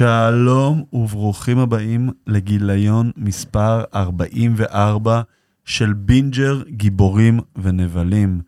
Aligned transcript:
שלום 0.00 0.84
וברוכים 0.92 1.58
הבאים 1.58 2.10
לגיליון 2.26 3.10
מספר 3.16 3.84
44 3.94 5.22
של 5.64 5.92
בינג'ר 5.92 6.62
גיבורים 6.68 7.40
ונבלים. 7.62 8.40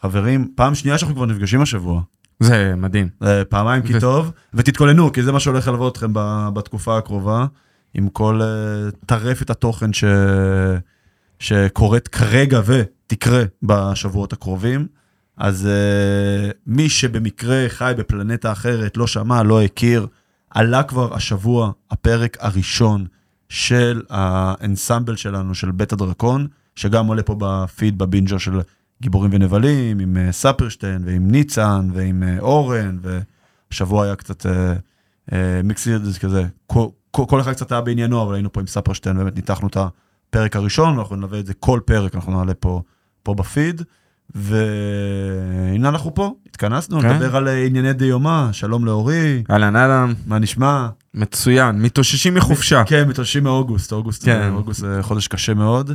חברים, 0.00 0.48
פעם 0.54 0.74
שנייה 0.74 0.98
שאנחנו 0.98 1.16
כבר 1.16 1.26
נפגשים 1.26 1.60
השבוע. 1.60 2.02
זה 2.40 2.74
מדהים. 2.76 3.08
אה, 3.22 3.44
פעמיים 3.44 3.82
כי 3.82 4.00
טוב, 4.00 4.32
ותתכוננו, 4.54 5.12
כי 5.12 5.22
זה 5.22 5.32
מה 5.32 5.40
שהולך 5.40 5.68
ללוות 5.68 5.92
אתכם 5.92 6.10
בתקופה 6.54 6.98
הקרובה, 6.98 7.46
עם 7.94 8.08
כל 8.08 8.40
אה, 8.42 8.90
טרפת 9.06 9.50
התוכן 9.50 9.92
ש... 9.92 10.04
שקורית 11.38 12.08
כרגע 12.08 12.60
ותקרה 12.64 13.42
בשבועות 13.62 14.32
הקרובים. 14.32 14.86
אז 15.36 15.68
uh, 15.68 16.52
מי 16.66 16.88
שבמקרה 16.88 17.64
חי 17.68 17.92
בפלנטה 17.96 18.52
אחרת, 18.52 18.96
לא 18.96 19.06
שמע, 19.06 19.42
לא 19.42 19.62
הכיר, 19.62 20.06
עלה 20.54 20.82
כבר 20.82 21.14
השבוע 21.14 21.72
הפרק 21.90 22.36
הראשון 22.40 23.06
של 23.48 24.02
האנסמבל 24.10 25.16
שלנו, 25.16 25.54
של 25.54 25.70
בית 25.70 25.92
הדרקון, 25.92 26.46
שגם 26.76 27.06
עולה 27.06 27.22
פה 27.22 27.36
בפיד 27.38 27.98
בבינג'ר 27.98 28.38
של 28.38 28.60
גיבורים 29.02 29.30
ונבלים, 29.34 29.98
עם 29.98 30.16
uh, 30.16 30.32
ספרשטיין 30.32 31.02
ועם 31.06 31.30
ניצן 31.30 31.88
ועם 31.92 32.22
uh, 32.22 32.40
אורן, 32.40 32.98
והשבוע 33.02 34.04
היה 34.04 34.16
קצת 34.16 34.46
uh, 34.46 34.48
uh, 35.30 35.34
מיקסיד 35.64 36.02
כזה, 36.20 36.46
כל, 36.66 36.86
כל 37.10 37.40
אחד 37.40 37.52
קצת 37.52 37.72
היה 37.72 37.80
בעניינו, 37.80 38.22
אבל 38.22 38.34
היינו 38.34 38.52
פה 38.52 38.60
עם 38.60 38.66
ספרשטיין, 38.66 39.16
באמת 39.16 39.36
ניתחנו 39.36 39.68
את 39.68 39.76
הפרק 39.76 40.56
הראשון, 40.56 40.96
ואנחנו 40.96 41.16
נלווה 41.16 41.40
את 41.40 41.46
זה 41.46 41.54
כל 41.54 41.80
פרק, 41.84 42.14
אנחנו 42.14 42.32
נעלה 42.32 42.54
פה, 42.54 42.82
פה 43.22 43.34
בפיד. 43.34 43.82
והנה 44.34 45.88
אנחנו 45.88 46.14
פה, 46.14 46.34
התכנסנו, 46.46 47.00
כן. 47.00 47.12
נדבר 47.12 47.36
על 47.36 47.48
אה, 47.48 47.64
ענייני 47.66 47.92
דיומא, 47.92 48.52
שלום 48.52 48.84
לאורי, 48.84 49.42
אהלן 49.50 49.76
אהלן, 49.76 50.12
מה 50.26 50.38
נשמע? 50.38 50.88
מצוין, 51.14 51.82
מתאוששים 51.82 52.34
מחופשה. 52.34 52.84
כן, 52.86 53.08
מתאוששים 53.08 53.44
מאוגוסט, 53.44 53.92
אוגוסט, 53.92 54.24
כן. 54.24 54.50
אוגוסט 54.52 54.80
זה 54.80 54.98
חודש 55.02 55.28
קשה 55.28 55.54
מאוד. 55.54 55.90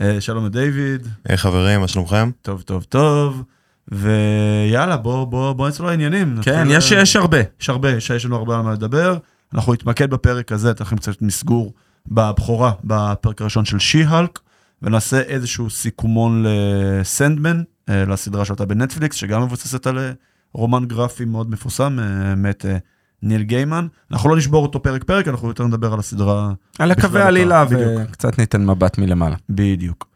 אה, 0.00 0.20
שלום 0.20 0.46
לדיוויד, 0.46 1.08
היי 1.28 1.36
חברים, 1.36 1.80
מה 1.80 1.88
שלומכם? 1.88 2.30
טוב 2.42 2.62
טוב 2.62 2.82
טוב, 2.82 3.42
ויאללה 3.88 4.96
בוא 4.96 5.24
בוא 5.24 5.52
בוא 5.52 5.68
נצא 5.68 5.84
לעניינים. 5.84 6.36
כן, 6.42 6.66
יש 6.70 6.92
אה, 6.92 7.00
יש 7.00 7.16
הרבה. 7.16 7.38
יש 7.60 7.68
הרבה, 7.68 7.90
יש, 7.90 8.10
יש 8.10 8.24
לנו 8.24 8.36
הרבה 8.36 8.56
על 8.56 8.62
מה 8.62 8.72
לדבר. 8.72 9.16
אנחנו 9.54 9.72
נתמקד 9.72 10.10
בפרק 10.10 10.52
הזה, 10.52 10.70
אתם 10.70 10.84
לכם 10.84 10.96
קצת 10.96 11.22
מסגור 11.22 11.72
בבכורה, 12.08 12.72
בפרק 12.84 13.40
הראשון 13.40 13.64
של 13.64 13.78
שי-הלק, 13.78 14.38
ונעשה 14.82 15.20
איזשהו 15.20 15.70
סיכומון 15.70 16.44
לסנדמן, 16.46 17.56
אה, 17.56 17.62
לסדרה 17.88 18.44
שהייתה 18.44 18.66
בנטפליקס, 18.66 19.16
שגם 19.16 19.42
מבוססת 19.42 19.86
על 19.86 19.98
אה, 19.98 20.12
רומן 20.52 20.84
גרפי 20.84 21.24
מאוד 21.24 21.50
מפורסם, 21.50 21.98
אה, 22.00 22.34
מאת 22.34 22.66
אה, 22.66 22.76
ניל 23.22 23.42
גיימן. 23.42 23.86
אנחנו 24.10 24.30
לא 24.30 24.36
נשבור 24.36 24.62
אותו 24.62 24.82
פרק 24.82 25.04
פרק, 25.04 25.28
אנחנו 25.28 25.48
יותר 25.48 25.66
נדבר 25.66 25.92
על 25.92 25.98
הסדרה 25.98 26.52
על 26.78 26.90
הקווי 26.90 27.08
בכללותה, 27.08 27.28
עלילה 27.28 27.64
בדיוק. 27.64 28.08
וקצת 28.08 28.38
ניתן 28.38 28.66
מבט 28.66 28.98
מלמעלה. 28.98 29.36
בדיוק. 29.48 30.08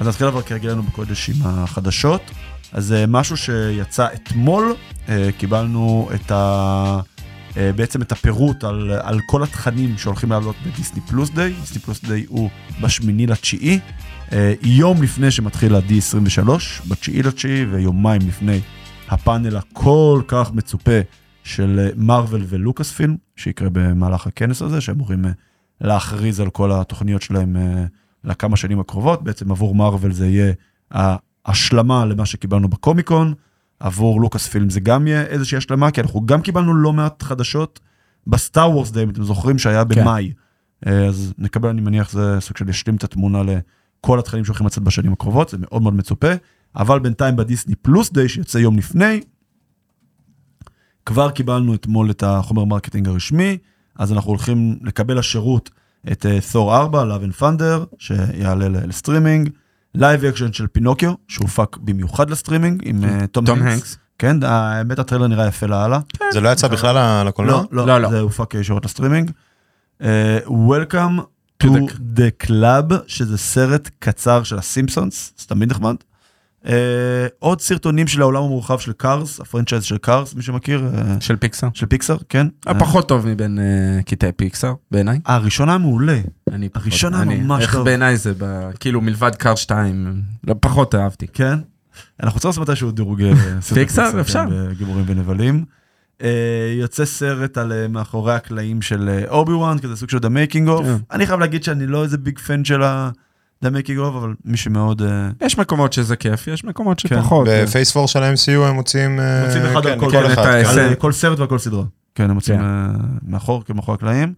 אז 0.00 0.08
נתחיל 0.08 0.26
אבל 0.26 0.42
כהרגלנו 0.42 0.82
בקודש 0.82 1.30
עם 1.30 1.36
החדשות. 1.44 2.22
אז 2.72 2.94
משהו 3.08 3.36
שיצא 3.36 4.06
אתמול, 4.14 4.74
אה, 5.08 5.28
קיבלנו 5.38 6.08
את 6.14 6.30
ה... 6.30 7.00
אה, 7.56 7.72
בעצם 7.72 8.02
את 8.02 8.12
הפירוט 8.12 8.64
על, 8.64 8.90
על 9.02 9.20
כל 9.26 9.42
התכנים 9.42 9.98
שהולכים 9.98 10.30
לעלות 10.30 10.56
בדיסני 10.66 11.00
פלוס 11.00 11.30
דיי. 11.30 11.52
דיסני 11.52 11.80
פלוס 11.80 12.04
דיי 12.04 12.24
הוא 12.28 12.50
בשמיני 12.80 13.26
לתשיעי, 13.26 13.80
אה, 14.32 14.54
יום 14.62 15.02
לפני 15.02 15.30
שמתחיל 15.30 15.74
ה-D23, 15.74 16.48
בתשיעי 16.88 17.22
לתשיעי, 17.22 17.64
ויומיים 17.64 18.20
לפני 18.28 18.60
הפאנל 19.08 19.56
הכל 19.56 20.22
כך 20.28 20.52
מצופה 20.52 21.00
של 21.44 21.88
מארוול 21.96 22.44
ולוקאס 22.48 22.92
פילם, 22.92 23.16
שיקרה 23.36 23.68
במהלך 23.72 24.26
הכנס 24.26 24.62
הזה, 24.62 24.80
שאמורים 24.80 25.24
אה, 25.24 25.30
להכריז 25.80 26.40
על 26.40 26.50
כל 26.50 26.72
התוכניות 26.72 27.22
שלהם 27.22 27.56
אה, 27.56 27.84
לכמה 28.24 28.56
שנים 28.56 28.80
הקרובות. 28.80 29.24
בעצם 29.24 29.50
עבור 29.50 29.74
מארוול 29.74 30.12
זה 30.12 30.26
יהיה 30.26 30.52
ההשלמה 30.90 32.04
למה 32.04 32.26
שקיבלנו 32.26 32.68
בקומיקון, 32.68 33.34
עבור 33.80 34.20
לוקאספילם 34.20 34.70
זה 34.70 34.80
גם 34.80 35.06
יהיה 35.06 35.22
איזושהי 35.22 35.58
השלמה, 35.58 35.90
כי 35.90 36.00
אנחנו 36.00 36.26
גם 36.26 36.42
קיבלנו 36.42 36.74
לא 36.74 36.92
מעט 36.92 37.22
חדשות 37.22 37.80
ב 38.26 38.35
Star 38.35 38.70
Wars 38.70 38.90
Day, 38.90 39.02
אם 39.02 39.10
אתם 39.10 39.22
זוכרים 39.22 39.58
שהיה 39.58 39.84
במאי. 39.84 40.32
אה, 40.86 41.06
אז 41.06 41.34
נקבל, 41.38 41.68
אני 41.68 41.80
מניח, 41.80 42.10
זה 42.10 42.36
סוג 42.40 42.56
של 42.56 42.68
ישלים 42.68 42.96
את 42.96 43.04
התמונה 43.04 43.42
לכל 43.42 44.18
התכנים 44.18 44.44
שהולכים 44.44 44.66
לצאת 44.66 44.82
בשנים 44.82 45.12
הקרובות, 45.12 45.48
זה 45.48 45.56
מאוד 45.60 45.82
מאוד 45.82 45.94
מצופה. 45.94 46.32
אבל 46.76 46.98
בינתיים 46.98 47.36
ב 47.36 47.41
Disney 47.41 47.74
Plus 47.74 48.12
Day, 48.12 48.28
שיוצא 48.28 48.58
יום 48.58 48.78
לפני, 48.78 49.20
כבר 51.06 51.30
קיבלנו 51.30 51.74
אתמול 51.74 52.10
את 52.10 52.22
החומר 52.22 52.64
marketing 52.64 53.08
הרשמי, 53.08 53.58
אז 53.96 54.12
אנחנו 54.12 54.30
הולכים 54.30 54.78
לקבל 54.82 55.18
לשירות 55.18 55.70
את 56.12 56.26
תור 56.52 56.76
4, 56.76 57.04
Love 57.04 57.22
and 57.30 57.40
Thunder, 57.40 57.96
שיעלה 57.98 58.68
ל- 58.68 58.88
לסטרימינג, 58.88 59.50
live 59.96 60.24
action 60.24 60.52
של 60.52 60.66
פינוקיו, 60.66 61.12
שהופק 61.28 61.76
במיוחד 61.76 62.30
לסטרימינג, 62.30 62.82
עם 62.84 63.04
אה, 63.04 63.26
טום 63.26 63.46
טום 63.46 63.62
הנקס. 63.62 63.96
כן, 64.18 64.42
האמת 64.42 64.98
הטריילר 64.98 65.26
נראה 65.26 65.46
יפה 65.46 65.66
לאללה. 65.66 66.00
זה 66.32 66.40
לא 66.40 66.48
יצא 66.48 66.68
בכלל 66.68 66.94
לא, 66.94 67.22
לקולנוע? 67.28 67.64
לא, 67.70 67.86
לא, 67.86 67.98
לא. 68.00 68.10
זה 68.10 68.20
הופק 68.20 68.54
ישירות 68.54 68.84
לסטרימינג. 68.84 69.30
אה, 70.02 70.38
Welcome 70.46 71.20
to 71.62 71.66
to 71.66 71.68
the- 71.68 71.92
the 72.18 72.46
Club, 72.46 72.94
שזה 73.06 73.38
סרט 73.38 73.90
קצר 73.98 74.42
של 74.42 74.58
הסימפסונס, 74.58 75.32
זה 75.38 75.46
תמיד 75.46 75.70
נחמד. 75.70 75.94
אה, 76.68 76.72
עוד 77.38 77.60
סרטונים 77.60 78.06
של 78.06 78.20
העולם 78.20 78.42
המורחב 78.42 78.78
של 78.78 78.92
Cars, 78.92 79.40
ה 79.40 79.44
franchise 79.44 79.84
של 79.84 79.98
Cars, 79.98 80.34
מי 80.34 80.42
שמכיר, 80.42 80.90
אה, 80.94 81.16
של 81.20 81.36
פיקסאר. 81.36 81.68
של 81.74 81.86
פיקסאר, 81.86 82.16
כן. 82.28 82.46
אה, 82.66 82.72
הפחות 82.72 83.08
טוב 83.08 83.26
מבין 83.26 83.58
אה, 83.58 84.02
קטעי 84.02 84.32
פיקסאר, 84.32 84.74
בעיניי. 84.90 85.20
הראשון 85.26 85.68
היה 85.68 85.78
מעולה. 85.78 86.18
אני 86.52 86.68
פחות- 86.68 86.82
הראשון 86.86 87.14
היה 87.14 87.22
אני- 87.22 87.36
ממש 87.40 87.62
איך 87.62 87.72
טוב. 87.74 87.84
בעיניי 87.84 88.16
זה, 88.16 88.32
ב- 88.38 88.70
כאילו 88.80 89.00
מלבד 89.00 89.34
Cars 89.34 89.54
2, 89.54 90.22
לא 90.46 90.54
פחות 90.60 90.94
אהבתי. 90.94 91.26
כן. 91.26 91.58
אנחנו 92.22 92.40
צריכים 92.40 92.48
לעשות 92.48 92.68
מתישהו 92.68 92.90
דירוג 92.90 93.20
סרטי 93.60 93.80
פיקסאר, 93.80 94.12
כן, 94.12 94.18
אפשר. 94.18 94.44
בגיבורים 94.70 95.04
ונבלים. 95.06 95.64
אה, 96.22 96.28
יוצא 96.80 97.04
סרט 97.04 97.58
על 97.58 97.72
אה, 97.72 97.88
מאחורי 97.88 98.34
הקלעים 98.34 98.82
של 98.82 99.24
אובי 99.28 99.52
וואן, 99.52 99.78
כזה 99.78 99.96
סוג 99.96 100.10
של 100.10 100.18
Making 100.18 100.68
of. 100.68 100.82
כן. 100.82 100.96
אני 101.12 101.26
חייב 101.26 101.40
להגיד 101.40 101.64
שאני 101.64 101.86
לא 101.86 102.02
איזה 102.04 102.18
big 102.18 102.38
fan 102.38 102.64
של 102.64 102.82
ה- 102.82 103.10
The 103.64 103.68
Making 103.68 103.98
of, 103.98 104.16
אבל 104.16 104.34
מי 104.44 104.56
שמאוד... 104.56 105.02
אה, 105.02 105.28
יש 105.42 105.58
מקומות 105.58 105.92
שזה 105.92 106.16
כיף, 106.16 106.46
יש 106.48 106.64
מקומות 106.64 107.00
כן. 107.00 107.08
שפחות. 107.08 107.48
ב 107.50 107.57
Phase 107.57 107.92
Four 107.92 108.08
של 108.08 108.22
ה-MCU 108.22 108.50
הם 108.68 108.74
מוצאים... 108.74 109.20
אה, 109.20 109.44
מוצאים 109.46 109.64
אחד 109.66 109.82
כן, 109.82 109.88
על 109.92 110.00
כל- 110.00 110.10
כן, 110.10 110.24
אחד, 110.30 110.94
כל 110.98 111.12
סרט 111.12 111.38
ועל 111.38 111.48
כל 111.48 111.58
סדרה. 111.58 111.84
כן, 112.14 112.24
הם 112.24 112.30
מוצאים. 112.30 112.60
אה, 112.60 112.86
מאחור, 113.26 113.64
כמאחורי 113.64 113.94
הקלעים. 113.94 114.34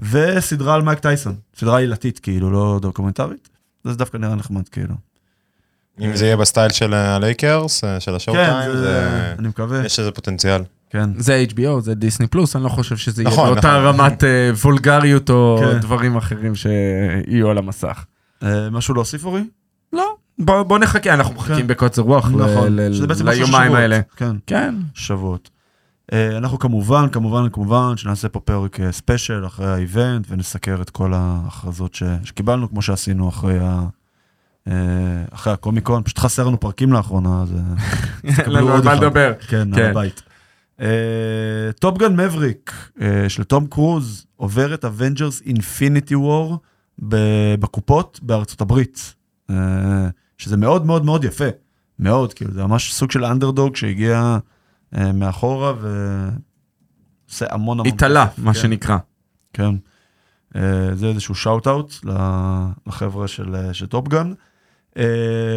וסדרה 0.00 0.74
על 0.74 0.82
מייק 0.82 0.98
טייסון, 0.98 1.34
סדרה 1.58 1.78
עלילתית 1.78 2.18
כאילו, 2.18 2.50
לא 2.50 2.78
דוקומנטרית. 2.82 3.48
זה 3.84 3.94
דווקא 3.94 4.16
נראה 4.16 4.34
נחמד 4.34 4.68
כאילו. 4.68 4.94
אם 6.00 6.16
זה 6.16 6.24
יהיה 6.24 6.36
ב 6.36 6.42
style 6.42 6.70
של 6.70 6.94
הלייקרס, 6.94 7.84
של 7.98 8.14
השואוטיים, 8.14 8.72
זה- 8.72 8.80
זה... 8.80 9.34
אני 9.38 9.48
מקווה. 9.48 9.86
יש 9.86 9.98
איזה 9.98 10.10
פוטנציאל. 10.10 10.62
כן. 10.90 11.10
זה 11.16 11.44
HBO, 11.50 11.80
זה 11.80 11.94
דיסני 11.94 12.26
פלוס, 12.26 12.56
אני 12.56 12.64
לא 12.64 12.68
חושב 12.68 12.96
שזה 12.96 13.22
יהיה 13.22 13.32
נכון, 13.32 13.46
באותה 13.54 13.68
נכון. 13.68 14.00
רמת 14.00 14.24
וולגריות 14.62 15.30
או. 15.30 15.60
דברים 15.80 16.16
אחרים 16.16 16.54
שיהיו 16.54 17.50
על 17.50 17.58
המסך. 17.58 18.04
אה, 18.42 18.70
משהו 18.70 18.94
להוסיף 18.94 19.24
אורי? 19.24 19.44
לא, 19.92 20.16
בוא 20.38 20.62
בוא 20.62 20.78
נחכה, 20.78 21.14
אנחנו 21.14 21.34
כן. 21.34 21.40
מחכים 21.40 21.66
בקוצר 21.66 22.02
רוח 22.02 22.28
נכון. 22.28 22.78
ליומיים. 23.24 23.74
האלה. 23.74 24.00
כן. 24.16 24.36
כן, 24.46 24.74
שבועות. 24.94 25.50
אה, 26.12 26.36
אנחנו 26.36 26.58
כמובן, 26.58 27.08
כמובן, 27.08 27.48
כמובן, 27.52 27.96
שנעשה 27.96 28.28
פה 28.28 28.40
פרק 28.40 28.80
אה, 28.80 28.92
ספיישל 28.92 29.46
אחרי 29.46 29.66
ה 29.66 29.76
event 29.76 30.26
ונסקר 30.28 30.82
את 30.82 30.90
כל 30.90 31.12
ההכרזות 31.14 31.94
ש... 31.94 32.02
שקיבלנו, 32.24 32.70
כמו 32.70 32.82
שעשינו 32.82 33.28
אחרי, 33.28 33.58
ה... 33.62 33.86
אחרי 35.30 35.52
הקומיקון. 35.52 36.02
פשוט 36.02 36.18
חסר 36.18 36.46
לנו 36.46 36.60
פרקים 36.60 36.92
לאחרונה, 36.92 37.42
אז... 37.42 37.54
אין 38.24 38.50
לנו 38.52 38.68
על 38.68 38.74
עוד 38.74 38.84
מה 38.84 38.94
אחד. 38.94 39.02
לדבר. 39.02 39.32
כן, 39.48 39.74
על 39.74 39.74
כן. 39.74 39.90
הבית. 39.90 40.22
Top 41.80 41.98
Gun 41.98 42.16
מבריק 42.16 42.90
של 43.28 43.44
טום 43.44 43.66
קרוז 43.66 44.26
עובר 44.36 44.74
את 44.74 44.84
Avengers 44.84 45.42
Infinity 45.46 46.14
War 46.14 46.58
בקופות 46.98 48.20
בארצות 48.22 48.60
הברית, 48.60 49.14
אה, 49.50 50.08
שזה 50.38 50.56
מאוד 50.56 50.86
מאוד 50.86 51.04
מאוד 51.04 51.24
יפה, 51.24 51.48
מאוד, 51.98 52.34
כאילו 52.34 52.52
זה 52.52 52.64
ממש 52.64 52.92
סוג 52.92 53.10
של 53.10 53.24
אנדרדוג 53.24 53.76
שהגיע 53.76 54.38
אה, 54.96 55.12
מאחורה 55.12 55.72
ועושה 55.72 57.46
המון 57.50 57.80
המון... 57.80 57.92
התעלה, 57.92 58.26
מה 58.38 58.54
כן, 58.54 58.60
שנקרא. 58.60 58.98
כן. 59.52 59.74
אה, 60.56 60.94
זה 60.94 61.06
איזשהו 61.06 61.34
shout 61.34 61.66
out 61.66 61.94
לחבר'ה 62.86 63.28
של, 63.28 63.72
של 63.72 63.86
Top 63.86 64.06
Gun. 64.06 64.32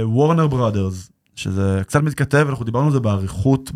וורנר 0.04 0.48
בראדרס, 0.48 1.12
שזה 1.36 1.82
קצת 1.88 2.02
מתכתב, 2.04 2.46
אנחנו 2.50 2.66
דיברנו 2.66 2.86
על 2.86 2.92
זה 2.92 3.00
באריכות 3.00 3.72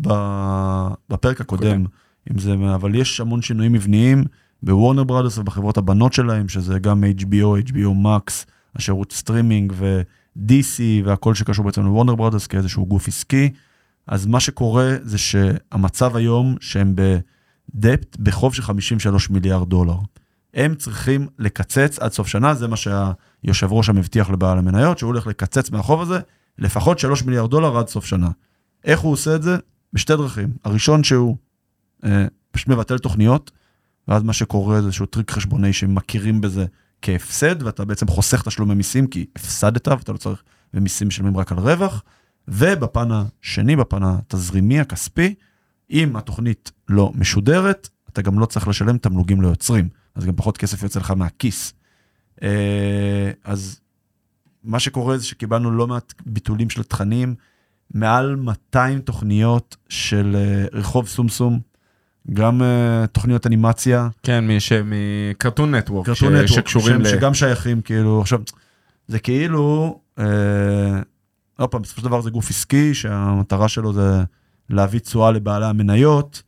בפרק 1.10 1.40
הקודם, 1.40 1.84
אם 2.32 2.38
זה, 2.38 2.54
אבל 2.74 2.94
יש 2.94 3.20
המון 3.20 3.42
שינויים 3.42 3.72
מבניים 3.72 4.24
בוורנר 4.62 5.04
בראדרס 5.04 5.38
ובחברות 5.38 5.76
הבנות 5.76 6.12
שלהם, 6.12 6.48
שזה 6.48 6.78
גם 6.78 7.04
HBO, 7.04 7.70
HBO 7.70 8.04
Max, 8.04 8.44
השירות 8.76 9.12
סטרימינג 9.12 9.72
DC 10.36 10.80
והכל 11.04 11.34
שקשור 11.34 11.64
בעצם 11.64 11.84
לוורנר 11.84 12.14
ברודרס 12.14 12.46
כאיזשהו 12.46 12.86
גוף 12.86 13.08
עסקי. 13.08 13.50
אז 14.06 14.26
מה 14.26 14.40
שקורה 14.40 14.94
זה 15.02 15.18
שהמצב 15.18 16.16
היום 16.16 16.56
שהם 16.60 16.94
ב 17.74 17.82
debt 17.82 18.16
בחוב 18.16 18.54
של 18.54 18.62
53 18.62 19.30
מיליארד 19.30 19.68
דולר. 19.68 19.96
הם 20.54 20.74
צריכים 20.74 21.26
לקצץ 21.38 21.98
עד 21.98 22.12
סוף 22.12 22.26
שנה, 22.26 22.54
זה 22.54 22.68
מה 22.68 22.76
שהיושב 22.76 23.72
ראש 23.72 23.88
הבטיח 23.88 24.30
לבעלי 24.30 24.58
המניות, 24.58 24.98
שהוא 24.98 25.08
הולך 25.08 25.26
לקצץ 25.26 25.70
מהחוב 25.70 26.00
הזה 26.00 26.20
לפחות 26.58 26.98
3 26.98 27.22
מיליארד 27.22 27.50
דולר 27.50 27.78
עד 27.78 27.88
סוף 27.88 28.04
שנה. 28.04 28.30
איך 28.84 29.00
הוא 29.00 29.12
עושה 29.12 29.34
את 29.34 29.42
זה? 29.42 29.56
בשתי 29.92 30.16
דרכים. 30.16 30.48
הראשון 30.64 31.04
שהוא 31.04 31.36
אה, 32.04 32.26
פשוט 32.50 32.68
מבטל 32.68 32.98
תוכניות, 32.98 33.50
ואז 34.08 34.22
מה 34.22 34.32
שקורה 34.32 34.80
זה 34.80 34.86
איזשהו 34.86 35.06
טריק 35.06 35.30
חשבוני 35.30 35.72
שמכירים 35.72 36.40
בזה 36.40 36.66
כהפסד, 37.02 37.62
ואתה 37.62 37.84
בעצם 37.84 38.06
חוסך 38.06 38.42
תשלומי 38.42 38.74
מיסים 38.74 39.06
כי 39.06 39.26
הפסדת 39.36 39.88
ואתה 39.88 40.12
לא 40.12 40.16
צריך, 40.16 40.42
ומיסים 40.74 41.08
משלמים 41.08 41.36
רק 41.36 41.52
על 41.52 41.58
רווח. 41.58 42.02
ובפן 42.48 43.08
השני, 43.10 43.76
בפן 43.76 44.02
התזרימי, 44.02 44.80
הכספי, 44.80 45.34
אם 45.90 46.16
התוכנית 46.16 46.72
לא 46.88 47.12
משודרת, 47.14 47.88
אתה 48.08 48.22
גם 48.22 48.38
לא 48.38 48.46
צריך 48.46 48.68
לשלם 48.68 48.98
תמלוגים 48.98 49.42
ליוצרים, 49.42 49.88
אז 50.14 50.24
גם 50.24 50.36
פחות 50.36 50.58
כסף 50.58 50.82
יוצא 50.82 51.00
לך 51.00 51.10
מהכיס. 51.10 51.74
אה, 52.42 53.30
אז 53.44 53.80
מה 54.64 54.80
שקורה 54.80 55.18
זה 55.18 55.24
שקיבלנו 55.24 55.70
לא 55.70 55.86
מעט 55.86 56.14
ביטולים 56.26 56.70
של 56.70 56.82
תכנים, 56.82 57.34
מעל 57.94 58.36
200 58.36 59.00
תוכניות 59.00 59.76
של 59.88 60.36
אה, 60.36 60.78
רחוב 60.78 61.08
סומסום, 61.08 61.60
גם 62.32 62.60
uh, 62.60 63.06
תוכניות 63.06 63.46
אנימציה. 63.46 64.08
כן, 64.22 64.44
מקרטון 64.84 65.74
נטוורק, 65.74 66.06
קרטון 66.06 66.32
נטוורק, 66.34 66.46
שקשורים 66.46 67.00
ל... 67.00 67.08
שגם 67.08 67.34
שייכים, 67.34 67.80
כאילו, 67.80 68.20
עכשיו, 68.20 68.40
זה 69.08 69.18
כאילו, 69.18 69.98
אה, 70.18 70.24
עוד 71.58 71.68
פעם, 71.68 71.82
בסופו 71.82 72.00
של 72.00 72.06
דבר 72.06 72.20
זה 72.20 72.30
גוף 72.30 72.50
עסקי, 72.50 72.94
שהמטרה 72.94 73.68
שלו 73.68 73.92
זה 73.92 74.22
להביא 74.70 75.00
תשואה 75.00 75.30
לבעלי 75.30 75.66
המניות, 75.66 76.42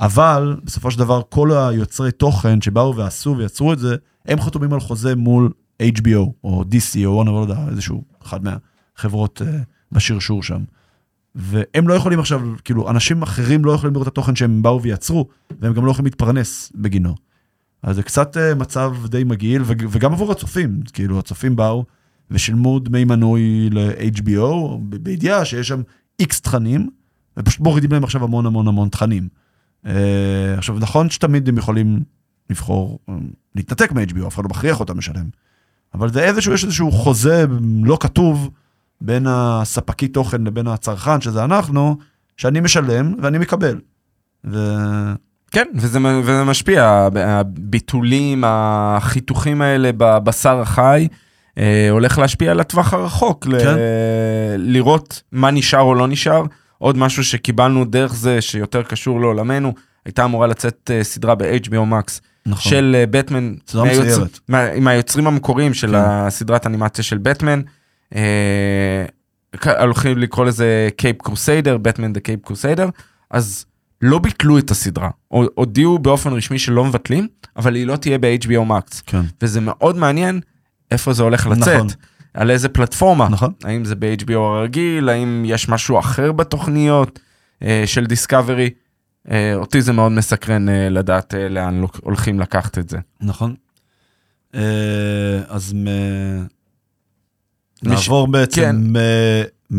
אבל 0.00 0.56
בסופו 0.64 0.90
של 0.90 0.98
דבר 0.98 1.22
כל 1.28 1.52
היוצרי 1.52 2.12
תוכן 2.12 2.60
שבאו 2.60 2.96
ועשו 2.96 3.34
ויצרו 3.38 3.72
את 3.72 3.78
זה, 3.78 3.96
הם 4.26 4.40
חתומים 4.40 4.72
על 4.72 4.80
חוזה 4.80 5.16
מול 5.16 5.50
HBO, 5.82 6.30
או 6.44 6.64
DC, 6.70 7.04
או 7.04 7.24
לא 7.24 7.40
יודע, 7.40 7.58
איזשהו, 7.70 8.04
אחד 8.22 8.40
מהחברות 8.44 9.42
uh, 9.42 9.44
בשרשור 9.92 10.42
שם. 10.42 10.60
והם 11.34 11.88
לא 11.88 11.94
יכולים 11.94 12.18
עכשיו, 12.18 12.40
כאילו, 12.64 12.90
אנשים 12.90 13.22
אחרים 13.22 13.64
לא 13.64 13.72
יכולים 13.72 13.94
לראות 13.94 14.08
את 14.08 14.12
התוכן 14.12 14.36
שהם 14.36 14.62
באו 14.62 14.82
ויצרו, 14.82 15.28
והם 15.60 15.72
גם 15.72 15.86
לא 15.86 15.90
יכולים 15.90 16.04
להתפרנס 16.04 16.72
בגינו. 16.74 17.14
אז 17.82 17.96
זה 17.96 18.02
קצת 18.02 18.36
uh, 18.36 18.54
מצב 18.54 18.96
די 19.06 19.24
מגעיל, 19.24 19.62
וגם 19.66 20.12
עבור 20.12 20.32
הצופים, 20.32 20.80
כאילו, 20.92 21.18
הצופים 21.18 21.56
באו 21.56 21.84
ושילמו 22.30 22.78
דמי 22.78 23.04
מנוי 23.04 23.70
ל-HBO, 23.70 24.78
בידיעה 24.80 25.44
שיש 25.44 25.68
שם 25.68 25.82
איקס 26.20 26.40
תכנים, 26.40 26.90
ופשוט 27.36 27.60
מורידים 27.60 27.92
להם 27.92 28.04
עכשיו 28.04 28.24
המון 28.24 28.46
המון 28.46 28.68
המון 28.68 28.88
תכנים. 28.88 29.28
Uh, 29.84 29.88
עכשיו, 30.56 30.78
נכון 30.78 31.10
שתמיד 31.10 31.48
הם 31.48 31.58
יכולים 31.58 32.00
לבחור 32.50 32.98
um, 33.10 33.12
להתנתק 33.54 33.92
מ-HBO, 33.92 34.26
אף 34.26 34.34
אחד 34.34 34.44
לא 34.44 34.50
מכריח 34.50 34.80
אותם 34.80 34.98
לשלם. 34.98 35.26
אבל 35.94 36.12
זה 36.12 36.24
איזשהו, 36.24 36.52
יש 36.52 36.64
איזשהו 36.64 36.92
חוזה 36.92 37.46
לא 37.84 37.96
כתוב, 38.00 38.50
בין 39.04 39.26
הספקי 39.28 40.08
תוכן 40.08 40.44
לבין 40.44 40.66
הצרכן, 40.66 41.20
שזה 41.20 41.44
אנחנו, 41.44 41.96
שאני 42.36 42.60
משלם 42.60 43.14
ואני 43.22 43.38
מקבל. 43.38 43.80
ו... 44.44 44.58
כן, 45.50 45.66
וזה, 45.74 45.98
וזה 46.22 46.44
משפיע, 46.44 47.08
הביטולים, 47.14 48.44
החיתוכים 48.46 49.62
האלה 49.62 49.90
בבשר 49.96 50.60
החי, 50.60 51.08
אה, 51.58 51.88
הולך 51.90 52.18
להשפיע 52.18 52.50
על 52.50 52.60
הטווח 52.60 52.92
הרחוק, 52.94 53.44
כן. 53.44 53.50
ל- 53.50 53.76
לראות 54.56 55.22
מה 55.32 55.50
נשאר 55.50 55.80
או 55.80 55.94
לא 55.94 56.08
נשאר. 56.08 56.42
עוד 56.78 56.96
משהו 56.96 57.24
שקיבלנו 57.24 57.84
דרך 57.84 58.14
זה, 58.14 58.40
שיותר 58.40 58.82
קשור 58.82 59.20
לעולמנו, 59.20 59.72
הייתה 60.04 60.24
אמורה 60.24 60.46
לצאת 60.46 60.90
אה, 60.94 61.04
סדרה 61.04 61.34
ב-HBO 61.34 61.70
Max. 61.90 62.20
נכון. 62.46 62.70
של 62.72 63.04
בטמן, 63.10 63.54
סדרה 63.66 63.84
מצוירת. 63.84 64.38
עם 64.74 64.88
היוצרים 64.88 65.26
המקוריים 65.26 65.74
של 65.74 65.88
כן. 65.88 65.94
הסדרת 65.96 66.66
אנימציה 66.66 67.04
של 67.04 67.18
בטמן. 67.18 67.60
אה, 68.14 69.04
הולכים 69.80 70.18
לקרוא 70.18 70.44
לזה 70.44 70.88
Caped 70.96 71.22
Crusader, 71.22 71.78
Batman 71.78 72.12
the 72.12 72.20
Caped 72.20 72.44
Crusader, 72.44 72.88
אז 73.30 73.64
לא 74.02 74.18
ביטלו 74.18 74.58
את 74.58 74.70
הסדרה, 74.70 75.10
הודיעו 75.28 75.98
באופן 75.98 76.32
רשמי 76.32 76.58
שלא 76.58 76.84
מבטלים, 76.84 77.28
אבל 77.56 77.74
היא 77.74 77.86
לא 77.86 77.96
תהיה 77.96 78.18
ב-HBO 78.18 78.70
Max. 78.70 79.02
כן. 79.06 79.20
וזה 79.42 79.60
מאוד 79.60 79.96
מעניין 79.96 80.40
איפה 80.90 81.12
זה 81.12 81.22
הולך 81.22 81.46
לצאת. 81.46 81.74
נכון. 81.74 81.86
על 82.34 82.50
איזה 82.50 82.68
פלטפורמה, 82.68 83.28
נכון. 83.28 83.52
האם 83.64 83.84
זה 83.84 83.94
ב-HBO 83.94 84.36
הרגיל, 84.36 85.08
האם 85.08 85.44
יש 85.46 85.68
משהו 85.68 85.98
אחר 85.98 86.32
בתוכניות 86.32 87.20
אה, 87.62 87.82
של 87.86 88.06
דיסקאברי. 88.06 88.70
אה, 89.30 89.54
אותי 89.54 89.82
זה 89.82 89.92
מאוד 89.92 90.12
מסקרן 90.12 90.68
אה, 90.68 90.88
לדעת 90.88 91.34
אה, 91.34 91.48
לאן 91.48 91.84
הולכים 92.02 92.40
לקחת 92.40 92.78
את 92.78 92.88
זה. 92.88 92.98
נכון. 93.20 93.54
אה, 94.54 95.40
אז 95.48 95.72
מ... 95.72 95.86
נעבור 97.82 98.28
בעצם 98.28 98.62
כן. 98.62 98.76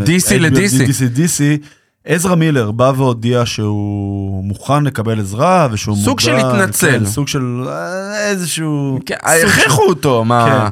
DC 0.03 0.39
ל-DC. 0.39 0.88
DC, 0.88 1.17
DC. 1.17 1.65
עזרא 2.05 2.35
מילר 2.35 2.71
בא 2.71 2.91
והודיע 2.97 3.45
שהוא 3.45 4.44
מוכן 4.44 4.83
לקבל 4.83 5.19
עזרה 5.19 5.67
ושהוא 5.71 5.97
סוג 5.97 6.19
של 6.19 6.35
התנצל. 6.35 7.00
כן, 7.00 7.05
סוג 7.05 7.27
של 7.27 7.63
אה, 7.67 8.29
איזשהו... 8.29 9.00
כן, 9.05 9.15
הכריחו 9.21 9.83
אותו, 9.83 10.25
מה... 10.25 10.69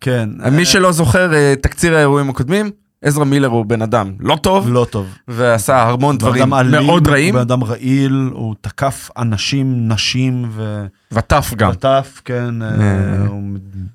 כן. 0.00 0.28
כן. 0.44 0.54
מי 0.56 0.64
שלא 0.64 0.92
זוכר, 0.92 1.34
אה, 1.34 1.54
תקציר 1.62 1.96
האירועים 1.96 2.30
הקודמים, 2.30 2.70
עזרא 3.02 3.24
מילר 3.24 3.48
הוא 3.48 3.66
בן 3.66 3.82
אדם 3.82 4.12
לא 4.20 4.36
טוב. 4.42 4.68
לא 4.68 4.86
טוב. 4.90 5.06
ועשה 5.28 5.82
המון 5.82 6.18
דברים 6.18 6.54
אלים, 6.54 6.86
מאוד 6.86 7.08
רעים. 7.08 7.34
בן 7.34 7.40
אדם 7.40 7.64
רעיל, 7.64 8.30
הוא 8.32 8.54
תקף 8.60 9.10
אנשים, 9.18 9.88
נשים 9.88 10.48
ו... 10.50 10.86
וטף 11.12 11.54
גם. 11.56 11.70
וטף, 11.70 12.22
כן. 12.24 12.62
אה, 12.62 13.26
הוא, 13.28 13.42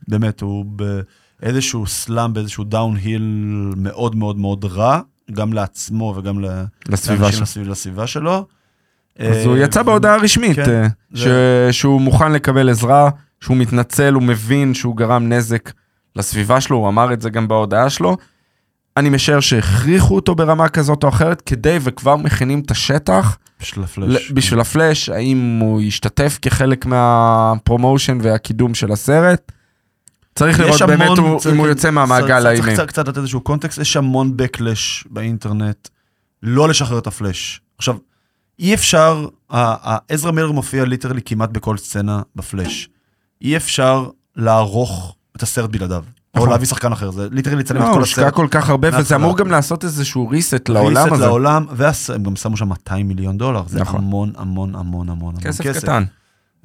באמת, 0.08 0.42
הוא 0.42 0.66
באיזשהו 1.40 1.88
סלאם, 1.88 2.34
באיזשהו 2.34 2.64
דאון-היל 2.64 3.22
מאוד 3.78 4.16
מאוד 4.16 4.38
מאוד 4.38 4.66
רע. 4.66 5.00
גם 5.32 5.54
לעצמו 5.54 6.14
וגם 6.18 6.40
לסביבה, 6.88 7.30
לסביב, 7.30 7.68
לסביבה 7.68 8.08
שלו. 8.08 8.46
אז 9.20 9.46
הוא 9.46 9.58
יצא 9.58 9.84
בהודעה 9.84 10.18
רשמית, 10.18 10.56
כן, 10.56 10.88
ש... 11.14 11.24
זה... 11.24 11.68
שהוא 11.72 12.02
מוכן 12.02 12.32
לקבל 12.32 12.70
עזרה, 12.70 13.10
שהוא 13.42 13.58
מתנצל, 13.58 14.14
הוא 14.14 14.24
מבין 14.24 14.74
שהוא 14.74 14.98
גרם 14.98 15.30
נזק 15.34 15.72
לסביבה 16.16 16.62
שלו, 16.62 16.78
הוא 16.78 16.88
אמר 16.88 17.14
את 17.14 17.22
זה 17.22 17.30
גם 17.30 17.48
בהודעה 17.48 17.90
שלו. 17.90 18.18
אני 18.98 19.10
משער 19.10 19.40
שהכריחו 19.40 20.16
אותו 20.16 20.36
ברמה 20.36 20.70
כזאת 20.70 21.04
או 21.04 21.10
אחרת, 21.10 21.42
כדי 21.42 21.78
וכבר 21.82 22.16
מכינים 22.16 22.60
את 22.60 22.72
השטח. 22.72 23.38
בשביל 23.62 23.84
הפלאש. 23.84 24.32
בשביל 24.32 24.60
הפלאש, 24.60 25.10
האם 25.10 25.60
הוא 25.62 25.82
ישתתף 25.82 26.40
כחלק 26.42 26.86
מה 26.86 27.10
promotion 27.10 28.18
והקידום 28.22 28.74
של 28.74 28.92
הסרט. 28.92 29.52
צריך 30.40 30.60
לראות 30.60 30.82
המון, 30.82 30.98
באמת 30.98 31.18
הוא, 31.18 31.40
צריך, 31.40 31.56
אם 31.56 31.60
הוא 31.60 31.68
יוצא 31.68 31.92
מהמעגל 31.92 32.46
האימים. 32.46 32.76
צריך 32.76 32.90
קצת, 32.90 33.08
לתת 33.08 33.18
איזשהו 33.18 33.42
קונטקסט, 33.42 33.78
יש 33.78 33.98
המון 33.98 34.38
backlash 34.42 35.08
באינטרנט, 35.10 35.88
לא 36.44 36.70
לשחרר 36.70 36.98
את 36.98 37.08
הפלאש. 37.08 37.62
עכשיו, 37.78 37.96
אי 38.60 38.74
אפשר, 38.74 39.28
עזרא 40.10 40.32
מילר 40.32 40.52
מופיע 40.52 40.86
literally 40.86 41.22
כמעט 41.26 41.50
בכל 41.50 41.78
סצנה 41.78 42.22
בפלאש. 42.36 42.90
אי 43.42 43.58
אפשר 43.58 44.10
לערוך 44.36 45.16
את 45.36 45.44
הסרט 45.44 45.70
בלעדיו. 45.70 46.04
או 46.38 46.46
להביא 46.46 46.68
שחקן 46.68 46.92
אחר, 46.92 47.12
זה 47.12 47.28
ליטרלי 47.32 47.56
לצלם 47.56 47.82
את 47.82 47.82
כל 47.82 47.88
הסרט. 47.88 48.18
הוא 48.18 48.26
השקע 48.26 48.32
כל 48.32 48.48
כך 48.52 48.70
הרבה, 48.70 49.00
וזה 49.00 49.16
אמור 49.16 49.38
גם 49.38 49.52
לעשות 49.52 49.84
איזשהו 49.84 50.32
reset 50.32 50.72
לעולם 50.74 51.14
הזה. 51.14 51.16
reset 51.16 51.28
לעולם, 51.28 51.66
והם 51.72 52.24
גם 52.24 52.36
שמו 52.36 52.58
שם 52.58 52.68
200 52.68 53.08
מיליון 53.08 53.38
דולר, 53.38 53.64
זה 53.68 53.80
המון 53.86 54.32
המון 54.38 54.76
המון 54.76 55.10
המון 55.10 55.36
כסף. 55.42 55.64
כסף 55.64 55.84
קטן. 55.84 56.04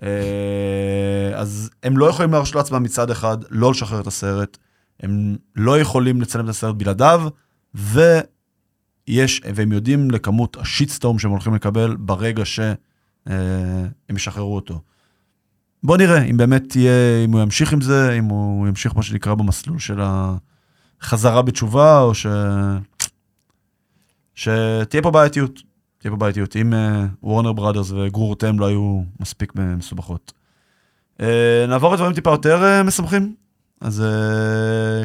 אה, 0.02 1.30
אז 1.34 1.70
הם 1.82 1.98
לא 1.98 2.06
יכולים 2.06 2.32
להרשות 2.32 2.54
לעצמם 2.54 2.82
מצד 2.82 3.10
אחד 3.10 3.38
לא 3.50 3.70
לשחרר 3.70 4.00
את 4.00 4.06
הסרט, 4.06 4.58
הם 5.00 5.36
לא 5.56 5.80
יכולים 5.80 6.20
לצלם 6.20 6.44
את 6.44 6.50
הסרט 6.50 6.74
בלעדיו, 6.74 7.22
ויש, 7.74 9.40
והם 9.54 9.72
יודעים 9.72 10.10
לכמות 10.10 10.56
השיטסטורם 10.56 11.18
שהם 11.18 11.30
הולכים 11.30 11.54
לקבל 11.54 11.96
ברגע 11.96 12.44
שהם 12.44 12.76
ישחררו 14.10 14.54
אותו. 14.54 14.80
בוא 15.82 15.96
נראה 15.96 16.22
אם 16.22 16.36
באמת 16.36 16.62
תהיה, 16.68 17.24
אם 17.24 17.32
הוא 17.32 17.40
ימשיך 17.40 17.72
עם 17.72 17.80
זה, 17.80 18.12
אם 18.12 18.24
הוא 18.24 18.68
ימשיך 18.68 18.96
מה 18.96 19.02
שנקרא 19.02 19.34
במסלול 19.34 19.78
של 19.78 20.00
החזרה 20.02 21.42
בתשובה, 21.42 22.00
או 22.00 22.14
ש... 22.14 22.26
שתהיה 24.34 25.02
פה 25.02 25.10
בעייתיות. 25.10 25.69
תהיה 26.00 26.10
פה 26.10 26.16
בעייתיות, 26.16 26.56
אם 26.56 26.72
וורנר 27.22 27.52
בראדרס 27.52 27.90
וגרורותיהם 27.90 28.58
לא 28.58 28.66
היו 28.66 29.02
מספיק 29.20 29.52
מסובכות. 29.54 30.32
Uh, 31.18 31.22
נעבור 31.68 31.94
לדברים 31.94 32.12
טיפה 32.12 32.30
יותר 32.30 32.62
uh, 32.62 32.86
משמחים. 32.86 33.34
אז 33.80 34.04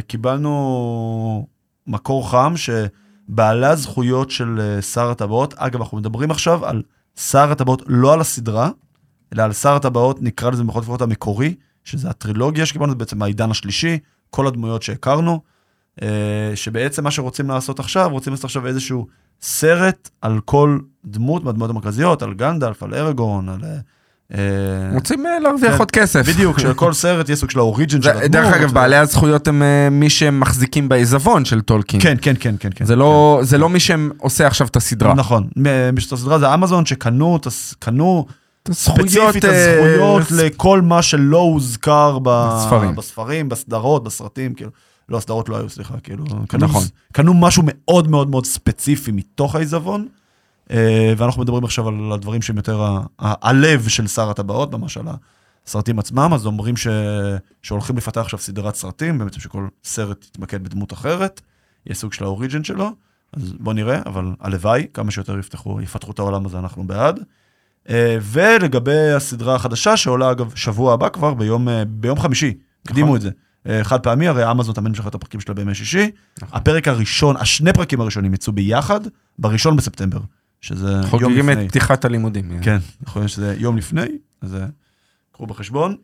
קיבלנו 0.07 1.47
מקור 1.87 2.31
חם 2.31 2.53
שבעלי 2.55 3.67
הזכויות 3.67 4.31
של 4.31 4.79
שר 4.81 5.09
הטבעות, 5.09 5.53
אגב, 5.53 5.81
אנחנו 5.81 5.97
מדברים 5.97 6.31
עכשיו 6.31 6.65
על 6.65 6.83
שר 7.15 7.51
הטבעות, 7.51 7.81
לא 7.87 8.13
על 8.13 8.21
הסדרה, 8.21 8.69
אלא 9.33 9.43
על 9.43 9.53
שר 9.53 9.75
הטבעות, 9.75 10.21
נקרא 10.21 10.49
לזה 10.49 10.61
במירכאות 10.61 10.83
לפחות 10.83 11.01
המקורי, 11.01 11.55
שזה 11.83 12.09
הטרילוגיה 12.09 12.65
שקיבלנו, 12.65 12.97
בעצם 12.97 13.21
העידן 13.21 13.51
השלישי, 13.51 13.99
כל 14.29 14.47
הדמויות 14.47 14.83
שהכרנו, 14.83 15.41
אה, 16.01 16.51
שבעצם 16.55 17.03
מה 17.03 17.11
שרוצים 17.11 17.49
לעשות 17.49 17.79
עכשיו, 17.79 18.09
רוצים 18.11 18.33
לעשות 18.33 18.45
עכשיו 18.45 18.67
איזשהו 18.67 19.07
סרט 19.41 20.09
על 20.21 20.39
כל 20.45 20.79
דמות 21.05 21.43
מהדמות 21.43 21.69
המרכזיות, 21.69 22.21
על 22.21 22.33
גנדלף, 22.33 22.83
על 22.83 22.93
ארגון, 22.93 23.49
על... 23.49 23.59
אה, 24.33 24.39
רוצים 24.93 25.25
אה, 25.25 25.39
להרוויח 25.39 25.71
כן. 25.71 25.79
עוד 25.79 25.91
כסף. 25.91 26.27
בדיוק, 26.27 26.59
שלכל 26.59 26.93
סרט 27.03 27.29
יהיה 27.29 27.35
סוג 27.35 27.49
של 27.49 27.59
האוריג'ין 27.59 28.01
של 28.01 28.09
הדמות. 28.09 28.31
דרך 28.31 28.53
אגב, 28.53 28.71
בעלי 28.71 28.95
הזכויות 28.95 29.47
הם 29.47 29.63
אה, 29.63 29.89
מי 29.91 30.09
שהם 30.09 30.39
מחזיקים 30.39 30.89
בעיזבון 30.89 31.45
של 31.45 31.61
טולקין. 31.61 31.99
כן, 31.99 32.17
כן, 32.21 32.33
כן, 32.39 32.55
כן. 32.59 32.69
כן. 32.75 32.85
זה 32.85 32.95
לא 32.95 33.39
זה 33.43 33.57
לא 33.57 33.69
מי 33.69 33.79
שעושה 33.79 34.47
עכשיו 34.47 34.67
את 34.67 34.75
הסדרה. 34.75 35.13
נכון, 35.13 35.47
מי 35.93 36.01
שעושה 36.01 36.23
סדרה 36.23 36.39
זה 36.39 36.53
אמזון 36.53 36.85
שקנו, 36.85 37.37
את 37.37 37.47
קנו 37.79 38.25
את 38.63 38.73
ספציפית 38.73 39.45
אה, 39.45 39.71
הזכויות 39.71 40.31
לכל 40.31 40.81
מה 40.81 41.01
שלא 41.01 41.37
הוזכר. 41.37 42.19
בספרים, 42.95 43.49
בסדרות, 43.49 44.03
בסרטים, 44.03 44.53
כאילו, 44.53 44.71
לא, 45.09 45.17
הסדרות 45.17 45.49
לא 45.49 45.57
היו, 45.57 45.69
סליחה, 45.69 45.99
כאילו, 45.99 46.25
קנו, 46.47 46.65
נכון. 46.65 46.83
קנו 47.13 47.33
משהו 47.33 47.63
מאוד 47.65 48.07
מאוד 48.07 48.29
מאוד 48.29 48.45
ספציפי 48.45 49.11
מתוך 49.11 49.55
העיזבון, 49.55 50.07
אה, 50.71 51.13
ואנחנו 51.17 51.41
מדברים 51.41 51.63
עכשיו 51.63 51.87
על 51.87 52.11
הדברים 52.11 52.41
שהם 52.41 52.57
יותר 52.57 52.81
ה- 52.81 53.01
ה- 53.19 53.49
הלב 53.49 53.87
של 53.87 54.07
שר 54.07 54.29
הטבעות, 54.29 54.71
ממש 54.71 54.97
על 54.97 55.05
הסרטים 55.67 55.99
עצמם, 55.99 56.31
אז 56.33 56.45
אומרים 56.45 56.77
ש... 56.77 56.87
שהולכים 57.63 57.97
לפתח 57.97 58.21
עכשיו 58.21 58.39
סדרת 58.39 58.75
סרטים, 58.75 59.17
בעצם 59.17 59.39
שכל 59.39 59.67
סרט 59.83 60.25
יתמקד 60.25 60.63
בדמות 60.63 60.93
אחרת, 60.93 61.41
יהיה 61.85 61.95
סוג 61.95 62.13
של 62.13 62.23
האוריג'ין 62.23 62.63
שלו, 62.63 62.91
אז 63.33 63.53
בוא 63.59 63.73
נראה, 63.73 63.99
אבל 64.05 64.25
הלוואי, 64.39 64.87
כמה 64.93 65.11
שיותר 65.11 65.39
יפתחו, 65.39 65.81
יפתחו 65.81 66.11
את 66.11 66.19
העולם 66.19 66.45
הזה, 66.45 66.59
אנחנו 66.59 66.87
בעד. 66.87 67.19
אה, 67.89 68.17
ולגבי 68.21 69.11
הסדרה 69.11 69.55
החדשה, 69.55 69.97
שעולה 69.97 70.31
אגב 70.31 70.55
שבוע 70.55 70.93
הבא 70.93 71.09
כבר, 71.09 71.33
ביום, 71.33 71.69
אה, 71.69 71.83
ביום 71.87 72.19
חמישי, 72.19 72.53
הקדימו 72.85 73.15
את 73.15 73.21
זה. 73.21 73.29
אה, 73.69 73.83
חד 73.83 73.99
פעמי, 73.99 74.27
הרי 74.27 74.51
אמזון 74.51 74.75
תמיד 74.75 74.91
משחרר 74.91 75.09
את 75.09 75.15
הפרקים 75.15 75.39
שלה 75.39 75.53
בימי 75.53 75.75
שישי. 75.75 76.11
הפרק 76.41 76.87
הראשון, 76.87 77.37
השני 77.37 77.73
פרקים 77.73 78.01
הראשונים 78.01 78.33
יצאו 78.33 78.53
ביחד, 78.53 78.99
בראשון 79.39 79.75
בספטמבר, 79.75 80.19
שזה 80.61 80.91
יום 80.91 81.03
חוגגים 81.03 81.49
לפני. 81.49 81.65
את 81.65 81.69
פתיחת 81.69 82.05
הלימודים. 82.05 82.59
כן, 82.61 82.77
יכול 83.07 83.21
להיות 83.21 83.31
שזה 83.31 83.55
יום 83.57 83.77
לפני, 83.77 84.05
אז 84.41 84.55
אה, 84.55 84.65
קחו 85.31 85.45
בחשבון. 85.45 85.95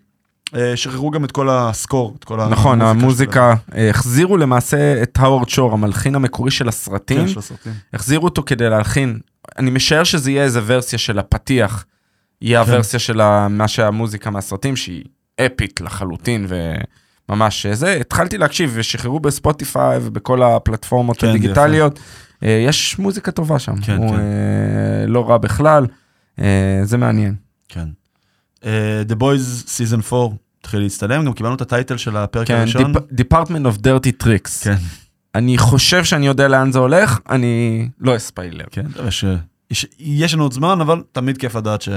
אה, 0.55 0.77
שחררו 0.77 1.11
גם 1.11 1.25
את 1.25 1.31
כל 1.31 1.49
הסקור, 1.49 2.15
את 2.19 2.23
כל 2.23 2.45
נכון, 2.49 2.81
המוזיקה 2.81 3.49
המוזיקה, 3.49 3.75
אה, 3.75 3.89
החזירו 3.89 4.37
למעשה 4.37 5.03
את 5.03 5.17
האוורד 5.19 5.49
שור, 5.49 5.73
המלחין 5.73 6.15
המקורי 6.15 6.51
של 6.51 6.67
הסרטים, 6.67 7.17
כן, 7.17 7.27
של 7.27 7.39
הסרטים. 7.39 7.73
החזירו 7.93 8.25
אותו 8.25 8.43
כדי 8.45 8.69
להלחין. 8.69 9.19
אני 9.57 9.71
משער 9.71 10.03
שזה 10.03 10.31
יהיה 10.31 10.43
איזה 10.43 10.61
ורסיה 10.65 10.99
של 10.99 11.19
הפתיח, 11.19 11.85
יהיה 12.41 12.65
כן. 12.65 12.71
הוורסיה 12.71 12.99
של 12.99 13.47
מה 13.47 13.67
שהמוזיקה 13.67 14.29
מהסרטים, 14.29 14.75
שהיא 14.75 15.03
אפית 15.45 15.81
לחלוטין 15.81 16.45
וממש 17.29 17.65
זה. 17.65 17.97
התחלתי 18.01 18.37
להקשיב 18.37 18.71
ושחררו 18.73 19.19
בספוטיפיי 19.19 19.99
ובכל 20.01 20.43
הפלטפורמות 20.43 21.17
כן, 21.17 21.27
הדיגיטליות. 21.27 21.99
אה, 22.43 22.63
יש 22.67 22.99
מוזיקה 22.99 23.31
טובה 23.31 23.59
שם, 23.59 23.81
כן, 23.81 23.97
הוא 23.97 24.09
כן. 24.09 24.15
אה, 24.19 25.07
לא 25.07 25.29
רע 25.29 25.37
בכלל, 25.37 25.87
אה, 26.39 26.79
זה 26.83 26.97
מעניין. 26.97 27.35
כן. 27.69 27.87
אה, 28.65 29.01
The 29.09 29.15
Boys 29.15 29.65
Season 29.67 30.13
4 30.13 30.35
התחיל 30.59 30.79
להצטלם, 30.81 31.25
גם 31.25 31.33
קיבלנו 31.33 31.55
את 31.55 31.61
הטייטל 31.61 31.97
של 31.97 32.17
הפרק 32.17 32.47
כן, 32.47 32.55
הראשון. 32.55 32.93
Dep- 32.95 33.21
Department 33.21 33.65
of 33.75 33.79
Dirty 33.79 34.23
Tricks. 34.23 34.63
כן, 34.63 34.75
אני 35.35 35.57
חושב 35.57 36.03
שאני 36.03 36.27
יודע 36.27 36.47
לאן 36.47 36.71
זה 36.71 36.79
הולך, 36.79 37.19
אני 37.29 37.89
לא 37.99 38.15
אספיילר. 38.15 38.65
כן, 38.71 38.85
יש, 39.07 39.25
יש, 39.71 39.85
יש 39.99 40.33
לנו 40.33 40.43
עוד 40.43 40.53
זמן, 40.53 40.81
אבל 40.81 41.03
תמיד 41.11 41.37
כיף 41.37 41.55
לדעת 41.55 41.81
ש, 41.81 41.89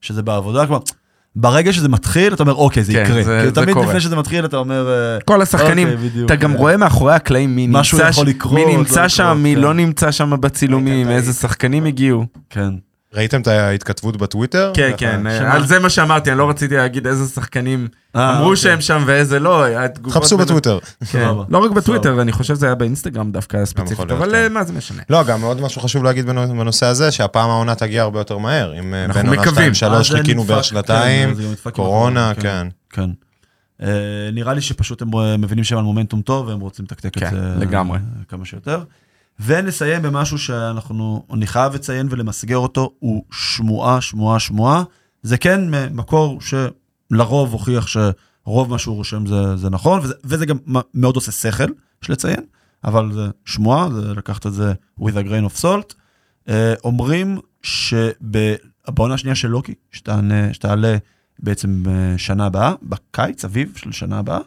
שזה 0.00 0.22
בעבודה. 0.22 0.66
כלומר, 0.66 0.82
ברגע 1.36 1.72
שזה 1.72 1.88
מתחיל, 1.88 2.32
אתה 2.34 2.42
אומר, 2.42 2.54
אוקיי, 2.54 2.84
זה 2.84 2.92
כן, 2.92 3.02
יקרה. 3.04 3.22
זה- 3.22 3.36
כאילו, 3.38 3.54
זה 3.54 3.62
תמיד 3.62 3.74
קורה. 3.74 3.86
לפני 3.86 4.00
שזה 4.00 4.16
מתחיל, 4.16 4.44
אתה 4.44 4.56
אומר, 4.56 4.88
אה, 4.90 5.18
כל 5.24 5.42
השחקנים, 5.42 5.88
אוקיי, 5.88 6.08
בדיוק, 6.08 6.26
אתה 6.26 6.36
גם 6.36 6.52
אה, 6.52 6.56
רואה 6.58 6.76
מאחורי 6.76 7.14
הקלעים 7.14 7.56
מי 7.56 7.66
נמצא, 7.66 7.80
יכול 8.08 8.26
ש- 8.26 8.28
לקרות, 8.28 8.54
מי 8.54 8.64
לא 8.64 8.78
נמצא 8.78 8.92
לקרות, 8.94 9.10
שם, 9.10 9.38
מי 9.42 9.54
כן. 9.54 9.60
לא 9.60 9.74
נמצא 9.74 10.10
שם 10.10 10.32
בצילומים, 10.40 11.06
ראית, 11.06 11.16
איזה 11.16 11.30
ראית. 11.30 11.40
שחקנים 11.40 11.84
הגיעו. 11.86 12.26
כן. 12.50 12.70
ראיתם 13.14 13.40
את 13.40 13.46
ההתכתבות 13.46 14.16
בטוויטר? 14.16 14.72
כן, 14.74 14.90
כן, 14.96 15.20
שמה? 15.38 15.52
על 15.52 15.66
זה 15.66 15.78
מה 15.78 15.90
שאמרתי, 15.90 16.30
אני 16.30 16.38
לא 16.38 16.48
רציתי 16.50 16.76
להגיד 16.76 17.06
איזה 17.06 17.26
שחקנים 17.34 17.88
אה, 18.16 18.30
אמרו 18.30 18.42
אוקיי. 18.44 18.56
שהם 18.56 18.80
שם 18.80 19.02
ואיזה 19.06 19.38
לא, 19.38 19.64
חפשו 20.10 20.36
בטוויטר. 20.38 20.78
כן. 21.10 21.28
לא 21.48 21.58
רק 21.58 21.70
בטוויטר. 21.70 22.20
אני 22.22 22.32
חושב 22.32 22.54
שזה 22.54 22.66
היה 22.66 22.74
באינסטגרם 22.74 23.32
דווקא 23.32 23.64
ספציפית, 23.64 23.92
יכול 23.92 24.06
להיות, 24.06 24.22
אבל 24.22 24.30
כן. 24.30 24.36
אה, 24.36 24.48
מה 24.48 24.64
זה 24.64 24.72
משנה. 24.72 25.02
לא, 25.10 25.22
גם 25.24 25.42
עוד 25.42 25.60
משהו 25.60 25.80
חשוב 25.80 26.04
להגיד 26.04 26.26
בנו- 26.26 26.48
בנושא 26.48 26.86
הזה, 26.86 27.10
שהפעם 27.10 27.50
העונה 27.50 27.74
תגיע 27.74 28.02
הרבה 28.02 28.20
יותר 28.20 28.38
מהר. 28.38 28.78
אם 28.78 28.94
אה, 28.94 29.04
אנחנו 29.04 29.20
בין 29.20 29.28
עונה 29.28 29.42
מקווים. 29.42 29.72
2-3 29.72 29.84
אז 29.86 30.06
זה 30.08 30.16
חיכינו 30.18 30.44
בערך 30.44 30.58
כן, 30.58 30.62
שנתיים, 30.62 31.34
קורונה, 31.72 32.32
כן. 32.40 32.66
כן. 32.90 33.10
אה, 33.82 33.88
נראה 34.32 34.54
לי 34.54 34.60
שפשוט 34.60 35.02
הם 35.02 35.14
אה, 35.14 35.36
מבינים 35.36 35.64
שהם 35.64 35.78
על 35.78 35.84
מומנטום 35.84 36.22
טוב 36.22 36.46
והם 36.48 36.60
רוצים 36.60 36.84
לתקתק 36.84 37.22
את 37.22 37.30
זה. 37.30 37.38
אה, 37.60 37.80
כמה 38.28 38.44
שיותר. 38.44 38.82
ונסיים 39.40 40.02
במשהו 40.02 40.38
שאנחנו, 40.38 41.26
אני 41.32 41.46
חייב 41.46 41.74
לציין 41.74 42.06
ולמסגר 42.10 42.56
אותו, 42.58 42.90
הוא 42.98 43.24
שמועה, 43.32 44.00
שמועה, 44.00 44.38
שמועה. 44.38 44.82
זה 45.22 45.38
כן 45.38 45.60
מקור 45.94 46.40
שלרוב 46.40 47.52
הוכיח 47.52 47.86
שרוב 47.86 48.70
מה 48.70 48.78
שהוא 48.78 48.96
רושם 48.96 49.26
זה, 49.26 49.56
זה 49.56 49.70
נכון, 49.70 50.00
וזה, 50.02 50.14
וזה 50.24 50.46
גם 50.46 50.56
מאוד 50.94 51.14
עושה 51.14 51.32
שכל, 51.32 51.64
יש 52.02 52.10
לציין, 52.10 52.40
אבל 52.84 53.12
זה 53.12 53.26
שמועה, 53.44 53.88
זה 53.94 54.14
לקחת 54.14 54.46
את 54.46 54.52
זה 54.52 54.72
with 55.00 55.12
a 55.12 55.28
grain 55.28 55.52
of 55.54 55.62
salt. 55.62 55.94
אה, 56.48 56.74
אומרים 56.84 57.38
שבעונה 57.62 59.14
השנייה 59.14 59.34
של 59.34 59.48
לוקי, 59.48 59.74
שתענה- 59.92 60.52
שתעלה 60.54 60.96
בעצם 61.38 61.82
בשנה 61.86 62.46
הבאה, 62.46 62.72
בקיץ, 62.82 63.44
אביב 63.44 63.72
של 63.76 63.92
שנה 63.92 64.18
הבאה, 64.18 64.38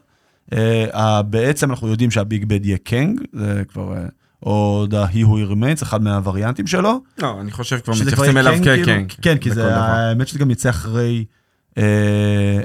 אה, 0.54 1.22
בעצם 1.22 1.70
אנחנו 1.70 1.88
יודעים 1.88 2.12
שה 2.12 2.29
big 2.29 2.46
bad 2.46 2.66
יהיה 2.66 2.78
קנג, 2.78 3.22
זה 3.34 3.64
כבר, 3.68 3.94
אה, 3.98 4.04
או 4.44 4.86
The 4.90 5.14
He 5.14 5.26
Who 5.26 5.52
Remains, 5.54 5.84
אחד 5.84 6.04
מהווריאנטים 6.04 6.68
שלו. 6.68 7.02
לא, 7.22 7.42
אני 7.42 7.52
חושב 7.52 7.80
כבר 7.80 7.94
מתייחסים 8.02 8.38
אליו 8.38 8.54
קנג, 8.54 8.64
כאילו. 8.64 8.84
כקנג. 8.86 9.12
כן, 9.22 9.38
כי 9.38 9.52
זה. 9.52 9.76
האמת 9.76 10.28
שזה 10.28 10.40
גם 10.40 10.52
יצא 10.52 10.70
אחרי 10.70 11.26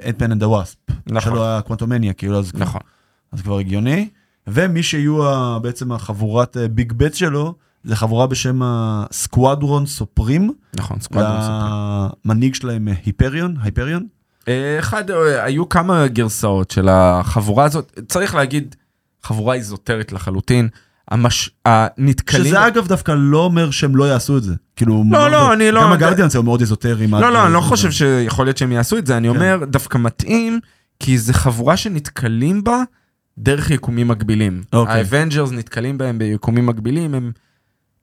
Ant-Man 0.09 0.33
and 0.33 0.43
the 0.43 0.56
Wasp. 0.56 0.77
נכון. 1.07 1.33
שלו 1.33 1.45
ה 1.47 1.52
Quantumania, 1.52 2.13
כאילו, 2.13 2.39
אז 2.39 2.51
כבר- 2.51 2.61
נכון. 2.61 2.81
אז 3.33 3.41
כבר 3.43 3.59
הגיוני. 3.59 4.09
ומי 4.47 4.83
שיהיו 4.83 5.19
בעצם 5.63 5.93
החבורת 5.93 6.57
big 6.71 6.93
bad 6.93 7.15
שלו, 7.15 7.55
זה 7.85 7.97
חבורה 7.97 8.27
בשם 8.27 8.61
ה 8.65 8.79
Squadron 8.79 9.87
Supreme, 9.87 10.53
נכון, 10.75 11.01
Squadron 11.01 11.41
Supreme. 11.41 11.73
והמנהיג 12.25 12.55
שלהם 12.55 12.89
אה, 12.89 12.95
היפריון. 13.65 14.07
אה, 14.49 14.79
אחד, 14.79 15.11
אה, 15.11 15.45
היו 15.45 15.69
כמה 15.69 16.07
גרסאות 16.07 16.71
של 16.71 16.89
החבורה 16.91 17.65
הזאת, 17.65 18.01
צריך 18.09 18.35
להגיד, 18.35 18.77
חבורה 19.23 19.55
איזוטרית 19.55 20.13
לחלוטין. 20.13 20.69
המש... 21.11 21.51
הנתקלים... 21.65 22.45
שזה 22.45 22.67
אגב 22.67 22.87
דווקא 22.87 23.15
לא 23.19 23.39
אומר 23.39 23.71
שהם 23.71 23.97
לא 23.97 24.05
יעשו 24.05 24.37
את 24.39 24.43
זה. 24.43 24.55
כאילו, 24.77 25.05
לא, 25.11 25.31
לא, 25.31 25.53
אני 25.53 25.71
לא- 25.71 25.83
גם 25.83 25.93
ה 25.93 25.97
Guardians 25.97 26.37
הוא 26.37 26.45
מאוד 26.45 26.61
איזוטרי. 26.61 27.07
לא, 27.07 27.33
לא, 27.33 27.47
אני 27.47 27.53
לא 27.53 27.61
חושב 27.61 27.91
שיכול 27.91 28.47
להיות 28.47 28.57
שהם 28.57 28.73
יעשו 28.73 28.99
את 28.99 29.07
זה, 29.07 29.17
אני 29.17 29.29
כן. 29.29 29.35
אומר, 29.35 29.65
דווקא 29.65 29.99
מתאים, 29.99 30.61
כי 31.01 31.19
זו 31.19 31.33
חבורה 31.33 31.77
שנתקלים 31.77 32.65
בה 32.65 32.83
דרך 33.39 33.71
יקומים 33.71 34.09
מקבילים. 34.09 34.63
אוקיי. 34.73 34.95
האבנג'רס 34.95 35.51
נתקלים 35.53 35.99
בהם 35.99 36.19
ביקומים 36.19 36.67
מקבילים, 36.67 37.15
הם 37.15 37.33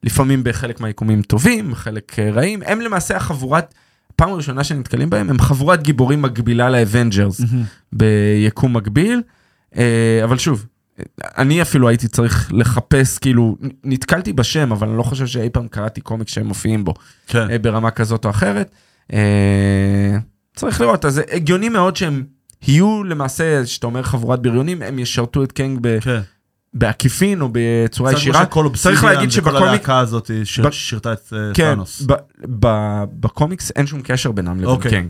לפעמים 0.04 0.44
בחלק 0.44 0.80
מהיקומים 0.80 1.22
טובים, 1.22 1.76
חלק 1.76 2.20
אה, 2.20 2.32
רעים, 2.32 2.62
הם 2.66 2.82
למעשה 2.82 3.18
החבורת, 3.18 3.74
פעם 4.16 4.30
ראשונה 4.30 4.64
שנתקלים 4.64 5.10
בהם, 5.10 5.30
הם 5.30 5.40
חבורת 5.40 5.84
גיבורים 5.84 6.22
מקבילה 6.22 6.70
לאבנג'רס 6.70 7.42
ביקום 7.94 8.78
מקביל, 8.78 9.22
אה, 9.78 10.22
אבל 10.24 10.38
שוב, 10.38 10.66
אני 11.38 11.62
אפילו 11.62 11.88
הייתי 11.90 12.08
צריך 12.08 12.50
לחפש, 12.54 13.18
כאילו, 13.18 13.58
נתקלתי 13.84 14.34
בשם, 14.34 14.72
אבל 14.72 14.88
אני 14.88 14.98
לא 14.98 15.04
חושב 15.04 15.28
שאי 15.28 15.50
פעם 15.50 15.68
קראתי 15.68 16.02
קומיקס 16.02 16.32
שהם 16.34 16.46
מופיעים 16.48 16.86
בו. 16.86 16.94
כן. 17.28 17.50
אה, 17.52 17.60
ברמה 17.60 17.92
כזאת 17.92 18.26
או 18.26 18.30
אחרת. 18.30 18.72
אה, 19.14 20.18
צריך 20.56 20.82
לראות, 20.82 21.06
אז 21.06 21.22
הגיוני 21.32 21.70
מאוד 21.70 21.96
שהם 21.96 22.24
יהיו 22.68 23.04
למעשה, 23.04 23.66
שאתה 23.66 23.88
אומר 23.88 24.04
חבורת 24.04 24.42
בריונים, 24.42 24.82
הם 24.82 25.00
ישרתו 25.00 25.44
את 25.44 25.52
קנג 25.52 25.80
ב- 25.82 26.00
כן. 26.02 26.20
בעקיפין 26.74 27.42
או 27.42 27.50
בצורה 27.52 28.14
ישירה. 28.14 28.46
צריך 28.74 29.04
להגיד 29.04 29.30
וכל 29.30 29.36
שבקומיק, 29.36 29.62
הלהקה 29.64 30.00
הזאת 30.00 30.32
ש- 30.44 30.60
ב- 30.60 30.72
שירתה 30.72 31.14
את 31.14 31.34
אה, 31.34 31.38
כן, 31.54 31.64
תאנוס. 31.74 32.02
ב- 32.02 32.14
ב- 32.60 33.04
בקומיקס 33.20 33.72
אין 33.76 33.88
שום 33.88 34.02
קשר 34.04 34.32
בינם 34.32 34.58
לבין 34.58 34.66
אוקיי. 34.70 34.92
קנג. 34.92 35.10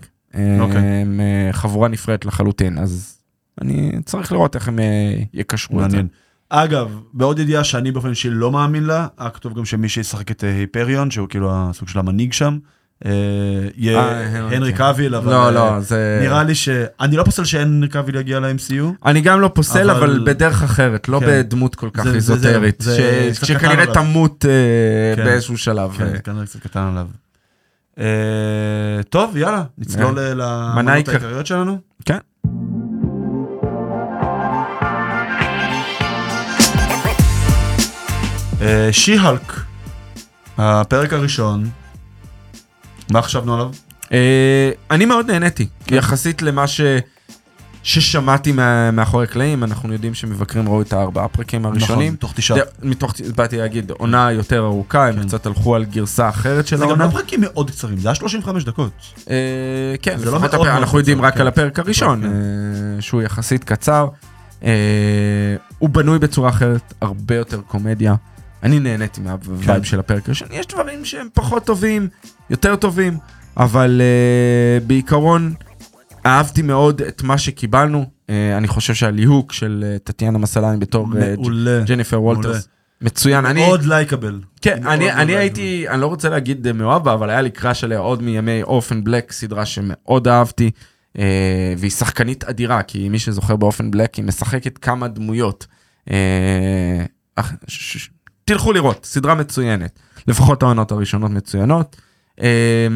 אוקיי. 0.60 0.77
הם 0.81 1.19
חבורה 1.51 1.88
נפרדת 1.88 2.25
לחלוטין, 2.25 2.77
אז 2.77 3.21
אני 3.62 3.91
צריך 4.05 4.31
לראות 4.31 4.55
איך 4.55 4.67
הם 4.67 4.79
אה, 4.79 4.84
יקשרו 5.34 5.86
את 5.86 5.91
זה. 5.91 6.01
אגב, 6.50 7.00
בעוד 7.13 7.39
ידיעה 7.39 7.63
שאני 7.63 7.91
באופן 7.91 8.10
אישי 8.10 8.29
לא 8.29 8.51
מאמין 8.51 8.84
לה, 8.84 9.08
היה 9.17 9.29
כתוב 9.29 9.53
גם 9.58 9.65
שמי 9.65 9.89
שישחק 9.89 10.31
את 10.31 10.43
אה, 10.43 10.55
היפריון, 10.55 11.12
שהוא 11.12 11.27
כאילו 11.29 11.50
הסוג 11.53 11.88
של 11.88 12.00
המנהיג 12.00 12.34
שם, 12.34 12.58
אה, 13.05 13.12
יהיה 13.77 14.00
אה, 14.00 14.38
הנרי 14.55 14.72
כן. 14.72 14.77
קאביל, 14.77 15.15
אבל 15.15 15.31
לא, 15.34 15.46
אה, 15.46 15.51
לא, 15.51 15.79
זה... 15.79 16.20
נראה 16.22 16.43
לי 16.43 16.55
ש... 16.55 16.70
אני 17.00 17.15
לא 17.17 17.24
פוסל 17.24 17.43
שהנרי 17.46 17.89
קאביל 17.89 18.15
יגיע 18.15 18.39
ל-MCU. 18.39 19.05
אני 19.05 19.22
גם 19.22 19.41
לא 19.41 19.51
פוסל, 19.55 19.89
אבל- 19.89 20.24
בדרך 20.25 20.63
אחרת, 20.63 21.10
לא 21.10 21.20
כן. 21.20 21.25
בדמות 21.27 21.75
כל 21.75 21.89
כך 21.93 22.08
איזוטרית, 22.08 22.84
שכנראה. 23.43 23.93
תמות 23.93 24.46
אה, 24.46 25.15
כן. 25.15 25.24
באיזשהו 25.24 25.58
שלב. 25.58 25.91
כן, 25.98 26.05
אה. 26.13 26.20
כנראה 26.20 26.46
קצת 26.46 26.60
קטן 26.60 26.79
עליו. 26.79 27.08
אה, 28.00 28.05
טוב, 29.10 29.38
יאללה, 29.38 29.63
נצלול 29.77 30.20
אה, 30.20 30.34
למנות 30.34 30.93
העיקר- 30.93 31.12
העיקריות 31.12 31.46
שלנו. 31.46 31.77
כן. 32.05 32.17
שי-הלק, 38.91 39.53
הפרק 40.58 41.13
הראשון, 41.13 41.70
מה 43.12 43.22
חשבנו 43.22 43.53
עליו? 43.53 43.70
אה, 44.12 44.72
אני 44.91 45.06
מאוד 45.06 45.32
נהניתי, 45.32 45.68
יחסית 45.91 46.41
למה 46.41 46.68
ש... 46.68 46.82
ששמעתי 47.84 48.51
מה- 48.51 48.91
מאחורי 48.91 49.24
הקלעים, 49.24 49.63
אנחנו 49.63 49.94
יודעים 49.94 50.13
שמבקרים 50.13 50.70
ראו 50.70 50.82
את 50.82 50.94
הארבעה 50.94 51.27
פרקים 51.27 51.65
הראשונים. 51.65 52.08
נכון, 52.08 52.15
תוך 52.15 52.34
תשעה. 52.36 52.58
מתוך, 52.84 53.13
באתי 53.36 53.58
להגיד, 53.58 53.91
עונה 53.91 54.32
יותר 54.32 54.60
ארוכה, 54.65 55.08
הם 55.08 55.15
כן. 55.15 55.27
קצת 55.27 55.46
הלכו 55.46 55.75
על 55.75 55.86
גרסה 55.86 56.30
אחרת 56.30 56.68
של 56.68 56.77
זה 56.77 56.84
גם 56.84 56.89
העונה. 56.89 57.06
לא 57.06 57.10
פרקים 57.12 57.41
מאוד 57.41 57.70
קצרים, 57.72 57.98
זה 57.98 58.10
היה 58.10 58.15
35 58.15 58.63
דקות. 58.63 58.91
אה, 59.30 59.36
כן, 60.01 60.18
זה 60.18 60.25
לא 60.25 60.32
מאוד 60.32 60.44
הפרק- 60.46 60.53
מאוד 60.68 60.68
אנחנו 60.77 60.98
יודעים 61.00 61.18
קצר, 61.18 61.27
רק 61.27 61.34
כן. 61.34 61.41
על 61.41 61.48
הפרק 61.48 61.80
הראשון, 61.80 62.22
כן. 62.22 62.27
אה, 62.27 63.01
שהוא 63.01 63.22
יחסית 63.22 63.63
קצר. 63.63 64.08
אה, 64.63 64.70
הוא 65.80 65.89
בנוי 65.89 66.20
בצורה 66.20 66.50
אחרת, 66.50 66.94
הרבה 67.01 67.36
יותר 67.36 67.62
קומדיה. 67.68 68.15
אני 68.63 68.80
נהניתי 68.80 69.22
מה 69.22 69.40
vibe 69.40 69.77
כן. 69.80 69.84
של 69.84 70.00
הפרק 70.00 70.25
הראשון. 70.25 70.48
יש 70.51 70.65
דברים 70.68 71.06
שהם 71.06 71.27
פחות 71.34 71.65
טובים, 71.65 72.08
יותר 72.50 72.75
טובים, 72.75 73.18
אבל 73.58 74.01
אה, 74.01 74.80
בעיקרון 74.88 75.53
אהבתי 76.25 76.62
מאוד 76.62 77.01
את 77.01 77.24
מה 77.24 77.38
שקיבלנו. 77.38 78.06
אה, 78.30 78.58
אני 78.58 78.68
חושב 78.68 78.94
שהליהוק 78.94 79.53
של 79.53 79.84
אה, 79.88 80.00
טטיאנה 80.00 80.38
מסלני 80.38 80.77
בתור 80.77 81.08
מעולה. 81.08 81.84
ג'ניפר 81.86 82.20
מעולה. 82.20 82.39
וולטרס 82.39 82.68
מצוין. 83.01 83.46
אני, 83.46 83.65
מאוד 83.65 83.84
לייקבל. 83.84 84.41
כן, 84.62 84.80
מאוד 84.84 84.94
אני, 84.94 85.06
מאוד 85.06 85.18
אני. 85.18 85.36
הייתי, 85.36 85.86
אני 85.89 86.01
לא 86.01 86.08
רוצה 86.08 86.30
להגיד 86.30 86.72
מאוהב 86.72 87.03
בה, 87.03 87.13
אבל 87.13 87.30
היה 87.30 87.41
לי 87.41 87.50
קראש 87.50 87.84
עליה 87.84 88.00
עוד 88.00 88.24
מימי 88.24 88.63
אופן 88.63 89.03
בלק, 89.03 89.32
סדרה 89.32 89.65
שמאוד 89.65 90.27
אהבתי, 90.27 90.72
אה, 91.20 91.24
והיא 91.77 91.91
שחקנית 91.91 92.44
אדירה, 92.44 92.84
כי 92.84 93.10
מי 93.10 93.20
שזוכר 93.20 93.56
באופן 93.56 93.91
בלק, 93.91 94.15
היא 94.15 94.25
משחקת 94.25 94.77
כמה 94.77 95.08
דמויות. 95.08 95.68
אה, 96.12 97.06
אך- 97.36 97.53
ש- 97.68 97.98
ש- 97.98 98.10
תלכו 98.51 98.74
לראות, 98.74 99.05
סדרה 99.05 99.36
מצוינת. 99.36 100.00
לפחות 100.27 100.63
העונות 100.63 100.91
הראשונות 100.91 101.31
מצוינות. 101.31 101.96
אה, 102.41 102.88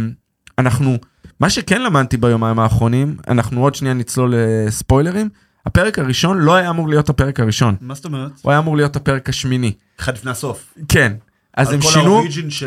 אנחנו, 0.57 0.97
מה 1.39 1.49
שכן 1.49 1.81
למדתי 1.81 2.17
ביומיים 2.17 2.59
האחרונים, 2.59 3.17
אנחנו 3.27 3.61
עוד 3.61 3.75
שנייה 3.75 3.93
נצלול 3.93 4.33
לספוילרים, 4.37 5.29
הפרק 5.65 5.99
הראשון 5.99 6.37
לא 6.37 6.55
היה 6.55 6.69
אמור 6.69 6.89
להיות 6.89 7.09
הפרק 7.09 7.39
הראשון, 7.39 7.75
מה 7.81 7.93
זאת 7.93 8.05
אומרת? 8.05 8.31
הוא 8.41 8.51
היה 8.51 8.59
אמור 8.59 8.77
להיות 8.77 8.95
הפרק 8.95 9.29
השמיני. 9.29 9.73
אחד 9.99 10.13
לפני 10.13 10.31
הסוף. 10.31 10.73
כן. 10.89 11.13
אז 11.57 11.71
הם 11.71 11.81
שינו, 11.81 12.23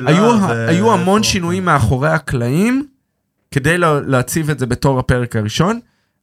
היו, 0.07 0.25
ו- 0.49 0.68
היו 0.68 0.92
המון 0.92 1.23
שינויים 1.23 1.64
מאחורי 1.64 2.09
הקלעים 2.09 2.87
כדי 3.50 3.78
לה, 3.78 4.00
להציב 4.00 4.50
את 4.50 4.59
זה 4.59 4.66
בתור 4.66 4.99
הפרק 4.99 5.37
הראשון, 5.37 5.80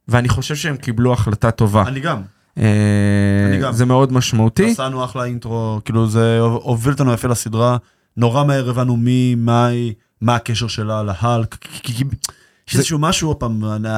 ואני 0.08 0.28
חושב 0.28 0.54
שהם 0.54 0.76
קיבלו 0.76 1.12
החלטה 1.12 1.50
טובה. 1.50 1.82
אני 1.86 2.00
גם. 2.00 2.22
אה, 2.58 3.46
אני 3.48 3.58
גם. 3.62 3.72
זה 3.72 3.84
מאוד 3.84 4.12
משמעותי. 4.12 4.70
עשינו 4.70 5.04
אחלה 5.04 5.24
אינטרו, 5.24 5.80
כאילו 5.84 6.06
זה 6.08 6.38
הוביל 6.40 6.92
אותנו 6.92 7.12
יפה 7.12 7.28
לסדרה. 7.28 7.76
נורא 8.16 8.44
מהר 8.44 8.70
הבנו 8.70 8.96
מי, 8.96 9.34
מה 9.34 9.66
היא, 9.66 9.92
מה 10.20 10.34
הקשר 10.34 10.68
שלה 10.68 11.02
כי- 11.60 12.04
יש 12.68 12.74
איזשהו 12.76 12.98
משהו, 12.98 13.28
עוד 13.28 13.36
פעם, 13.36 13.64
אני- 13.64 13.88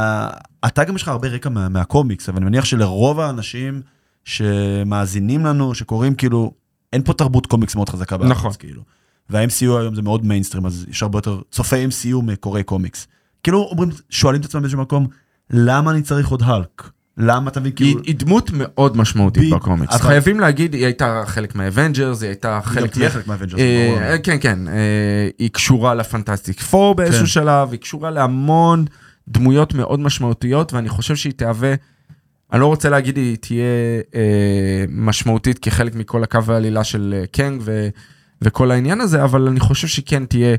אתה 0.67 0.85
גם 0.85 0.97
יש 0.97 1.03
לך 1.03 1.09
הרבה 1.09 1.29
רקע 1.29 1.49
מה- 1.49 1.69
מהקומיקס, 1.69 2.29
אבל 2.29 2.37
אני 2.37 2.47
מניח 2.47 2.65
שלרוב 2.65 3.21
האנשים 3.21 3.83
שמאזינים 4.25 5.47
לנו, 5.47 5.75
שקוראים 5.75 6.15
כאילו, 6.15 6.53
אין 6.93 7.03
פה 7.03 7.13
תרבות 7.13 7.47
קומיקס 7.47 7.75
מאוד 7.75 7.89
חזקה 7.89 8.17
בארץ, 8.17 8.31
נכון. 8.31 8.53
כאילו. 8.59 8.83
וה-MCU 9.31 9.79
היום 9.79 9.95
זה 9.95 10.03
מאוד 10.03 10.27
מיינסטרים, 10.27 10.67
אז 10.67 10.87
יש 10.91 11.03
הרבה 11.03 11.19
יותר 11.19 11.41
צופי 11.51 11.85
MCU 11.87 12.23
מקוראי 12.23 12.63
קומיקס. 12.63 13.07
כאילו 13.43 13.69
אומרים, 13.71 13.91
שואלים 14.11 14.41
את 14.41 14.47
עצמם 14.47 14.61
באיזשהו 14.61 14.81
מקום, 14.83 15.07
למה 15.51 15.91
אני 15.91 16.03
צריך 16.03 16.29
עוד 16.29 16.43
האלק? 16.43 16.83
למה 17.19 17.51
אתה 17.51 17.61
מבין, 17.61 17.73
היא, 17.73 17.77
כאילו... 17.77 18.01
היא 18.05 18.15
דמות 18.17 18.51
מאוד 18.55 18.97
משמעותית 18.97 19.53
ב- 19.53 19.57
בקומיקס. 19.57 19.95
אבל- 19.95 20.03
חייבים 20.03 20.41
להגיד, 20.41 20.75
היא 20.75 20.85
הייתה 20.85 21.23
חלק 21.27 21.55
מהאבנג'רס, 21.55 22.23
היא 22.23 22.29
הייתה 22.29 22.49
היא 22.49 22.57
גם 22.57 22.63
חלק... 22.63 22.91
תהיה 22.93 23.11
חלק 23.11 23.27
מהאבנג'רס, 23.27 23.61
אה. 23.61 24.17
כן, 24.23 24.37
כן, 24.41 24.69
אה, 24.69 25.29
היא 25.39 25.51
קשורה 25.51 25.95
ל 25.95 26.02
Fantastic 26.02 26.61
Four 26.61 26.95
באיזשהו 26.95 27.21
כן. 27.21 27.27
שלב, 27.27 27.71
היא 27.71 27.81
קשורה 27.81 28.11
להמון 28.11 28.85
דמויות 29.29 29.75
מאוד 29.75 30.01
משמעותיות, 30.01 30.73
ואני 30.73 30.89
חושב 30.89 31.17
שהיא 31.17 31.33
תהווה, 31.37 31.75
אני 32.53 32.61
לא 32.61 32.67
רוצה 32.67 32.89
להגיד 32.89 33.17
היא 33.17 33.37
תהיה 33.37 33.65
אה, 34.15 34.85
משמעותית 34.89 35.59
כחלק 35.59 35.95
מכל 35.95 36.23
הקו 36.23 36.41
העלילה 36.49 36.85
של 36.85 37.15
אה, 37.19 37.27
קנג 37.27 37.61
ו, 37.65 37.89
וכל 38.43 38.71
העניין 38.71 39.01
הזה, 39.01 39.25
אבל 39.25 39.49
אני 39.49 39.61
חושב 39.61 39.89
שהיא 39.89 40.05
כן 40.07 40.25
תהיה 40.25 40.57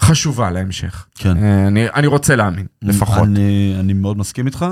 חשובה 0.00 0.50
להמשך. 0.50 1.06
כן. 1.14 1.36
אה, 1.36 1.66
אני, 1.66 1.86
אני 1.94 2.06
רוצה 2.06 2.36
להאמין, 2.36 2.66
לפחות. 2.82 3.28
אני, 3.28 3.76
אני 3.80 3.92
מאוד 3.92 4.18
מסכים 4.18 4.46
איתך, 4.46 4.66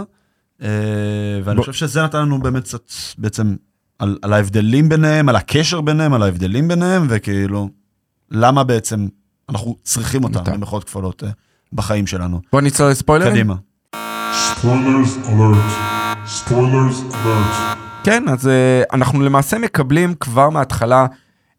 ואני 0.61 1.57
בוא- 1.57 1.65
חושב 1.65 1.73
שזה 1.73 2.03
נתן 2.03 2.19
לנו 2.19 2.41
באמת 2.41 2.65
קצת 2.65 2.83
בעצם 3.19 3.57
על, 3.99 4.19
על 4.23 4.33
ההבדלים 4.33 4.89
ביניהם, 4.89 5.29
על 5.29 5.37
הקשר 5.37 5.81
ביניהם, 5.81 6.13
על 6.13 6.23
ההבדלים 6.23 6.69
ביניהם, 6.69 7.07
וכאילו, 7.09 7.69
למה 8.31 8.65
בעצם 8.65 9.07
אנחנו 9.49 9.77
צריכים 9.83 10.25
אותם 10.25 10.39
אותם. 10.39 10.53
במחאות 10.53 10.85
כפולות 10.85 11.25
אה, 11.25 11.29
בחיים 11.73 12.07
שלנו. 12.07 12.41
בוא 12.53 12.61
נצלול 12.61 12.91
לספוילרים. 12.91 13.33
קדימה. 13.33 13.55
Spoilers 14.57 15.27
alert. 15.27 15.71
Spoilers 16.27 17.15
alert. 17.15 17.77
כן, 18.05 18.25
אז 18.29 18.49
אה, 18.49 18.83
אנחנו 18.93 19.21
למעשה 19.23 19.59
מקבלים 19.59 20.15
כבר 20.15 20.51
מההתחלה 20.51 21.07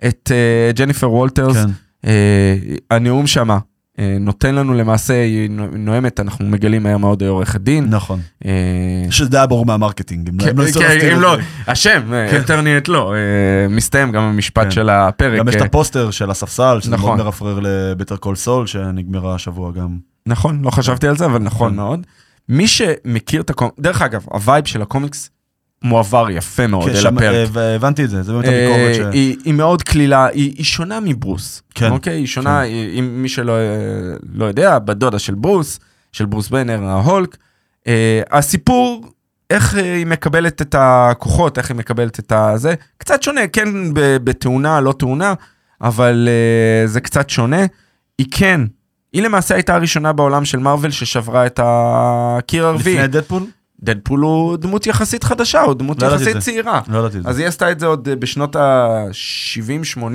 את 0.08 0.32
אה, 0.34 0.72
ג'ניפר 0.76 1.12
וולטרס. 1.12 1.56
כן. 1.58 1.70
אה, 2.06 2.56
הנאום 2.92 3.28
שמה 3.28 3.54
אה, 3.54 3.60
נותן 4.20 4.56
לנו 4.56 4.74
למעשה, 4.74 5.14
היא 5.24 5.50
נו- 5.50 5.68
נואמת, 5.78 6.20
אנחנו 6.20 6.46
מגלים 6.46 6.84
מהר 6.84 6.98
מאוד 6.98 7.22
היא 7.22 7.30
עורכת 7.30 7.62
דין. 7.62 7.86
נכון. 7.90 8.20
אה, 8.46 8.52
שזה 9.10 9.38
היה 9.38 9.46
ברור 9.48 9.66
מה 9.66 9.76
marketing. 9.76 10.30
אם 10.30 10.36
לא- 10.40 10.44
כן, 10.46 10.50
לא 10.56 10.64
כן, 10.72 10.82
להסתיר 10.82 11.16
אם 11.16 11.22
לא. 11.22 11.38
השם, 11.68 12.14
אה, 12.14 12.28
כן. 12.30 12.36
אינטרנט 12.36 12.88
לא, 12.88 13.14
אה, 13.14 13.20
מסתיים 13.70 14.12
גם 14.12 14.24
המשפט 14.24 14.64
כן. 14.64 14.72
של 14.72 14.90
הפרק. 14.90 15.40
גם 15.40 15.48
יש 15.48 15.56
את 15.56 15.62
אה, 15.62 15.66
הפוסטר 15.66 16.12
של 16.12 16.32
הספסל, 16.32 16.78
שזה 16.82 16.92
נכון. 16.92 17.10
מאוד 17.16 17.26
מרפרר 17.26 17.60
ל 17.62 17.69
Better 17.69 18.16
Call 18.16 18.36
Saul, 18.36 18.68
שנגמרה 18.68 19.36
השבוע 19.36 19.72
גם. 19.72 19.98
נכון, 20.26 20.62
לא 20.64 20.70
חשבתי 20.70 21.08
על 21.08 21.18
זה, 21.18 21.26
אבל 21.26 21.40
נכון 21.40 21.70
כן. 21.70 21.76
מאוד. 21.76 22.00
מי 22.50 22.68
שמכיר 22.68 23.42
את 23.42 23.50
הקומיקס, 23.50 23.78
דרך 23.80 24.02
אגב, 24.02 24.26
ה 24.32 24.38
vibe 24.38 24.66
של 24.66 24.82
הקומיקס 24.82 25.30
מועבר 25.84 26.30
יפה 26.30 26.68
מאוד 26.68 26.90
כן, 26.90 26.96
אל 26.96 27.08
הפרק. 27.08 27.24
אה, 27.24 27.46
והבנתי 27.52 28.04
את 28.04 28.10
זה, 28.10 28.24
זה 28.24 28.34
באמת 28.34 28.46
הביקורת 28.46 28.96
ש... 28.96 29.00
אה, 29.00 29.10
היא, 29.10 29.38
היא 29.46 29.54
מאוד 29.54 29.84
קלילה, 29.84 30.26
היא, 30.26 30.64
שונה 30.64 31.00
מברוס. 31.00 31.62
כן. 31.76 31.92
אוקיי? 31.92 32.14
היא 32.14 32.28
שונה, 32.28 32.60
היא, 32.60 33.00
אם 33.00 33.22
מי 33.22 33.30
שלא 33.30 33.52
אה, 33.52 33.58
לא 34.34 34.46
יודע, 34.46 34.80
בת 34.80 34.93
דודה 34.93 35.20
של 35.20 35.34
ברוס, 35.36 35.80
של 36.12 36.26
ברוס 36.26 36.50
בנר, 36.50 36.84
ההאלק. 36.84 37.38
אה, 37.88 38.22
הסיפור, 38.32 39.06
איך 39.50 39.76
אה, 39.78 39.96
היא 39.96 40.06
מקבלת 40.06 40.62
את 40.62 40.76
הכוחות, 40.78 41.58
איך 41.58 41.70
היא 41.72 41.78
מקבלת 41.78 42.20
את 42.20 42.32
הזה, 42.32 42.74
קצת 42.98 43.24
שונה, 43.24 43.48
כן 43.48 43.70
בתאונה, 43.94 44.82
לא 44.82 44.94
תאונה, 45.00 45.34
אבל 45.82 46.28
אה, 46.32 46.88
זה 46.88 47.02
קצת 47.02 47.30
שונה. 47.30 47.66
היא 48.18 48.28
כן, 48.32 48.62
היא 49.14 49.24
למעשה 49.24 49.56
הייתה 49.56 49.76
הראשונה 49.76 50.14
בעולם 50.14 50.46
של 50.46 50.60
מארוול 50.60 50.92
ששברה 50.92 51.46
את 51.46 51.60
הקיר 51.64 52.66
הרביעי. 52.68 52.96
לפני 52.96 53.08
דדפול? 53.08 53.44
דדפול 53.84 54.20
הוא 54.20 54.58
דמות 54.58 54.88
יחסית 54.88 55.24
חדשה, 55.24 55.62
הוא 55.62 55.74
דמות 55.74 56.02
לא 56.04 56.08
יחסית. 56.08 56.38
צעירה. 56.38 56.82
לא 56.88 57.00
ידעתי 57.00 57.18
את 57.18 57.24
זה. 57.24 57.30
אז 57.30 57.40
היא 57.40 57.48
עשתה 57.48 57.72
את 57.72 57.80
זה 57.80 57.86
עוד 57.86 58.08
אה, 58.08 58.16
בשנות 58.16 58.56
ה-70-80, 58.56 60.06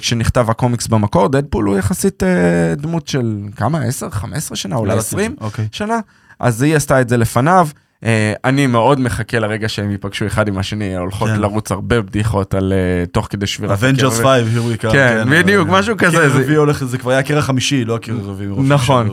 כשנכתב 0.00 0.50
הקומיקס 0.50 0.86
במקור, 0.86 1.28
דדפול 1.28 1.64
הוא 1.66 1.76
יחסית 1.78 2.22
אה, 2.22 2.28
דמות 2.76 3.08
של 3.08 3.36
כמה? 3.56 3.82
10? 3.82 4.10
15 4.10 4.56
שנה? 4.56 4.76
אולי 4.76 4.88
לא 4.88 4.92
ידעתי 4.92 5.06
את 5.08 5.12
20 5.12 5.34
זה, 5.40 5.44
אוקיי. 5.44 5.68
שנה? 5.72 5.98
אז 6.40 6.62
היא 6.62 6.76
עשתה 6.76 7.00
את 7.00 7.08
זה 7.08 7.16
לפניו. 7.16 7.68
אה, 8.04 8.32
אני 8.44 8.66
מאוד 8.66 9.00
מחכה 9.00 9.38
לרגע 9.38 9.68
שהם 9.68 9.90
ייפגשו 9.90 10.26
אחד 10.26 10.48
עם 10.48 10.58
השני, 10.58 10.96
הולכות 10.96 11.28
כן. 11.30 11.40
לרוץ 11.40 11.72
הרבה 11.72 12.00
בדיחות 12.02 12.54
על 12.54 12.72
אה, 12.72 13.06
תוך 13.06 13.26
כדי 13.30 13.46
שבירת 13.46 13.78
הקיר. 13.82 14.10
5, 14.10 14.20
here 14.20 14.24
we 14.80 14.84
come. 14.84 14.92
כן, 14.92 15.24
בדיוק, 15.30 15.68
משהו 15.68 15.96
כזה, 15.96 16.18
הקיר 16.18 16.30
זה- 16.32 16.38
הרביעי 16.38 16.56
הולך, 16.56 16.84
זה 16.84 16.98
כבר 16.98 17.10
היה 17.10 17.20
הקיר 17.20 17.38
החמישי, 17.38 17.84
לא 17.84 17.96
הקיר 17.96 18.14
הרביעי. 18.24 18.50
נכון. 18.68 19.08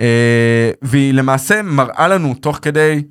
אה, 0.00 0.70
והיא 0.82 1.14
למעשה 1.14 1.62
מראה 1.62 2.08
לנו 2.08 2.34
תוך 2.34 2.58
כדי, 2.62 3.02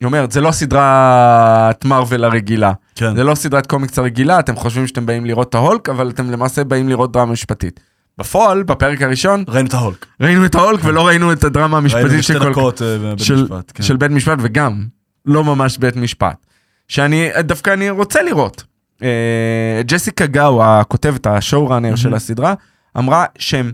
היא 0.00 0.06
אומרת, 0.06 0.32
זה 0.32 0.40
לא 0.40 0.52
סדרת 0.52 1.84
מארוול 1.84 2.24
הרגילה. 2.24 2.72
כן. 2.94 3.16
זה 3.16 3.24
לא 3.24 3.34
סדרת 3.34 3.66
קומיקס 3.66 3.98
הרגילה, 3.98 4.38
אתם 4.40 4.56
חושבים 4.56 4.86
שאתם 4.86 5.06
באים 5.06 5.26
לראות 5.26 5.48
את 5.48 5.54
ההולק, 5.54 5.88
אבל 5.88 6.10
אתם 6.10 6.30
למעשה 6.30 6.64
באים 6.64 6.88
לראות 6.88 7.12
דרמה 7.12 7.32
משפטית. 7.32 7.80
בפועל, 8.18 8.62
בפרק 8.62 9.02
הראשון, 9.02 9.44
ראינו 9.48 9.68
את 9.68 9.74
ההולק. 9.74 10.06
ראינו 10.20 10.44
את 10.44 10.54
ההולק 10.54 10.80
ולא 10.84 11.06
ראינו 11.06 11.32
את 11.32 11.44
הדרמה 11.44 11.76
המשפטית 11.76 12.24
של 12.24 12.38
כל... 12.38 12.50
דקות 12.50 12.82
אה, 12.82 12.96
של, 13.16 13.42
משפט. 13.42 13.72
כן. 13.74 13.82
של 13.82 13.96
בית 13.96 14.10
משפט, 14.10 14.38
וגם 14.40 14.86
לא 15.26 15.44
ממש 15.44 15.78
בית 15.78 15.96
משפט. 15.96 16.46
שאני, 16.88 17.30
דווקא 17.40 17.70
אני 17.70 17.90
רוצה 17.90 18.22
לראות. 18.22 18.64
אה, 19.02 19.80
ג'סיקה 19.86 20.26
גאו, 20.26 20.64
הכותבת, 20.64 21.26
השואו 21.26 21.68
ראנר 21.68 21.96
של 21.96 22.14
הסדרה, 22.14 22.54
אמרה 22.98 23.24
שהם 23.38 23.72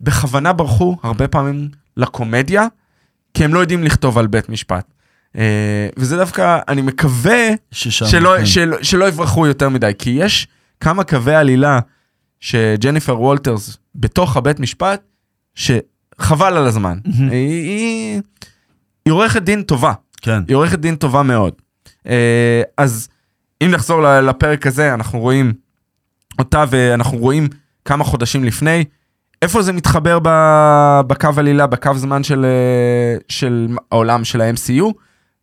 בכוונה 0.00 0.52
ברחו 0.52 0.96
הרבה 1.02 1.28
פעמים 1.28 1.68
לקומדיה, 1.96 2.66
כי 3.34 3.44
הם 3.44 3.54
לא 3.54 3.58
יודעים 3.58 3.84
לכתוב 3.84 4.18
על 4.18 4.26
בית 4.26 4.48
משפט. 4.48 4.92
אה, 5.36 5.88
וזה 5.96 6.16
דווקא, 6.16 6.58
אני 6.68 6.82
מקווה 6.82 7.48
ששם, 7.70 8.06
שלא, 8.06 8.34
כן. 8.38 8.46
שלא, 8.46 8.82
שלא 8.82 9.08
יברחו 9.08 9.46
יותר 9.46 9.68
מדי, 9.68 9.92
כי 9.98 10.10
יש 10.10 10.48
כמה 10.80 11.04
קווי 11.04 11.34
עלילה 11.34 11.80
שג'ניפר 12.40 13.20
וולטרס 13.20 13.78
בתוך 13.94 14.36
הבית 14.36 14.60
משפט, 14.60 15.02
שחבל 15.54 16.56
על 16.56 16.66
הזמן. 16.66 16.98
היא, 17.04 17.28
היא, 17.30 18.20
היא 19.04 19.12
עורכת 19.12 19.42
דין 19.42 19.62
טובה, 19.62 19.92
כן. 20.22 20.42
היא 20.48 20.56
עורכת 20.56 20.78
דין 20.78 20.96
טובה 20.96 21.22
מאוד. 21.22 21.52
אה, 22.06 22.62
אז 22.76 23.08
אם 23.64 23.70
נחזור 23.70 24.02
לפרק 24.02 24.66
הזה, 24.66 24.94
אנחנו 24.94 25.18
רואים 25.18 25.52
אותה 26.38 26.64
ואנחנו 26.70 27.18
רואים 27.18 27.48
כמה 27.84 28.04
חודשים 28.04 28.44
לפני, 28.44 28.84
איפה 29.42 29.62
זה 29.62 29.72
מתחבר 29.72 30.18
ב- 30.22 31.00
בקו 31.06 31.28
עלילה, 31.36 31.66
בקו 31.66 31.94
זמן 31.94 32.22
של, 32.24 32.44
אה, 32.44 33.16
של 33.28 33.68
העולם 33.92 34.24
של 34.24 34.40
ה-MCU? 34.40 34.84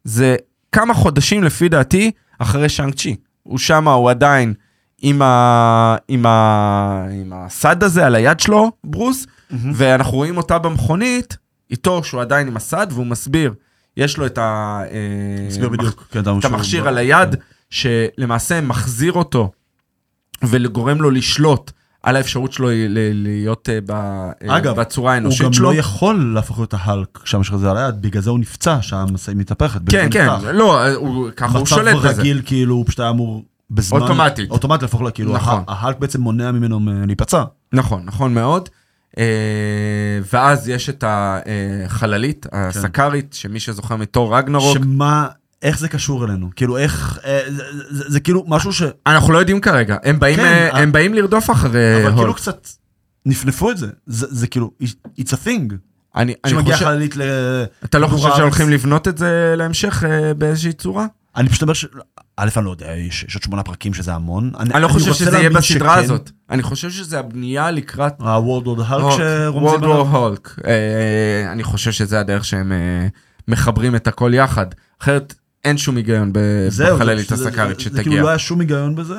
זה 0.03 0.35
כמה 0.71 0.93
חודשים 0.93 1.43
לפי 1.43 1.69
דעתי 1.69 2.11
אחרי 2.39 2.69
שאנג 2.69 2.93
צ'י. 2.93 3.15
הוא 3.43 3.57
שמה, 3.57 3.93
הוא 3.93 4.09
עדיין 4.09 4.53
עם, 5.01 5.21
ה, 5.21 5.95
עם, 6.07 6.25
ה, 6.25 7.05
עם 7.11 7.33
הסד 7.35 7.83
הזה 7.83 8.05
על 8.05 8.15
היד 8.15 8.39
שלו, 8.39 8.71
ברוס, 8.83 9.25
ואנחנו 9.73 10.17
רואים 10.17 10.37
אותה 10.37 10.59
במכונית, 10.59 11.37
איתו 11.71 12.03
שהוא 12.03 12.21
עדיין 12.21 12.47
עם 12.47 12.57
הסד, 12.57 12.87
והוא 12.89 13.05
מסביר, 13.05 13.53
יש 13.97 14.17
לו 14.17 14.25
את, 14.25 14.37
ה, 14.37 14.81
אה, 14.91 15.47
הסביר 15.47 15.69
מח- 15.69 15.75
בדיוק. 15.77 16.07
כן, 16.11 16.19
את 16.39 16.45
המכשיר 16.45 16.87
על 16.87 16.97
היד, 16.97 17.35
שלמעשה 17.69 18.61
מחזיר 18.61 19.13
אותו 19.13 19.51
וגורם 20.43 21.01
לו 21.01 21.11
לשלוט 21.11 21.71
על 22.03 22.15
האפשרות 22.15 22.51
שלו 22.53 22.69
להיות 23.13 23.69
אה, 23.69 23.79
אה, 24.49 24.57
אגב, 24.57 24.79
בצורה 24.79 25.11
הוא 25.11 25.15
האנושית 25.15 25.45
גם 25.45 25.53
שלו. 25.53 25.71
לא 25.71 25.75
יכול 25.75 26.31
להפוך 26.35 26.57
להיות 26.57 26.73
ההלק 26.77 27.19
כשהמשך 27.23 27.53
הזה 27.53 27.71
על 27.71 27.77
היד, 27.77 28.01
בגלל 28.01 28.21
זה 28.21 28.29
הוא 28.29 28.39
נפצע 28.39 28.77
שהמשאית 28.81 29.37
מתהפכת. 29.37 29.81
כן, 29.89 30.07
כן. 30.11 30.27
לא, 30.53 30.93
הוא- 30.93 31.29
ככה 31.37 31.57
הוא 31.57 31.65
שולט 31.65 31.95
מצב 31.95 32.07
בזה. 32.07 32.21
רגיל 32.21 32.41
כאילו 32.45 32.75
הוא 32.75 32.85
פשוט 32.87 32.99
היה 32.99 33.09
אמור 33.09 33.43
בזמן... 33.71 34.01
אוטומטית. 34.01 34.51
אוטומטית 34.51 34.81
להפוך 34.81 35.01
לו 35.01 35.13
כאילו, 35.13 35.33
נכון. 35.33 35.63
ההלק 35.67 35.99
בעצם 35.99 36.21
מונע 36.21 36.51
ממנו 36.51 36.79
להיפצע. 37.07 37.43
נכון, 37.73 38.01
נכון 38.05 38.33
מאוד. 38.33 38.69
אה, 39.17 39.23
ואז 40.33 40.69
יש 40.69 40.89
את 40.89 41.03
החללית, 41.07 42.45
הסקארית, 42.51 43.33
שמי 43.33 43.59
שזוכר 43.59 43.95
מתור 43.95 44.37
רגנרוק, 44.37 44.77
שמה, 44.77 45.27
איך 45.63 45.79
זה 45.79 45.87
קשור 45.89 46.25
אלינו? 46.25 46.49
כאילו 46.55 46.77
איך, 46.77 47.19
אה, 47.25 47.39
זה- 47.47 47.63
זה 47.89 48.03
זה 48.09 48.19
כאילו 48.19 48.43
משהו 48.47 48.73
ש... 48.73 48.83
אנחנו 49.07 49.33
לא 49.33 49.37
יודעים 49.37 49.61
כרגע, 49.61 49.97
הם 50.03 50.19
באים, 50.19 50.35
כן, 50.35 50.43
אה, 50.45 50.69
אה, 50.69 50.79
הם 50.79 50.91
באים 50.91 51.13
לרדוף 51.13 51.49
אחרי 51.51 52.05
אבל 52.07 52.15
כאילו. 52.15 52.33
קצת 52.33 52.67
נפנפו 53.25 53.71
את 53.71 53.77
זה. 53.77 53.87
זה 54.05 54.27
זה 54.29 54.47
כאילו, 54.47 54.71
it's 55.19 55.31
a 55.31 55.47
thing. 55.47 55.73
אני 56.15 56.35
חושב, 56.63 56.75
חללית 56.75 57.17
ל... 57.17 57.21
אתה 57.85 57.99
לא 57.99 58.07
חושב. 58.07 58.29
שהולכים 58.37 58.69
לבנות 58.69 59.07
את 59.07 59.17
זה 59.17 59.53
להמשך 59.57 60.03
באיזושהי 60.37 60.73
צורה? 60.73 61.05
אני 61.35 61.49
פשוט 61.49 61.61
אומר 61.61 61.73
ש... 61.73 61.85
א', 62.37 62.49
אני 62.57 62.65
לא 62.65 62.71
יודע, 62.71 62.91
יש 62.91 63.25
יש 63.29 63.35
עוד 63.35 63.43
שמונה 63.43 63.63
פרקים 63.63 63.93
שזה 63.93 64.13
המון. 64.13 64.51
אני 64.59 64.81
לא 64.83 64.87
חושב 64.87 65.13
שזה 65.13 65.37
יהיה 65.37 65.49
בסדרה 65.49 65.61
שכן. 65.95 66.03
הזאת. 66.03 66.31
אני 66.49 66.63
חושב 66.63 66.89
שזה 66.89 67.19
הבנייה 67.19 67.71
לקראת 67.71 68.13
ה-World 68.19 68.65
the 68.65 68.91
Hulk 68.91 68.93
הולק, 68.93 69.17
שרומזים 69.17 69.79
World 69.79 69.83
עליו. 69.83 70.13
War 70.13 70.15
הולק. 70.17 70.55
אני 71.51 71.63
חושב 71.63 71.91
שזה 71.91 72.19
הדרך 72.19 72.45
שהם 72.45 72.71
מחברים 73.47 73.95
את 73.95 74.07
הכל 74.07 74.31
יחד. 74.33 74.65
אחרת 75.01 75.33
אין 75.63 75.77
שום 75.77 75.95
היגיון 75.97 76.31
בחללית 76.33 77.27
זה- 77.29 77.35
הסקארית 77.35 77.79
זה- 77.79 77.83
זה 77.83 77.89
כאילו 77.89 78.03
שתגיע. 78.03 78.21
לא 78.21 78.29
היה 78.29 78.39
שום 78.39 78.59
היגיון 78.59 78.95
בזה, 78.95 79.15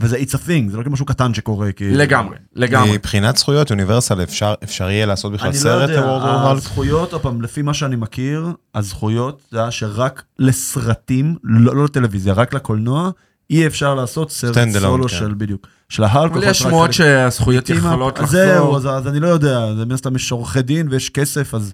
וזה 0.00 0.16
it's 0.16 0.34
a 0.34 0.46
thing, 0.46 0.70
זה 0.70 0.76
לא 0.76 0.82
כאילו 0.82 0.92
משהו 0.92 1.06
קטן 1.06 1.34
שקורה. 1.34 1.72
כאילו. 1.72 1.98
לגמרי, 1.98 2.36
לגמרי. 2.54 2.92
מבחינת 2.92 3.36
זכויות, 3.36 3.70
יוניברסל 3.70 4.22
אפשר 4.22 4.54
אפשר 4.64 4.90
יהיה 4.90 5.06
לעשות 5.06 5.32
בכלל 5.32 5.48
אני 5.48 5.56
לא 5.56 5.60
סרט 5.62 5.90
יודע? 5.90 6.04
הזכויות, 6.50 7.12
עוד 7.12 7.22
פעם, 7.22 7.42
לפי 7.42 7.62
מה 7.62 7.74
שאני 7.74 7.96
מכיר, 7.96 8.46
הזכויות 8.74 9.42
זה 9.50 9.58
היה 9.62 9.70
שרק 9.70 10.22
לסרטים, 10.38 11.36
לא 11.42 11.76
לא 11.76 11.84
לטלוויזיה, 11.84 12.32
רק 12.32 12.54
לקולנוע, 12.54 13.10
אי 13.50 13.66
אפשר 13.66 13.94
לעשות 13.94 14.30
סרט 14.30 14.54
סולו 14.80 15.02
כן. 15.08 15.08
של 15.08 15.34
בדיוק, 15.38 15.66
של 15.88 16.04
ההלק. 16.04 16.32
אבל 16.32 16.42
יש 16.44 16.58
שמועות 16.58 16.92
שהזכויות 16.92 17.70
יכולות 17.70 18.18
לחזור. 18.18 18.40
זהו, 18.40 18.76
אז- 18.76 18.86
אז 18.86 19.06
אני 19.08 19.20
לא 19.20 19.28
יודע, 19.28 19.74
זה 19.76 19.84
מן 19.84 19.92
הסתם 19.92 20.16
יש 20.16 20.32
עורכי 20.32 20.62
דין 20.62 20.88
ויש 20.90 21.10
כסף, 21.10 21.54
אז 21.54 21.72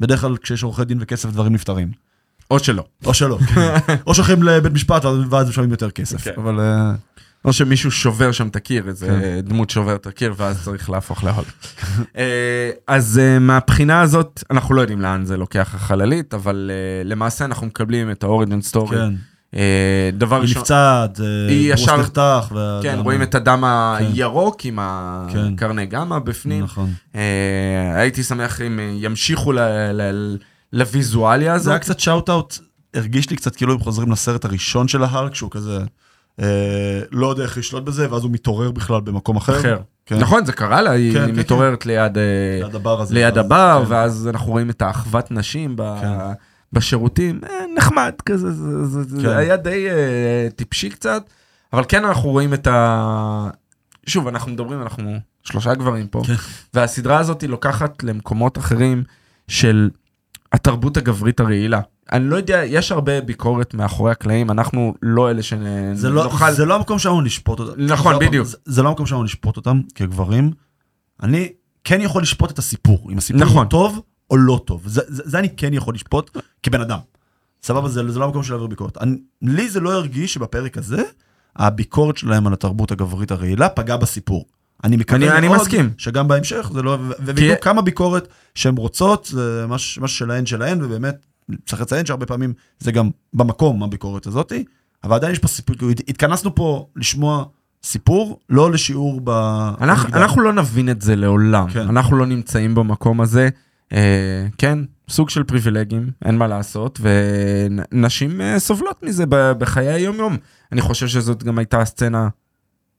בדרך 0.00 0.20
כלל 0.20 0.36
כשיש 0.36 0.62
עורכי 0.62 0.84
דין 0.84 0.98
וכסף 1.00 1.28
דברים 1.30 1.52
נפתרים. 1.52 2.09
או 2.50 2.58
שלא. 2.58 2.84
או 3.06 3.14
שלא, 3.14 3.38
כן. 3.54 3.74
או 4.06 4.14
שהולכים 4.14 4.42
לבית 4.42 4.72
משפט 4.72 5.04
ואז- 5.30 5.48
משלמים 5.48 5.70
יותר 5.70 5.90
כסף. 5.90 6.24
כן. 6.24 6.30
אבל 6.36 6.60
אה, 6.60 6.92
או 7.44 7.52
שמישהו 7.52 7.90
שובר 7.90 8.32
שם 8.32 8.48
את 8.48 8.56
הקיר, 8.56 8.88
איזה 8.88 9.06
כן. 9.06 9.40
דמות 9.48 9.70
שובר 9.70 9.94
את 9.96 10.06
הקיר, 10.06 10.34
ואז 10.36 10.64
צריך 10.64 10.90
להפוך 10.90 11.24
להולק. 11.24 11.46
אה, 12.16 12.70
אז 12.86 13.18
אה, 13.22 13.38
מהבחינה 13.38 14.00
הזאת, 14.00 14.44
אנחנו 14.50 14.74
לא 14.74 14.80
יודעים 14.80 15.00
לאן 15.00 15.24
זה 15.24 15.36
לוקח 15.36 15.74
החללית, 15.74 16.34
אבל 16.34 16.70
למעשה 17.04 17.44
אנחנו 17.44 17.66
מקבלים 17.66 18.10
את 18.10 18.22
האוריג'ן 18.24 18.60
סטורי. 18.60 18.96
כן. 18.96 19.12
דבר 20.12 20.40
ראשון, 20.40 20.60
נפצעת, 20.62 21.20
היא 21.48 21.74
ברוס 21.74 21.84
ישר- 21.88 21.96
נחתך. 21.96 22.54
כן, 22.82 22.98
רואים 22.98 23.22
את 23.22 23.34
הדם 23.34 23.64
הירוק 23.64 24.64
עם 24.64 24.78
כן. 25.32 25.38
הקרני 25.54 25.86
גמא 25.86 26.18
בפנים. 26.18 26.64
נכון. 26.64 26.90
הייתי 27.94 28.22
שמח 28.22 28.60
אם 28.60 28.80
ימשיכו 28.92 29.52
לוויזואליה 30.72 31.58
זה 31.58 31.70
היה 31.70 31.76
הזאת. 31.78 31.84
קצת 31.84 32.00
shout-out, 32.00 32.58
הרגיש 32.94 33.30
לי 33.30 33.36
קצת 33.36 33.56
כאילו 33.56 33.72
הם 33.72 33.80
חוזרים 33.80 34.12
לסרט 34.12 34.44
הראשון 34.44 34.88
של 34.88 35.02
ההלק, 35.04 35.34
שהוא 35.34 35.50
כזה 35.50 35.78
אה, 36.40 37.00
לא 37.10 37.26
יודע 37.26 37.42
איך 37.42 37.58
לשלוט 37.58 37.84
בזה, 37.84 38.12
ואז 38.12 38.22
הוא 38.22 38.30
מתעורר 38.30 38.70
בכלל 38.70 39.00
במקום 39.00 39.36
אחר. 39.36 39.60
אחר. 39.60 39.78
כן. 40.06 40.18
נכון, 40.18 40.44
זה 40.44 40.52
קרה 40.52 40.82
לה, 40.82 40.90
היא 40.90 41.12
כן, 41.12 41.26
כן, 41.26 41.34
מתעוררת 41.34 41.86
ליד... 41.86 42.18
אה, 42.18 42.22
ליד 42.62 42.74
הבר 42.74 43.00
הזה. 43.00 43.14
ליד 43.14 43.36
ואז- 43.36 43.46
הבר, 43.46 43.82
כן. 43.86 43.92
ואז 43.92 44.28
אנחנו 44.28 44.52
רואים 44.52 44.70
את 44.70 44.82
האחוות 44.82 45.30
נשים 45.30 45.76
ב... 45.76 45.94
כן. 46.00 46.08
בשירותים, 46.72 47.40
אה, 47.50 47.50
נחמד 47.76 48.12
כזה, 48.26 48.50
זה, 48.50 48.84
זה, 48.84 49.02
זה 49.02 49.22
כן. 49.22 49.28
היה 49.36 49.56
די 49.56 49.90
אה, 49.90 50.48
טיפשי 50.56 50.90
קצת, 50.90 51.22
אבל 51.72 51.82
כן 51.88 52.04
אנחנו 52.04 52.30
רואים 52.30 52.54
את 52.54 52.66
ה... 52.66 53.48
שוב, 54.06 54.28
אנחנו 54.28 54.52
מדברים, 54.52 54.82
אנחנו 54.82 55.18
שלושה 55.42 55.74
גברים 55.74 56.06
פה, 56.06 56.22
כן. 56.26 56.34
והסדרה 56.74 57.18
הזאת 57.18 57.40
היא 57.40 57.50
לוקחת 57.50 58.02
למקומות 58.02 58.58
אחרים 58.58 59.02
של 59.48 59.90
התרבות 60.52 60.96
הגברית 60.96 61.40
הרעילה. 61.40 61.80
אני 62.12 62.24
לא 62.24 62.36
יודע, 62.36 62.62
יש 62.64 62.92
הרבה 62.92 63.20
ביקורת 63.20 63.74
מאחורי 63.74 64.10
הקלעים, 64.10 64.50
אנחנו 64.50 64.94
לא 65.02 65.30
אלה 65.30 65.40
זה 65.94 66.10
לא, 66.10 66.22
שנוכל... 66.28 66.52
זה 66.52 66.64
לא 66.64 66.74
המקום 66.74 66.98
שלנו 66.98 67.20
לשפוט 67.20 67.58
אותם. 67.60 67.80
נכון, 67.82 68.14
זה- 68.14 68.20
בדיוק. 68.26 68.46
זה, 68.46 68.56
זה 68.64 68.82
לא 68.82 68.88
המקום 68.88 69.06
שלנו 69.06 69.24
לשפוט 69.24 69.56
אותם 69.56 69.80
כגברים. 69.94 70.50
אני 71.22 71.52
כן 71.84 72.00
יכול 72.00 72.22
לשפוט 72.22 72.50
את 72.50 72.58
הסיפור, 72.58 73.08
אם 73.12 73.18
הסיפור 73.18 73.42
נכון. 73.42 73.56
הוא 73.64 73.70
טוב 73.70 74.00
או 74.30 74.36
לא 74.36 74.60
טוב. 74.64 74.82
זה, 74.86 75.00
זה, 75.08 75.22
זה 75.26 75.38
אני 75.38 75.48
כן 75.56 75.74
יכול 75.74 75.94
לשפוט 75.94 76.30
כבן 76.62 76.80
אדם. 76.80 76.98
סבבה, 77.62 77.88
זה, 77.88 78.10
זה 78.12 78.18
לא 78.18 78.24
המקום 78.24 78.42
של 78.42 78.52
להעביר 78.52 78.66
ביקורת. 78.66 78.98
אני, 78.98 79.16
לי 79.42 79.68
זה 79.70 79.80
לא 79.80 79.92
הרגיש 79.92 80.34
שבפרק 80.34 80.78
הזה, 80.78 81.02
הביקורת 81.56 82.16
שלהם 82.16 82.46
על 82.46 82.52
התרבות 82.52 82.90
הגברית 82.92 83.30
הרעילה 83.30 83.68
פגעה 83.68 83.96
בסיפור. 83.96 84.44
אני 84.84 84.96
מקווה 84.96 85.16
אני- 85.16 85.26
מאוד 85.26 85.36
אני 85.36 85.48
מסכים. 85.48 85.90
שגם 85.98 86.28
בהמשך 86.28 86.70
זה 86.74 86.82
לא, 86.82 86.90
ו- 87.00 87.10
ו- 87.26 87.36
כי- 87.36 87.50
כמה 87.60 87.82
ביקורת 87.82 88.28
שהן 88.54 88.76
רוצות, 88.76 89.28
זה 89.32 89.64
מה 89.68 89.78
ש- 89.78 89.98
מה 89.98 90.08
שלהן 90.08 90.46
שלהן, 90.46 90.84
ובאמת 90.84 91.26
צריך 91.66 91.82
לציין 91.82 92.06
שהרבה 92.06 92.26
פעמים 92.26 92.52
זה 92.78 92.92
גם 92.92 93.10
במקום 93.34 93.82
הביקורת 93.82 94.26
הזאתי, 94.26 94.64
אבל 95.04 95.14
עדיין 95.16 95.32
יש 95.32 95.38
פה 95.38 95.48
סיפור, 95.48 95.76
כאילו, 95.76 95.90
הת- 95.90 96.08
התכנסנו 96.08 96.54
פה 96.54 96.86
לשמוע 96.96 97.44
סיפור, 97.84 98.40
לא 98.50 98.70
לשיעור 98.72 99.20
ב... 99.24 99.30
אנחנו. 99.80 100.14
אנחנו 100.14 100.42
לא 100.42 100.52
נבין 100.52 100.88
את 100.90 101.02
זה 101.02 101.16
לעולם, 101.16 101.70
כן. 101.70 101.80
אנחנו 101.88 102.16
לא 102.16 102.26
נמצאים 102.26 102.74
במקום 102.74 103.20
הזה. 103.20 103.48
אה, 103.92 104.46
כן, 104.58 104.78
סוג 105.08 105.30
של 105.30 105.42
פריבילגים, 105.42 106.10
אין 106.24 106.38
מה 106.38 106.46
לעשות, 106.46 107.00
ונשים 107.92 108.40
אה, 108.40 108.58
סובלות 108.58 109.02
מזה 109.02 109.24
בחיי 109.28 109.88
היום-יום. 109.88 110.36
אני 110.72 110.80
חושב 110.80 111.06
שזאת 111.08 111.42
גם 111.42 111.58
הייתה 111.58 111.80
הסצנה 111.80 112.28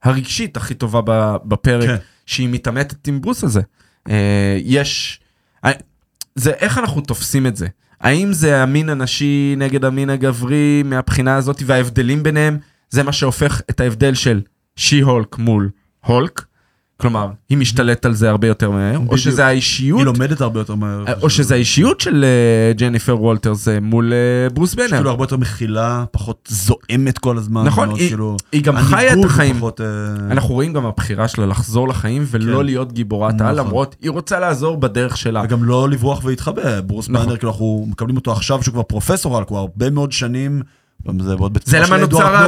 הרגשית 0.03 0.57
הכי 0.57 0.73
טובה 0.73 1.37
בפרק, 1.45 1.89
כן. 1.89 1.95
שהיא 2.25 2.49
מתעמתת 2.49 3.07
עם 3.07 3.21
ברוס 3.21 3.43
הזה. 3.43 3.61
אה, 4.09 4.57
יש... 4.63 5.19
זה 6.35 6.51
איך 6.51 6.77
אנחנו 6.77 7.01
תופסים 7.01 7.47
את 7.47 7.55
זה? 7.55 7.67
האם 8.01 8.33
זה 8.33 8.63
המין 8.63 8.89
הנשי 8.89 9.55
נגד 9.57 9.85
המין 9.85 10.09
הגברי 10.09 10.83
מהבחינה 10.85 11.35
הזאת 11.35 11.61
וההבדלים 11.65 12.23
ביניהם 12.23 12.57
זה 12.89 13.03
מה 13.03 13.11
שהופך 13.11 13.61
את 13.69 13.79
ההבדל 13.79 14.13
של 14.13 14.41
שי-הולק 14.75 15.37
מול 15.37 15.69
הולק? 16.05 16.45
כלומר, 17.01 17.27
היא 17.49 17.57
משתלטת 17.57 18.05
על 18.05 18.13
זה 18.13 18.29
הרבה 18.29 18.47
יותר 18.47 18.71
מהר, 18.71 18.99
או. 19.09 19.17
שזה 19.17 19.45
האישיות, 19.45 19.99
היא 19.99 20.05
לומדת 20.05 20.41
הרבה 20.41 20.59
יותר 20.59 20.75
מהר. 20.75 21.03
או 21.21 21.29
שזה 21.29 21.53
האישיות 21.53 21.99
של 22.01 22.23
אה, 22.25 22.73
ג'ניפר 22.73 23.17
וולטרס 23.21 23.67
אה, 23.67 23.79
מול 23.79 24.13
אה, 24.13 24.49
ברוס 24.49 24.75
בנר. 24.75 24.87
כאילו 24.89 25.09
הרבה 25.09 25.23
יותר 25.23 25.37
מכילה, 25.37 26.03
פחות 26.11 26.49
זועמת 26.51 27.17
כל 27.17 27.37
הזמן. 27.37 27.63
נכון, 27.63 27.89
היא- 27.89 28.07
כאילו, 28.09 28.37
היא 28.51 28.63
גם 28.63 28.77
חיה 28.77 29.13
את 29.13 29.25
החיים. 29.25 29.63
אה, 29.63 29.85
אנחנו 30.31 30.53
רואים 30.53 30.73
גם 30.73 30.85
הבחירה 30.85 31.27
שלה 31.27 31.45
לחזור 31.45 31.87
לחיים 31.87 32.25
ולא 32.31 32.57
כן. 32.59 32.65
להיות 32.65 32.93
גיבורת 32.93 33.41
על, 33.41 33.55
נכון. 33.55 33.67
למרות 33.67 33.95
היא 34.01 34.11
רוצה 34.11 34.39
לעזור 34.39 34.77
בדרך 34.77 35.17
שלה. 35.17 35.41
וגם 35.45 35.63
לא 35.63 35.89
לברוח 35.89 36.23
ולהתחבא. 36.25 36.81
ברוס 36.81 37.09
נכון. 37.09 37.21
ביינר, 37.25 37.37
כאילו 37.37 37.51
אנחנו 37.51 37.85
מקבלים 37.89 38.15
אותו 38.17 38.31
עכשיו 38.31 38.63
שהוא 38.63 38.73
כבר 38.73 38.83
פרופסור, 38.83 39.37
על 39.37 39.43
כבר 39.45 39.57
הרבה 39.57 39.89
מאוד 39.89 40.11
שנים. 40.11 40.61
זה 41.65 41.79
למה 41.79 41.97
נוצר, 41.97 42.35
אה, 42.35 42.45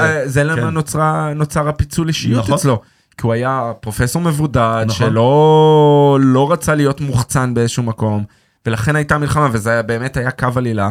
אה, 0.00 0.56
כן. 0.56 1.38
נוצר 1.38 1.68
הפיצול 1.68 2.08
אישיות 2.08 2.44
נכון. 2.44 2.54
אצלו. 2.54 2.80
כי 3.20 3.26
הוא 3.26 3.32
היה 3.32 3.72
פרופסור 3.80 4.22
מבודד, 4.22 4.84
נכון. 4.86 5.08
שלא 5.10 6.18
לא 6.22 6.52
רצה 6.52 6.74
להיות 6.74 7.00
מוחצן 7.00 7.54
באיזשהו 7.54 7.82
מקום, 7.82 8.24
ולכן 8.66 8.96
הייתה 8.96 9.18
מלחמה, 9.18 9.48
וזה 9.52 9.70
היה- 9.70 9.82
באמת 9.82 10.16
היה 10.16 10.30
קו 10.30 10.48
עלילה. 10.56 10.90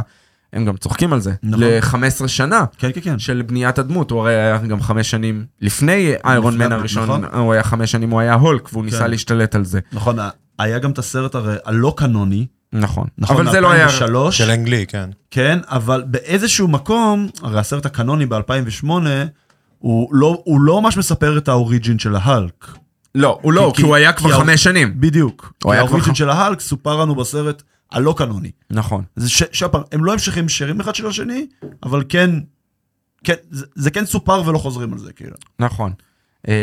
הם 0.54 0.66
גם 0.66 0.78
צוחקים 0.78 1.14
על 1.14 1.20
זה, 1.20 1.34
נכון. 1.44 1.64
ל-15 1.64 2.28
שנה 2.28 2.66
כן, 2.78 2.90
כן, 2.94 3.02
כן. 3.02 3.20
של 3.20 3.42
בניית 3.42 3.80
הדמות, 3.80 4.12
הוא 4.12 4.20
הרי 4.22 4.36
היה 4.36 4.58
גם 4.58 4.82
חמש 4.82 5.12
שנים 5.12 5.46
לפני 5.62 6.14
איירון 6.26 6.58
מן 6.58 6.72
הראשון, 6.72 7.04
נכון. 7.04 7.26
הוא 7.40 7.54
היה 7.54 7.64
חמש 7.64 7.92
שנים, 7.92 8.10
הוא 8.10 8.20
היה 8.20 8.34
הולק, 8.34 8.70
והוא 8.74 8.86
ניסה 8.86 9.00
כן. 9.00 9.10
להשתלט 9.12 9.56
על 9.56 9.66
זה. 9.66 9.80
נכון, 9.94 10.18
היה 10.60 10.80
גם 10.80 10.92
את 10.92 10.98
הסרט 10.98 11.36
הרי 11.36 11.56
הלא 11.66 11.94
קנוני, 11.98 12.46
נכון. 12.74 13.08
נכון, 13.18 13.38
אבל 13.38 13.52
זה 13.52 13.62
לא 13.62 13.72
היה... 13.72 13.88
מ-2003, 13.88 14.32
של 14.32 14.52
אנגלי, 14.52 14.86
כן. 14.88 15.10
כן, 15.32 15.60
אבל 15.68 16.04
באיזשהו 16.08 16.68
מקום, 16.68 17.28
הרי 17.44 17.60
הסרט 17.60 17.86
הקנוני 17.86 18.26
ב-2008, 18.26 18.90
הוא 19.80 20.10
לא, 20.16 20.42
הוא 20.46 20.62
לא 20.62 20.82
ממש 20.82 20.98
מספר 20.98 21.38
את 21.38 21.48
האוריג'ין 21.48 22.00
של 22.00 22.16
ההלק. 22.16 22.66
לא, 23.16 23.40
הוא 23.42 23.54
לא, 23.54 23.72
כי- 23.76 23.82
כי 23.82 23.88
הוא 23.88 23.96
היה 23.96 24.14
כי 24.14 24.18
כבר 24.18 24.34
ה- 24.34 24.38
חמש 24.38 24.64
שנים. 24.64 24.94
בדיוק. 25.02 25.54
הוא 25.64 25.74
היה 25.74 25.82
כבר 25.82 25.90
האוריג'ין 25.90 26.14
ח- 26.14 26.18
של 26.18 26.30
ההלק 26.30 26.60
סופר 26.60 26.96
לנו 27.02 27.16
בסרט 27.16 27.64
הלא 27.92 28.14
קנוני. 28.18 28.52
נכון. 28.72 29.04
זה 29.16 29.30
ש- 29.30 29.44
שוב 29.52 29.68
פעם, 29.72 29.82
הם 29.92 30.06
לא 30.06 30.12
המשכים 30.14 30.46
ישירים 30.46 30.80
אחד 30.80 30.96
של 30.96 31.08
השני, 31.08 31.48
אבל 31.84 32.04
כן, 32.10 32.30
כן, 33.24 33.34
זה, 33.52 33.66
זה 33.76 33.92
כן 33.92 34.06
סופר 34.06 34.42
ולא 34.46 34.58
חוזרים 34.58 34.94
על 34.94 35.00
זה, 35.00 35.14
כאילו. 35.14 35.36
נכון. 35.60 35.92
אה, 36.48 36.54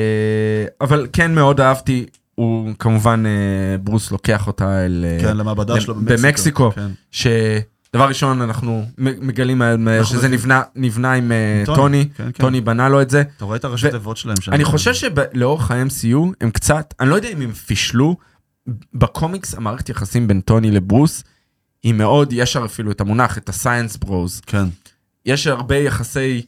אבל 0.81 1.07
כן 1.13 1.35
מאוד 1.35 1.61
אהבתי, 1.61 2.07
הוא 2.35 2.71
כמובן, 2.79 3.23
אה, 3.27 3.79
ברוס 3.79 4.11
לוקח 4.11 4.47
אותה 4.47 4.87
אל... 4.87 5.05
אה, 5.09 5.19
כן, 5.21 5.37
למעבדה 5.37 5.75
למ- 5.75 5.81
שלו 5.81 5.95
במקסיקו. 5.95 6.23
במקסיקו. 6.23 6.71
כן. 6.75 6.91
שדבר 7.89 8.09
ראשון 8.09 8.43
אנחנו 8.43 8.85
מגלים 8.99 9.59
מהר 9.59 9.75
אנחנו 9.99 10.05
שזה. 10.17 10.29
נבנה, 10.29 10.63
נבנה 10.77 11.13
עם 11.13 11.33
אה, 11.33 11.63
טוני, 11.67 11.77
טוני, 11.77 12.09
כן, 12.17 12.25
כן. 12.25 12.31
טוני 12.43 12.61
בנה 12.61 12.89
לו 12.89 13.03
את 13.03 13.11
זה. 13.11 13.23
אתה 13.37 13.45
רואה 13.45 13.57
את 13.57 13.65
הראשי 13.65 13.91
תיבות 13.91 14.17
שלהם 14.17 14.41
שם. 14.41 14.53
אני 14.53 14.65
חושב 14.65 14.95
שלאורך 14.95 15.71
ה-MCU 15.71 16.17
הם 16.41 16.51
קצת, 16.51 16.95
אני 17.01 17.09
לא 17.11 17.15
יודע 17.15 17.29
אם 17.29 17.41
הם 17.41 17.53
פישלו, 17.53 18.17
בקומיקס 18.95 19.55
המערכת 19.55 19.89
יחסים 19.89 20.29
בין 20.29 20.41
טוני 20.41 20.71
לברוס 20.71 21.25
היא 21.83 21.95
מאוד, 21.95 22.33
יש 22.33 22.57
אפילו 22.57 22.91
את 22.91 23.01
המונח, 23.01 23.39
את 23.39 23.49
ה-science 23.49 24.05
bros. 24.05 24.43
כן. 24.47 24.65
יש 25.27 25.47
הרבה 25.47 25.77
יחסי 25.77 26.43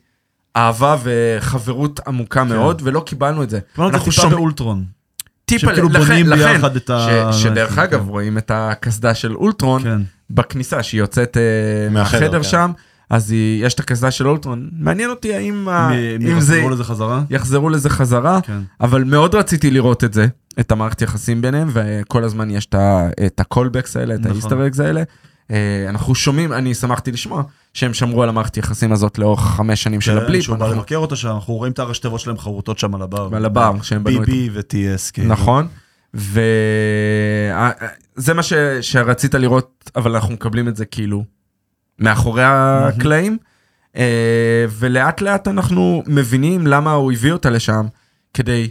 אהבה 0.57 0.96
וחברות 1.03 2.01
עמוקה 2.07 2.44
מאוד, 2.44 2.83
ולא 2.85 3.01
קיבלנו 3.07 3.42
את 3.42 3.51
זה. 3.51 3.61
קיבלנו 3.74 3.96
את 3.96 4.03
זה 4.03 4.11
טיפה 4.11 4.29
באולטרון. 4.29 4.85
טיפה, 5.44 5.72
כאילו 5.72 5.88
לכן- 5.88 5.98
בונים 5.98 6.29
לכן, 6.29 6.53
ביחד 6.55 6.77
את 6.77 6.90
ה- 6.90 7.33
ש- 7.33 7.42
שדרך 7.42 7.70
כן. 7.74 7.81
אגב 7.81 8.09
רואים 8.09 8.38
את 8.38 8.51
הקסדה 8.55 9.14
של 9.14 9.35
אולטרון 9.35 9.83
כן. 9.83 10.01
בכניסה 10.31 10.83
שהיא 10.83 11.01
יוצאת 11.01 11.37
אה, 11.37 11.43
מהחדר, 11.91 12.38
כן. 12.38 12.43
שם, 12.43 12.71
אז 13.11 13.31
היא- 13.31 13.67
יש 13.67 13.75
את 13.75 13.81
הקסדה 13.81 14.11
של 14.11 14.29
אולטרון, 14.29 14.69
מעניין 14.73 15.11
אותי 15.11 15.35
האם 15.35 15.69
ה- 15.69 15.91
אם 16.21 16.41
זה 16.41 16.57
יחזרו 16.57 16.71
לזה 16.71 16.85
חזרה? 16.85 17.23
יחזרו 17.31 17.69
לזה 17.71 17.91
חזרה, 17.91 18.41
כן. 18.41 18.59
אבל 18.81 19.05
מאוד 19.05 19.35
רציתי 19.35 19.71
לראות 19.71 20.05
את 20.05 20.12
זה, 20.14 20.27
את 20.61 20.73
המערכת 20.73 21.03
יחסים 21.03 21.43
ביניהם, 21.43 21.69
וכל 21.73 22.25
הזמן 22.25 22.51
יש 22.51 22.67
את 23.27 23.41
ה 23.41 23.46
callbacks 23.46 23.97
האלה, 23.97 24.14
את 24.14 24.21
נכון. 24.21 24.33
ה 24.33 24.37
Easter 24.37 24.67
eggs 24.67 24.81
האלה. 24.81 25.03
אה, 25.51 25.87
אנחנו 25.88 26.14
שומעים, 26.14 26.53
אני 26.53 26.75
שמחתי 26.75 27.12
לשמוע 27.12 27.43
שהם 27.75 27.95
שמרו 27.95 28.23
על 28.23 28.29
המערכת 28.29 28.57
יחסים 28.57 28.93
הזאת 28.93 29.19
לאורך 29.19 29.41
חמש 29.41 29.83
שנים 29.83 30.01
של 30.01 30.19
כן, 30.19 30.25
ה 30.25 30.28
Blip. 30.28 30.45
שהוא 30.45 30.57
בא 30.57 30.69
לבקר 30.69 30.97
אותה 30.97 31.17
שם, 31.17 31.29
אנחנו 31.29 31.55
רואים 31.55 31.73
את 31.73 31.79
הראשי 31.79 32.01
תיבות 32.03 32.21
שלהם 32.21 32.38
חרוטות 32.38 32.79
שם 32.79 32.95
על 32.95 33.03
הבר. 33.03 33.29
על 33.33 33.45
הבר, 33.45 33.73
שהם 33.83 34.05
בנו 34.05 34.23
את- 34.23 34.29
BB 34.29 34.33
ו-TS. 34.53 35.11
כאילו. 35.12 35.29
נכון. 35.29 35.69
וזה 36.14 37.53
מה 38.35 38.42
ש... 38.42 38.53
שרצית 38.81 39.35
לראות, 39.35 39.90
אבל 39.97 40.14
אנחנו 40.14 40.35
מקבלים 40.35 40.68
את 40.68 40.77
זה 40.77 40.85
כאילו 40.85 41.25
מאחורי 41.99 42.42
הקלעים. 42.44 43.38
אה, 43.97 44.64
ולאט 44.71 45.21
לאט 45.21 45.49
אנחנו 45.49 46.03
מבינים 46.07 46.66
למה 46.66 46.92
הוא 46.92 47.12
הביא 47.12 47.33
אותה 47.33 47.51
לשם, 47.51 47.87
כדי, 48.35 48.71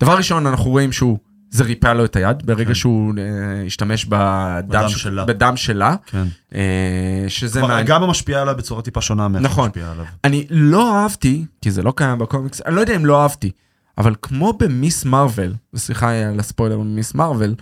דבר 0.00 0.16
ראשון 0.16 0.46
אנחנו 0.46 0.70
רואים 0.70 0.92
שהוא, 0.92 1.18
זה 1.50 1.64
ריפא 1.64 1.86
לו 1.86 2.04
את 2.04 2.16
היד, 2.16 2.46
ברגע 2.46 2.68
כן. 2.68 2.74
שהוא 2.74 3.12
אה, 3.18 3.66
השתמש 3.66 4.04
בדם, 4.04 4.68
בדם 4.68 4.88
ש- 4.88 5.02
שלה. 5.02 5.24
בדם 5.24 5.56
שלה, 5.56 5.94
כן. 6.06 6.24
אה, 6.54 7.24
שזה 7.28 7.62
מעניין. 7.62 7.86
גם 7.86 8.02
משפיעה 8.02 8.42
עליו 8.42 8.54
בצורה 8.56 8.82
טיפה 8.82 9.00
שונה 9.00 9.28
מאיך 9.28 9.44
נכון. 9.44 9.68
משפיעה 9.68 9.92
עליו. 9.92 10.04
אני 10.24 10.46
לא 10.50 10.96
אהבתי, 10.96 11.44
כי 11.62 11.70
זה 11.70 11.82
לא 11.82 11.92
קיים 11.96 12.18
בקומיקס, 12.18 12.62
אני 12.66 12.74
לא 12.74 12.80
יודע 12.80 12.96
אם 12.96 13.06
לא 13.06 13.22
אהבתי, 13.22 13.50
אבל 13.98 14.14
כמו 14.22 14.52
במיס 14.52 15.04
מרוויל, 15.04 15.54
וסליחה 15.74 16.10
על 16.12 16.40
הספוילר 16.40 16.78
במיס 16.78 17.14
מרוויל, 17.14 17.54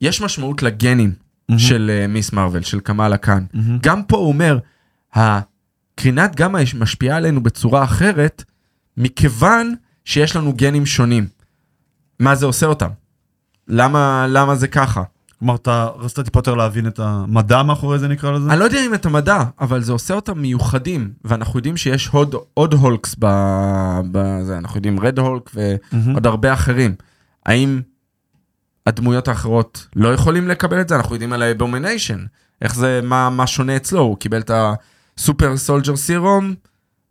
יש 0.00 0.20
משמעות 0.20 0.62
לגנים 0.62 1.12
של 1.56 1.90
אה, 1.94 2.06
מיס 2.06 2.32
מרוויל, 2.32 2.62
של 2.62 2.80
קמאלה 2.80 3.16
כאן. 3.16 3.44
מהמם. 3.54 3.78
גם 3.82 4.02
פה 4.02 4.16
הוא 4.16 4.28
אומר, 4.28 4.58
הקרינת 5.12 6.36
גמא 6.36 6.60
משפיעה 6.78 7.16
עלינו 7.16 7.42
בצורה 7.42 7.84
אחרת, 7.84 8.44
מכיוון 8.96 9.74
שיש 10.04 10.36
לנו 10.36 10.52
גנים 10.52 10.86
שונים. 10.86 11.26
מה 12.18 12.34
זה 12.34 12.46
עושה 12.46 12.66
אותם? 12.66 12.90
למה, 13.68 14.26
למה 14.28 14.54
זה 14.54 14.68
ככה? 14.68 15.02
כלומר, 15.40 15.54
אתה 15.54 15.88
רצית 15.98 16.24
טיפה 16.24 16.38
יותר 16.38 16.54
להבין 16.54 16.86
את 16.86 16.98
המדע 16.98 17.62
מאחורי 17.62 17.98
זה 17.98 18.08
נקרא 18.08 18.30
לזה? 18.30 18.50
אני 18.50 18.60
לא 18.60 18.64
יודע 18.64 18.86
אם 18.86 18.94
את 18.94 19.06
המדע, 19.06 19.42
אבל 19.60 19.82
זה 19.82 19.92
עושה 19.92 20.14
אותם 20.14 20.38
מיוחדים, 20.38 21.12
ואנחנו 21.24 21.58
יודעים 21.58 21.76
שיש 21.76 22.08
עוד, 22.08 22.34
עוד 22.54 22.74
Hulks 22.74 23.16
ב- 23.18 24.00
בזה, 24.12 24.58
אנחנו 24.58 24.78
יודעים 24.78 25.00
רד 25.00 25.18
הולק. 25.18 25.50
ועוד 25.54 26.26
הרבה 26.26 26.52
אחרים. 26.52 26.94
האם 27.46 27.80
הדמויות 28.86 29.28
האחרות 29.28 29.86
לא 29.96 30.14
יכולים 30.14 30.48
לקבל 30.48 30.80
את 30.80 30.88
זה? 30.88 30.96
אנחנו 30.96 31.14
יודעים 31.14 31.32
על 31.32 31.42
האבומיניישן, 31.42 32.24
איך 32.62 32.74
זה, 32.74 33.00
מה, 33.02 33.30
מה 33.30 33.46
שונה 33.46 33.76
אצלו, 33.76 34.00
הוא 34.00 34.16
קיבל 34.16 34.40
את 34.40 34.50
ה 34.54 34.71
super 34.71 35.56
soldier 35.56 35.96
serum 35.96 36.54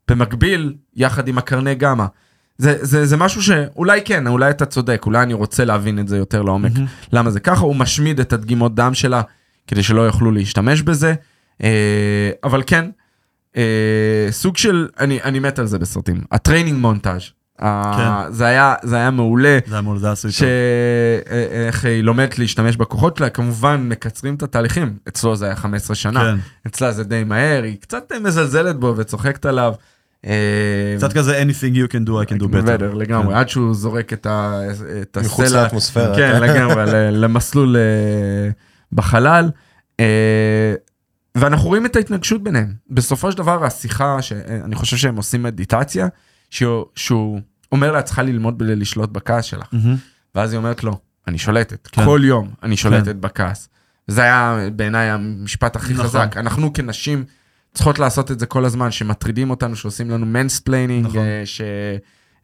במקביל, 0.07 0.75
יחד 0.95 1.27
עם 1.27 1.37
הקרני 1.37 1.75
גמא. 1.75 2.05
זה, 2.59 2.77
זה, 2.81 3.05
זה 3.05 3.17
משהו 3.17 3.43
שאולי 3.43 4.01
כן, 4.05 4.27
אולי 4.27 4.49
אתה 4.49 4.65
צודק, 4.65 5.03
אולי 5.05 5.23
אני 5.23 5.33
רוצה 5.33 5.65
להבין 5.65 5.99
את 5.99 6.07
זה 6.07 6.17
יותר 6.17 6.41
לעומק. 6.41 6.71
מהמם. 6.73 6.85
למה 7.13 7.29
זה 7.29 7.39
ככה, 7.39 7.61
הוא 7.61 7.75
משמיד 7.75 8.19
את 8.19 8.33
הדגימות 8.33 8.75
דם 8.75 8.93
שלה 8.93 9.21
כדי 9.67 9.83
שלא 9.83 10.01
יוכלו 10.01 10.31
להשתמש 10.31 10.81
בזה. 10.81 11.13
אה, 11.63 12.29
אבל 12.43 12.63
כן, 12.67 12.89
אה, 13.57 14.27
סוג 14.31 14.57
של, 14.57 14.87
אני, 14.99 15.21
אני 15.23 15.39
מת 15.39 15.59
על 15.59 15.65
זה 15.65 15.79
בסרטים, 15.79 16.21
ה 16.31 16.37
training 16.37 16.77
montage. 16.77 17.21
כן. 17.59 18.31
זה, 18.31 18.45
היה, 18.45 18.75
זה 18.83 18.95
היה 18.95 19.11
מעולה, 19.11 19.59
זה 19.67 19.75
היה 19.75 19.81
מול 19.81 19.97
זה 19.97 20.11
עשוי 20.11 20.31
טוב. 20.31 20.39
שאיך 20.39 21.85
היא 21.85 22.03
לומדת 22.03 22.39
להשתמש 22.39 22.75
בכוחות 22.75 23.17
שלה, 23.17 23.29
כמובן 23.29 23.89
מקצרים 23.89 24.35
את 24.35 24.43
התהליכים, 24.43 24.97
אצלו 25.07 25.35
זה 25.35 25.45
היה 25.45 25.55
15 25.55 25.95
שנה, 25.95 26.19
כן. 26.19 26.35
אצלה 26.67 26.91
זה 26.91 27.03
די 27.03 27.23
מהר, 27.23 27.63
היא 27.63 27.77
קצת 27.81 28.11
מזלזלת 28.23 28.79
בו 28.79 28.93
וצוחקת 28.97 29.45
עליו. 29.45 29.73
אה, 30.25 30.93
קצת 30.97 31.13
כזה 31.13 31.41
anything 31.43 31.75
you 31.75 31.91
can 31.91 32.08
do 32.08 32.12
I 32.12 32.32
can 32.32 32.39
do 32.41 32.45
better. 32.45 32.65
better 32.82 32.95
לגמרי, 32.95 33.36
עד 33.36 33.49
שהוא 33.49 33.73
זורק 33.75 34.13
את 34.13 34.25
ה- 34.25 34.62
את 35.01 35.17
מחוץ 35.17 35.45
הסלע. 35.45 35.63
לאטמוספירה. 35.63 36.15
כן, 36.15 36.41
לגמרי, 36.41 36.84
למסלול 37.21 37.75
אה, 37.77 38.49
בחלל. 38.91 39.51
אה, 39.99 40.73
ואנחנו 41.36 41.67
רואים 41.67 41.86
את 41.86 41.95
ההתנגשות 41.95 42.43
ביניהם. 42.43 42.73
בסופו 42.89 43.32
של 43.32 43.38
דבר 43.38 43.65
השיחה, 43.65 44.21
שאני 44.21 44.75
חושב 44.75 44.97
שהם 44.97 45.15
עושים 45.15 45.43
מדיטציה, 45.43 46.08
שהוא, 46.49 46.86
שהוא 46.95 47.39
אומר 47.71 47.91
לה, 47.91 47.99
את 47.99 48.05
צריכה 48.05 48.21
ללמוד 48.23 48.58
ב- 48.58 48.63
לשלוט 48.63 49.10
בכעס 49.10 49.45
שלך. 49.45 49.67
מהמם. 49.73 49.95
ואז 50.36 50.51
היא 50.51 50.58
אומרת 50.58 50.84
לו, 50.84 50.97
אני 51.27 51.38
שולטת, 51.38 51.88
כן. 51.91 52.05
כל 52.05 52.21
יום 52.23 52.49
אני 52.63 52.77
שולטת 52.77 53.05
כן. 53.05 53.21
בכעס. 53.21 53.69
זה 54.08 54.21
היה 54.21 54.58
בעיניי 54.75 55.10
המשפט 55.10 55.75
הכי 55.75 55.93
נכון. 55.93 56.05
חזק. 56.05 56.34
אנחנו 56.38 56.73
כנשים 56.73 57.23
צריכות 57.73 57.99
לעשות 57.99 58.32
את 58.32 58.39
זה 58.39 58.45
כל 58.45 58.65
הזמן, 58.65 58.91
שמטרידים 58.91 59.49
אותנו, 59.49 59.75
שעושים 59.75 60.10
לנו 60.10 60.25
mansplaining, 60.25 61.05
נכון. 61.08 61.21
ש... 61.45 61.62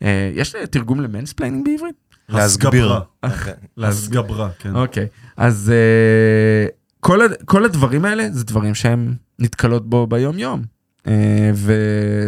אה, 0.04 0.32
יש 0.36 0.56
תרגום 0.72 1.00
ל 1.02 1.07
mansplaining 1.07 1.66
בעברית? 1.66 1.96
להסביר. 2.30 3.04
הסגברה, 3.84 4.50
כן. 4.60 4.76
אוקיי, 4.76 5.08
אז 5.38 5.72
אה, 5.76 6.68
כל, 7.00 7.20
כל 7.46 7.66
הדברים 7.66 8.06
האלה 8.06 8.28
זה 8.32 8.44
דברים 8.44 8.76
שהם 8.76 9.14
נתקלות 9.40 9.90
בו 9.90 10.08
ביום 10.08 10.40
יום. 10.40 10.62
אה, 11.08 11.52
ו, 11.54 11.74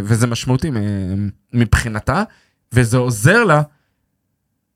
וזה 0.04 0.28
משמעותי 0.28 0.68
אה, 0.68 0.74
מבחינתה, 1.54 2.24
וזה 2.74 2.98
עוזר 2.98 3.44
לה 3.44 3.62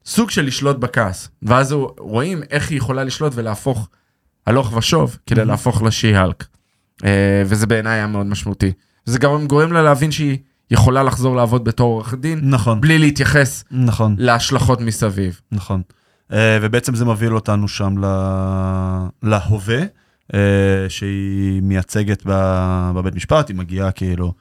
סוג 0.05 0.29
של 0.29 0.45
לשלוט 0.45 0.77
בכעס. 0.77 1.29
ואז 1.43 1.71
הוא- 1.71 1.89
רואים 1.99 2.43
איך 2.49 2.69
היא 2.69 2.77
יכולה 2.77 3.03
לשלוט 3.03 3.33
ולהפוך 3.35 3.89
הלוך 4.47 4.73
ושוב 4.77 5.17
כדי 5.25 5.41
Mhm. 5.41 5.45
להפוך 5.45 5.81
לשי-הלק. 5.81 6.43
אה, 7.03 7.09
וזה 7.45 7.67
בעיניי 7.67 7.93
היה 7.93 8.07
מאוד 8.07 8.25
משמעותי. 8.25 8.71
זה 9.05 9.19
גם 9.19 9.47
גורם 9.47 9.71
לה 9.73 9.81
להבין 9.81 10.11
שהיא 10.11 10.37
יכולה 10.71 11.03
לחזור 11.03 11.35
לעבוד 11.35 11.63
בתור 11.63 11.93
עורך 11.93 12.13
דין, 12.13 12.39
נכון, 12.43 12.81
בלי 12.81 12.97
להתייחס 12.99 13.63
נכון, 13.71 14.15
להשלכות 14.17 14.81
מסביב. 14.81 15.39
נכון. 15.51 15.81
אה, 16.33 16.57
ובעצם 16.61 16.95
זה 16.95 17.05
מביא 17.05 17.29
אותנו 17.29 17.67
שם 17.67 17.97
ל- 18.05 19.07
להווה, 19.23 19.79
אה, 20.33 20.39
שהיא 20.89 21.61
מייצגת 21.61 22.23
בבית 22.95 23.15
משפט, 23.15 23.49
היא 23.49 23.55
מגיעה 23.57 23.91
כאילו, 23.91 24.33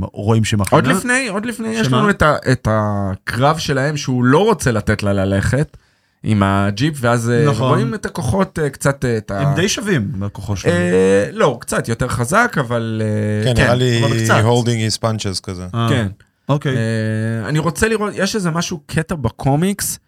רואים 0.00 0.42
מכינה. 0.42 0.64
עוד 0.70 0.86
לפני, 0.86 1.28
עוד 1.28 1.46
לפני, 1.46 1.68
יש 1.68 1.86
שמה? 1.86 1.98
לנו 1.98 2.10
את, 2.10 2.22
ה, 2.22 2.36
את 2.52 2.68
הקרב 2.70 3.58
שלהם 3.58 3.96
שהוא 3.96 4.24
לא 4.24 4.38
רוצה 4.44 4.72
לתת 4.72 5.02
לה 5.02 5.12
ללכת 5.12 5.76
עם 6.22 6.42
הג'יפ, 6.42 6.94
ואז 7.00 7.30
נכון. 7.30 7.54
נכון. 7.54 7.68
רואים 7.68 7.94
את 7.94 8.06
הכוחות 8.06 8.58
אה, 8.58 8.70
קצת, 8.70 9.04
אה, 9.04 9.16
את 9.16 9.30
ה... 9.30 9.40
הם 9.40 9.54
די 9.54 9.68
שווים 9.68 10.12
בכוחו 10.18 10.56
שלהם. 10.56 10.74
אה, 10.74 11.28
לא, 11.32 11.58
קצת 11.60 11.88
יותר 11.88 12.08
חזק, 12.08 12.56
אבל... 12.60 13.02
אה, 13.04 13.54
כן, 13.54 13.60
נראה 13.62 13.74
לי 13.74 14.02
holding 14.28 14.92
his 14.92 14.98
punches 15.02 15.40
כזה. 15.42 15.66
אה, 15.74 15.86
כן. 15.90 16.06
אוקיי. 16.48 16.76
אה, 16.76 17.48
אני 17.48 17.58
רוצה 17.58 17.88
לראות, 17.88 18.12
יש 18.16 18.34
איזה 18.34 18.50
משהו, 18.50 18.80
קטע 18.86 19.14
בקומיקס, 19.14 19.98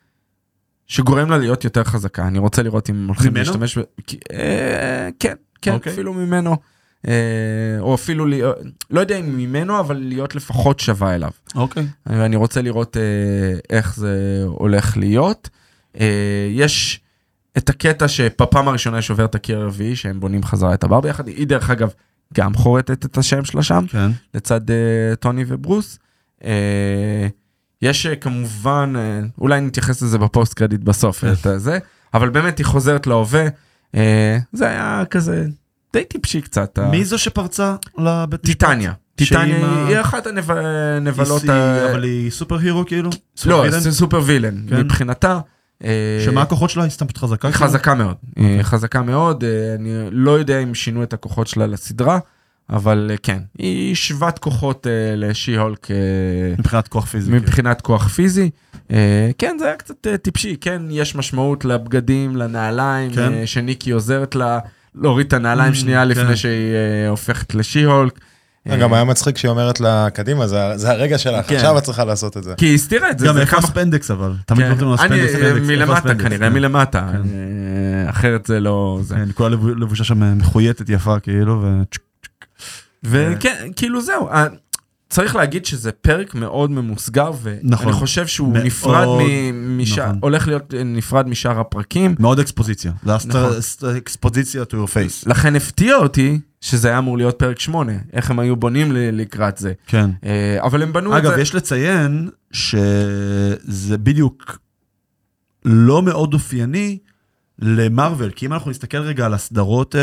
שגורם 0.87 1.31
לה 1.31 1.39
להיות 1.39 1.65
יותר 1.65 1.85
חזקה. 1.85 2.27
אני 2.27 2.39
רוצה 2.39 2.63
לראות 2.63 2.91
אם 2.91 3.07
הולכים 3.07 3.33
ממנו? 3.33 3.45
להשתמש... 3.45 3.79
ב... 3.79 3.83
אה, 4.33 5.09
כן, 5.21 5.35
כן, 5.63 5.73
אוקיי. 5.73 5.93
אפילו 5.93 6.15
ממנו. 6.15 6.57
אה, 7.09 7.13
או 7.81 7.95
אפילו, 7.95 8.27
להיות- 8.27 8.57
לא 8.91 9.01
יודע 9.01 9.17
אם 9.17 9.37
ממנו, 9.39 9.81
אבל 9.81 9.97
להיות 9.97 10.35
לפחות 10.35 10.81
שווה 10.81 11.15
אליו. 11.15 11.31
אוקיי. 11.55 11.87
ואני 12.07 12.37
רוצה 12.37 12.63
לראות 12.63 12.97
אה, 12.97 13.03
איך 13.71 13.97
זה 13.97 14.43
הולך 14.47 14.97
להיות. 14.97 15.49
אה, 16.01 16.49
יש 16.51 17.01
את 17.57 17.69
הקטע 17.71 18.09
שבפעם 18.09 18.69
הראשונה 18.69 19.03
שובר 19.03 19.25
את 19.25 19.35
הקיר 19.35 19.59
הרביעי, 19.59 19.97
שהם 19.97 20.21
בונים 20.21 20.43
חזרה 20.43 20.75
את 20.75 20.85
הבר 20.85 21.01
ביחד. 21.01 21.29
היא 21.29 21.47
דרך 21.47 21.71
אגב 21.71 21.91
גם 22.35 22.55
חורטת 22.55 23.05
את 23.05 23.19
השם 23.19 23.45
שלה 23.45 23.63
שם, 23.63 23.85
כן. 23.89 24.11
לצד 24.35 24.71
אה, 24.71 25.17
טוני 25.17 25.45
וברוס. 25.47 25.99
אה, 26.45 27.27
יש 27.83 28.07
כמובן, 28.07 28.93
אולי 29.39 29.61
נתייחס 29.61 30.03
לזה 30.03 30.19
בפוסט 30.19 30.55
קרדיט 30.55 30.81
בסוף, 30.81 31.21
כן. 31.21 31.33
את 31.33 31.47
הזה, 31.47 31.79
אבל 32.15 32.29
באמת 32.29 32.59
היא 32.59 32.67
חוזרת 32.67 33.07
להווה. 33.07 33.45
זה 34.53 34.69
היה 34.69 35.03
כזה 35.11 35.47
די 35.93 36.05
טיפשי 36.05 36.41
קצת. 36.41 36.79
מי 36.91 37.05
זו 37.05 37.19
שפרצה 37.19 37.75
לבית 37.99 38.45
משפט? 38.45 38.61
טיטניה. 38.61 38.93
טיטניה 39.15 39.87
היא 39.89 40.01
אחת 40.01 40.27
הנבלות, 40.27 41.45
אבל 41.91 42.03
היא 42.03 42.31
סופר 42.31 42.59
הירו 42.59 42.87
כאילו? 42.87 43.11
לא? 43.47 43.71
זה 43.71 43.93
סופר 43.93 44.21
וילן 44.25 44.69
כן. 44.69 44.81
מבחינתה. 44.81 45.41
אה, 45.85 46.21
שמה 46.25 46.43
הכוחות 46.43 46.71
שלה? 46.71 46.83
היא 46.83 46.91
סתם 46.91 47.07
חזקה? 47.17 47.53
חזקה 47.53 47.95
מאוד, 47.95 48.17
היא 48.37 48.63
חזקה 48.63 49.03
מאוד, 49.03 49.45
אה, 49.45 49.75
אני 49.75 49.91
לא 50.11 50.31
יודע 50.31 50.59
אם 50.59 50.75
שינו 50.75 51.03
את 51.03 51.13
הכוחות 51.13 51.47
שלה 51.47 51.67
לסדרה, 51.67 52.19
אבל 52.71 53.09
אה, 53.11 53.17
כן, 53.17 53.39
היא 53.59 53.95
שוות 53.95 54.39
כוחות 54.39 54.87
לשי 55.17 55.57
הולק 55.57 55.87
מבחינת 56.59 56.89
כוח 56.89 57.05
פיזי. 57.05 57.31
כאילו. 57.31 57.43
מבחינת 57.43 57.81
כוח 57.81 58.09
פיזי. 58.09 58.51
כן, 59.39 59.57
זה 59.59 59.67
היה 59.67 59.77
קצת 59.77 60.07
טיפשי, 60.23 60.57
כן, 60.61 60.83
יש 60.91 61.15
משמעות 61.15 61.65
לבגדים, 61.65 62.37
לנעליים, 62.37 63.11
כן. 63.15 63.47
שניקי 63.47 63.91
עוזרת 63.91 64.35
לה 64.35 64.59
להוריד 64.95 65.27
את 65.27 65.33
הנעליים 65.33 65.73
Mm, 65.73 65.77
שנייה 65.77 66.03
כן. 66.03 66.09
לפני 66.09 66.37
שהיא 66.37 66.75
הופכת 67.09 67.55
לשי 67.55 67.85
הולק. 67.85 68.19
אה, 68.71 68.77
גם 68.77 68.93
היה 68.93 69.05
מצחיק 69.05 69.39
שהיא 69.39 69.49
אומרת 69.51 69.81
לה, 69.81 70.11
קדימה, 70.11 70.47
זה 70.47 70.73
זה 70.77 70.91
הרגע 70.91 71.19
שלך, 71.19 71.47
כן. 71.49 71.57
עכשיו 71.57 71.79
את 71.79 71.83
צריכה 71.83 72.05
לעשות 72.05 72.37
את 72.37 72.45
זה. 72.45 72.55
כי 72.57 72.67
היא 72.67 72.75
הסתירה 72.75 73.11
את 73.11 73.19
זה, 73.19 73.27
גם 73.27 73.39
איפה 73.39 73.51
כמה 73.51 73.59
הספנדקס 73.59 74.11
אבל? 74.11 74.33
תמיד 74.47 74.61
כן. 74.63 74.69
נותנים 74.69 74.89
לו 74.89 74.95
אני 75.01 75.29
ספנדקס. 75.29 75.67
מלמטה? 75.69 76.15
כנראה, 76.15 76.49
כן. 76.49 76.53
מלמטה. 76.53 77.09
אה, 77.15 78.11
אחרת 78.11 78.47
זה 78.47 78.61
לא 78.61 78.99
זה. 79.03 79.15
כן, 79.15 79.29
כולה 79.35 79.49
לבו- 79.49 79.75
לבושה 79.75 80.05
שם 80.05 80.39
מחויטת 80.39 80.89
יפה 80.89 81.21
כאילו, 81.21 81.63
ו... 81.63 81.83
וכן, 83.05 83.69
כאילו 83.77 84.01
זהו, 84.03 84.29
אה, 84.29 84.47
צריך 85.09 85.37
להגיד 85.37 85.67
שזה 85.67 85.93
פרק 85.93 86.35
מאוד 86.35 86.71
ממוסגר, 86.71 87.31
נכון. 87.63 87.87
ואני 87.87 87.99
חושב 87.99 88.27
שהוא 88.27 88.53
מאוד, 88.53 88.65
נפרד 88.65 89.07
מ- 89.09 89.79
משאר, 89.79 90.07
נכון. 90.07 90.19
הולך 90.23 90.47
להיות 90.49 90.75
נפרד 90.85 91.29
משאר 91.29 91.61
הפרקים. 91.61 92.15
מאוד 92.19 92.39
אקספוזיציה. 92.41 92.93
זה 93.05 93.13
נכון. 93.29 93.51
אקספוזיציה 93.97 94.63
to 94.63 94.75
your 94.75 94.89
face. 94.89 95.29
לכן 95.29 95.57
הפתיע 95.57 95.97
אותי 95.97 96.41
שזה 96.61 96.89
היה 96.89 96.99
אמור 96.99 97.17
להיות 97.17 97.39
פרק 97.39 97.61
8, 97.61 97.93
איך 98.13 98.31
הם 98.31 98.39
היו 98.39 98.57
בונים 98.57 98.93
לקראת 98.93 99.59
זה. 99.59 99.73
כן. 99.87 100.11
אה, 100.25 100.59
אבל 100.61 100.83
הם 100.83 100.93
בנו 100.93 101.17
את 101.17 101.23
אגב, 101.23 101.35
זה. 101.35 101.41
יש 101.41 101.55
לציין 101.55 102.29
שזה 102.53 103.99
בדיוק 103.99 104.59
לא 105.65 106.03
מאוד 106.03 106.35
אופייני 106.35 106.99
למרוויל, 107.59 108.31
כי 108.31 108.47
אם 108.47 108.53
אנחנו 108.53 108.71
נסתכל 108.71 108.99
רגע 108.99 109.27
על 109.27 109.35
הסדרות 109.35 109.97
אה, 109.97 110.03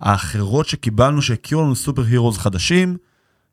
האחרות 0.00 0.66
שקיבלנו, 0.68 1.22
שהכירו 1.22 1.62
לנו 1.62 1.76
סופר 1.76 2.02
הירוז 2.02 2.38
חדשים, 2.38 2.96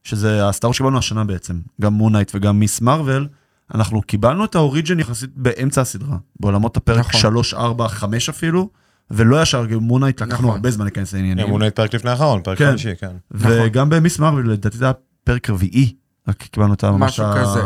שזה 0.05 0.47
הסדרות 0.47 0.75
שקיבלנו 0.75 0.97
השנה 0.97 1.23
בעצם, 1.23 1.59
גם 1.81 1.93
מונייט 1.93 2.31
וגם 2.35 2.59
מיס 2.59 2.81
מרוויל, 2.81 3.27
אנחנו 3.75 4.01
קיבלנו 4.01 4.45
את 4.45 4.55
האוריג'ן 4.55 4.99
יחסית 4.99 5.29
באמצע 5.35 5.81
הסדרה, 5.81 6.17
בעולמות 6.39 6.77
הפרק 6.77 6.99
נכון. 6.99 7.21
3, 7.21 7.53
4, 7.53 7.87
5 7.87 8.29
אפילו, 8.29 8.69
ולא 9.11 9.41
ישר, 9.41 9.65
גם 9.65 9.79
מונייט 9.79 10.21
לקחנו 10.21 10.37
נכון. 10.37 10.49
הרבה 10.49 10.71
זמן 10.71 10.85
להיכנס 10.85 11.13
לעניינים. 11.13 11.45
אמונה 11.45 11.67
את 11.67 11.75
פרק 11.75 11.93
לפני 11.93 12.11
האחרון, 12.11 12.41
פרק 12.43 12.57
כן. 12.57 12.69
חמישי, 12.69 12.95
כן. 12.95 13.15
וגם 13.31 13.89
במיס 13.89 14.19
מרוויל, 14.19 14.45
לדעתי 14.49 14.77
זה 14.77 14.85
היה 14.85 14.93
פרק 15.23 15.49
רביעי, 15.49 15.95
רק 16.27 16.37
קיבלנו 16.43 16.73
את 16.73 16.83
ממש 16.83 17.11
משהו 17.19 17.25
ה- 17.25 17.41
כזה, 17.43 17.61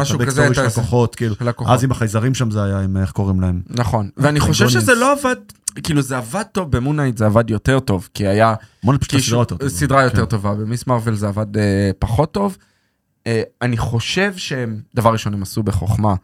משהו 0.00 0.18
כזה, 0.18 0.46
את 0.46 0.54
של 0.54 0.60
ה- 0.60 0.66
הכוחות, 0.66 1.14
כאילו, 1.14 1.34
של. 1.38 1.74
אז 1.74 1.84
עם 1.84 1.90
החייזרים 1.90 2.34
שם 2.34 2.50
זה 2.50 2.64
היה, 2.64 2.80
עם 2.80 2.96
איך 2.96 3.10
קוראים 3.12 3.40
להם. 3.40 3.62
נכון, 3.70 4.10
ואני 4.16 4.40
חושב. 4.40 4.68
שזה 4.68 4.94
לא 4.94 5.12
עבד, 5.12 5.36
כאילו 5.82 6.02
זה 6.02 6.16
עבד 6.16 6.42
טוב 6.52 6.70
במונייט, 6.76 7.16
זה 7.18 7.26
עבד 7.26 7.50
יותר 7.50 7.80
טוב, 7.80 8.08
כי 8.14 8.26
היה 8.26 8.54
את 8.84 9.04
קישור- 9.04 9.42
הסדרה 9.42 9.42
יותר 9.42 9.56
טובה. 9.56 9.70
סדרה 9.70 10.02
יותר 10.04 10.16
כן. 10.16 10.24
טובה, 10.24 10.54
במיס 10.54 10.86
מרוויל 10.86 11.14
זה 11.14 11.28
עבד 11.28 11.56
אה, 11.56 11.90
פחות 11.98 12.32
טוב. 12.32 12.56
אה, 13.26 13.42
אני 13.62 13.76
חושב 13.76 14.32
שהם, 14.36 14.80
דבר 14.94 15.12
ראשון 15.12 15.34
הם 15.34 15.42
עשו 15.42 15.62
בחוכמה, 15.62 16.14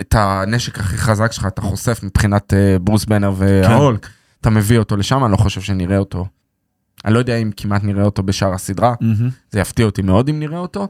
את 0.00 0.14
הנשק 0.18 0.78
הכי 0.78 0.96
חזק 0.98 1.32
שלך 1.32 1.46
אתה 1.46 1.62
חושף 1.62 2.00
מבחינת 2.02 2.54
אה, 2.54 2.76
ברוס 2.80 3.04
בנר 3.04 3.32
וההולק, 3.36 4.08
אתה 4.40 4.50
מביא 4.50 4.78
אותו 4.78 4.96
לשם, 4.96 5.24
אני 5.24 5.32
לא 5.32 5.36
חושב 5.36 5.60
שנראה 5.60 5.98
אותו. 5.98 6.26
אני 7.04 7.14
לא 7.14 7.18
יודע 7.18 7.36
אם 7.36 7.50
כמעט 7.56 7.84
נראה 7.84 8.04
אותו 8.04 8.22
בשאר 8.22 8.52
הסדרה, 8.54 8.94
מהמם. 9.00 9.30
זה 9.50 9.60
יפתיע 9.60 9.86
אותי 9.86 10.02
מאוד 10.02 10.28
אם 10.28 10.40
נראה 10.40 10.58
אותו. 10.58 10.88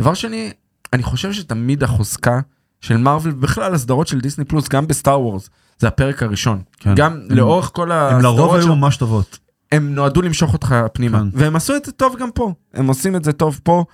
דבר 0.00 0.14
שני, 0.14 0.50
אני 0.92 1.02
חושב 1.02 1.32
שתמיד 1.32 1.82
החוזקה 1.82 2.40
של 2.80 2.96
מארוול, 2.96 3.32
בכלל 3.32 3.74
הסדרות 3.74 4.06
של 4.06 4.20
דיסני 4.20 4.44
פלוס, 4.44 4.68
גם 4.68 4.86
בסטאר 4.86 5.20
וורס, 5.20 5.50
זה 5.78 5.88
הפרק 5.88 6.22
הראשון. 6.22 6.62
כן. 6.78 6.94
גם 6.96 7.12
הם- 7.12 7.26
לאורך 7.30 7.70
כל 7.74 7.92
הם 7.92 8.22
לרוב 8.22 8.40
הסדרות 8.40 8.60
היו 8.64 8.76
ממש 8.76 8.96
טובות. 8.96 9.38
הם 9.72 9.94
נועדו 9.94 10.22
למשוך 10.22 10.52
אותך 10.52 10.74
פנימה, 10.92 11.18
כן. 11.18 11.28
והם 11.32 11.56
עשו 11.56 11.76
את 11.76 11.84
זה 11.84 11.92
טוב 11.92 12.16
גם 12.20 12.30
פה. 12.34 12.52
הם 12.74 12.86
עושים 12.86 13.16
את 13.16 13.24
זה 13.24 13.32
טוב 13.32 13.60
פה, 13.62 13.84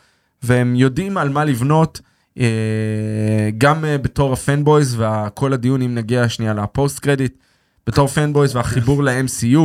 והם 0.42 0.76
יודעים 0.76 1.18
על 1.18 1.28
מה 1.28 1.44
לבנות, 1.44 2.00
אה, 2.38 2.44
גם 3.58 3.84
אה, 3.84 3.98
בתור 3.98 4.32
ה 4.32 4.39
fanboys, 4.39 4.96
וכל 5.00 5.52
הדיון, 5.52 5.82
אם 5.82 5.94
נגיע 5.94 6.28
שנייה 6.28 6.54
ל 6.54 6.63
post 6.63 6.98
credit, 6.98 7.34
בתור 7.86 8.08
fanboys 8.08 8.56
והחיבור 8.56 9.02
ל-MCU, 9.04 9.58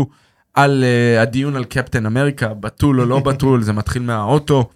על 0.53 0.83
אה, 0.83 1.21
הדיון 1.21 1.55
על 1.55 1.63
קפטן 1.63 2.05
אמריקה, 2.05 2.53
בתול 2.53 3.01
או 3.01 3.05
לא 3.05 3.19
בתול, 3.29 3.63
זה 3.63 3.73
מתחיל 3.73 4.01
מהאוטו, 4.01 4.69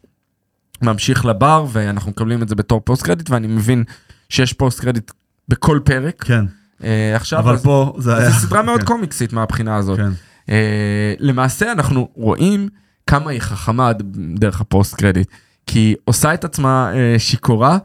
ממשיך 0.81 1.25
לבר, 1.25 1.65
ואנחנו 1.71 2.11
מקבלים 2.11 2.43
את 2.43 2.49
זה 2.49 2.55
בתור 2.55 2.81
post 2.83 3.03
credit, 3.03 3.29
ואני 3.29 3.47
מבין 3.47 3.83
שיש 4.29 4.53
post 4.53 4.79
credit 4.79 5.11
בכל 5.49 5.79
פרק. 5.83 6.23
כן, 6.23 6.45
אה, 6.83 7.15
עכשיו, 7.15 7.39
אבל 7.39 7.53
אז- 7.53 7.63
פה 7.63 7.93
זה 7.97 8.17
היה... 8.17 8.29
זו 8.29 8.39
סדרה 8.39 8.61
מאוד 8.61 8.79
כן, 8.79 8.85
קומיקסית 8.85 9.33
מהבחינה 9.33 9.75
הזאת. 9.75 9.97
כן. 9.97 10.09
אה, 10.49 11.13
למעשה 11.19 11.71
אנחנו 11.71 12.09
רואים 12.15 12.69
כמה 13.07 13.31
היא 13.31 13.39
חכמה 13.41 13.91
דרך 14.35 14.61
ה 14.61 14.68
post 14.68 14.95
credit, 14.95 15.27
כי 15.67 15.79
היא 15.79 15.95
עושה 16.05 16.33
את 16.33 16.43
עצמה 16.45 16.91
אה, 16.93 17.15
שיכורה 17.19 17.77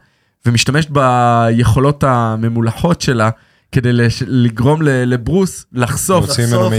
ומשתמשת 0.45 0.89
ביכולות 0.89 2.03
הממולחות 2.03 3.01
שלה 3.01 3.29
כדי 3.71 3.93
לש- 3.93 4.23
לגרום 4.27 4.81
ל- 4.81 4.89
לברוס 5.13 5.65
לחשוף, 5.73 6.25
להוציא 6.25 6.45
ממנו 6.47 6.69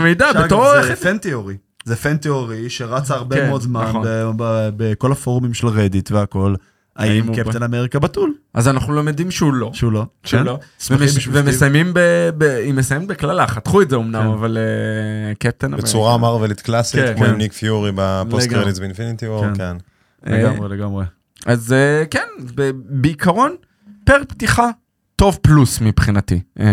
מידע, 0.00 0.28
שאגב, 0.32 0.44
בתור 0.44 0.82
זה. 0.82 0.96
fan 0.96 1.18
תיאורי. 1.18 1.56
זה 1.84 1.96
fan 1.96 2.16
theory 2.16 2.70
שרץ 2.70 3.10
הרבה 3.10 3.36
כן, 3.36 3.48
מאוד 3.48 3.62
זמן 3.62 3.84
נכון. 3.88 4.02
ב- 4.06 4.30
ב- 4.36 4.70
בכל 4.76 5.12
הפורומים 5.12 5.54
של 5.54 5.66
רדיט 5.66 6.10
והכל. 6.10 6.54
האם 6.96 7.34
קפטן 7.34 7.62
אמריקה 7.62 7.98
בתול? 7.98 8.34
אז 8.54 8.68
אנחנו 8.68 8.94
למדים 8.94 9.30
שהוא 9.30 9.54
לא. 9.54 9.70
שהוא 9.74 9.92
לא. 9.92 10.06
שהוא 10.24 10.40
כן? 10.40 10.46
לא. 10.46 10.58
ומסיימים 11.32 11.94
ב... 11.94 11.98
ב- 12.38 12.42
היא 12.42 12.74
מסיימת 12.74 13.06
בקללה, 13.06 13.46
חתכו 13.46 13.82
את 13.82 13.90
זה 13.90 13.96
אמנם, 13.96 14.22
כן. 14.22 14.26
אבל 14.28 14.58
אה, 14.58 15.34
קפטן 15.34 15.66
אמריקה. 15.66 15.86
בצורה 15.86 16.18
מרווילית 16.18 16.60
קלאסית, 16.60 17.00
כן, 17.04 17.14
כמו 17.16 17.24
כן. 17.24 17.30
עם 17.30 17.36
ניק 17.38 17.52
פיורי 17.52 17.90
ב 17.94 18.03
post. 18.03 18.48
credits 18.50 18.78
באינפיניטי 18.78 19.26
וור, 19.28 19.44
כן. 19.44 19.54
כן. 19.54 19.76
אה, 20.32 20.38
לגמרי, 20.42 20.68
לגמרי. 20.76 21.04
אז 21.46 21.72
אה, 21.72 22.04
כן, 22.10 22.26
ב- 22.54 22.70
בעיקרון, 22.88 23.54
פרק 24.04 24.24
פתיחה 24.28 24.68
טוב 25.20 25.38
פלוס 25.42 25.80
מבחינתי. 25.80 26.40
אה, 26.60 26.66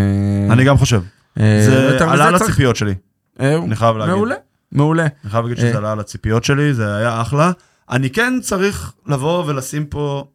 אני 0.50 0.64
גם 0.64 0.78
חושב. 0.78 1.02
אה, 1.40 1.64
זה 1.66 2.06
עלה 2.06 2.28
על 2.28 2.36
הציפיות 2.36 2.76
שלי. 2.76 2.94
אה, 3.40 3.56
אני 3.58 3.76
חייב 3.76 3.98
להגיד. 3.98 4.14
מעולה, 4.16 4.36
מעולה. 4.72 5.04
אני 5.24 5.32
חייב 5.32 5.46
להגיד. 5.46 5.58
שזה 5.58 5.78
עלה 5.78 5.92
על 5.92 6.00
הציפיות 6.00 6.44
שלי, 6.44 6.74
זה 6.74 6.96
היה 6.96 7.22
אחלה. 7.22 7.52
אני 7.90 8.10
כן 8.10 8.34
צריך 8.42 8.94
לבוא 9.08 9.44
ולשים 9.48 9.86
פה 9.86 10.28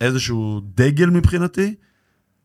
איזשהו 0.00 0.60
דגל 0.74 1.10
מבחינתי, 1.10 1.74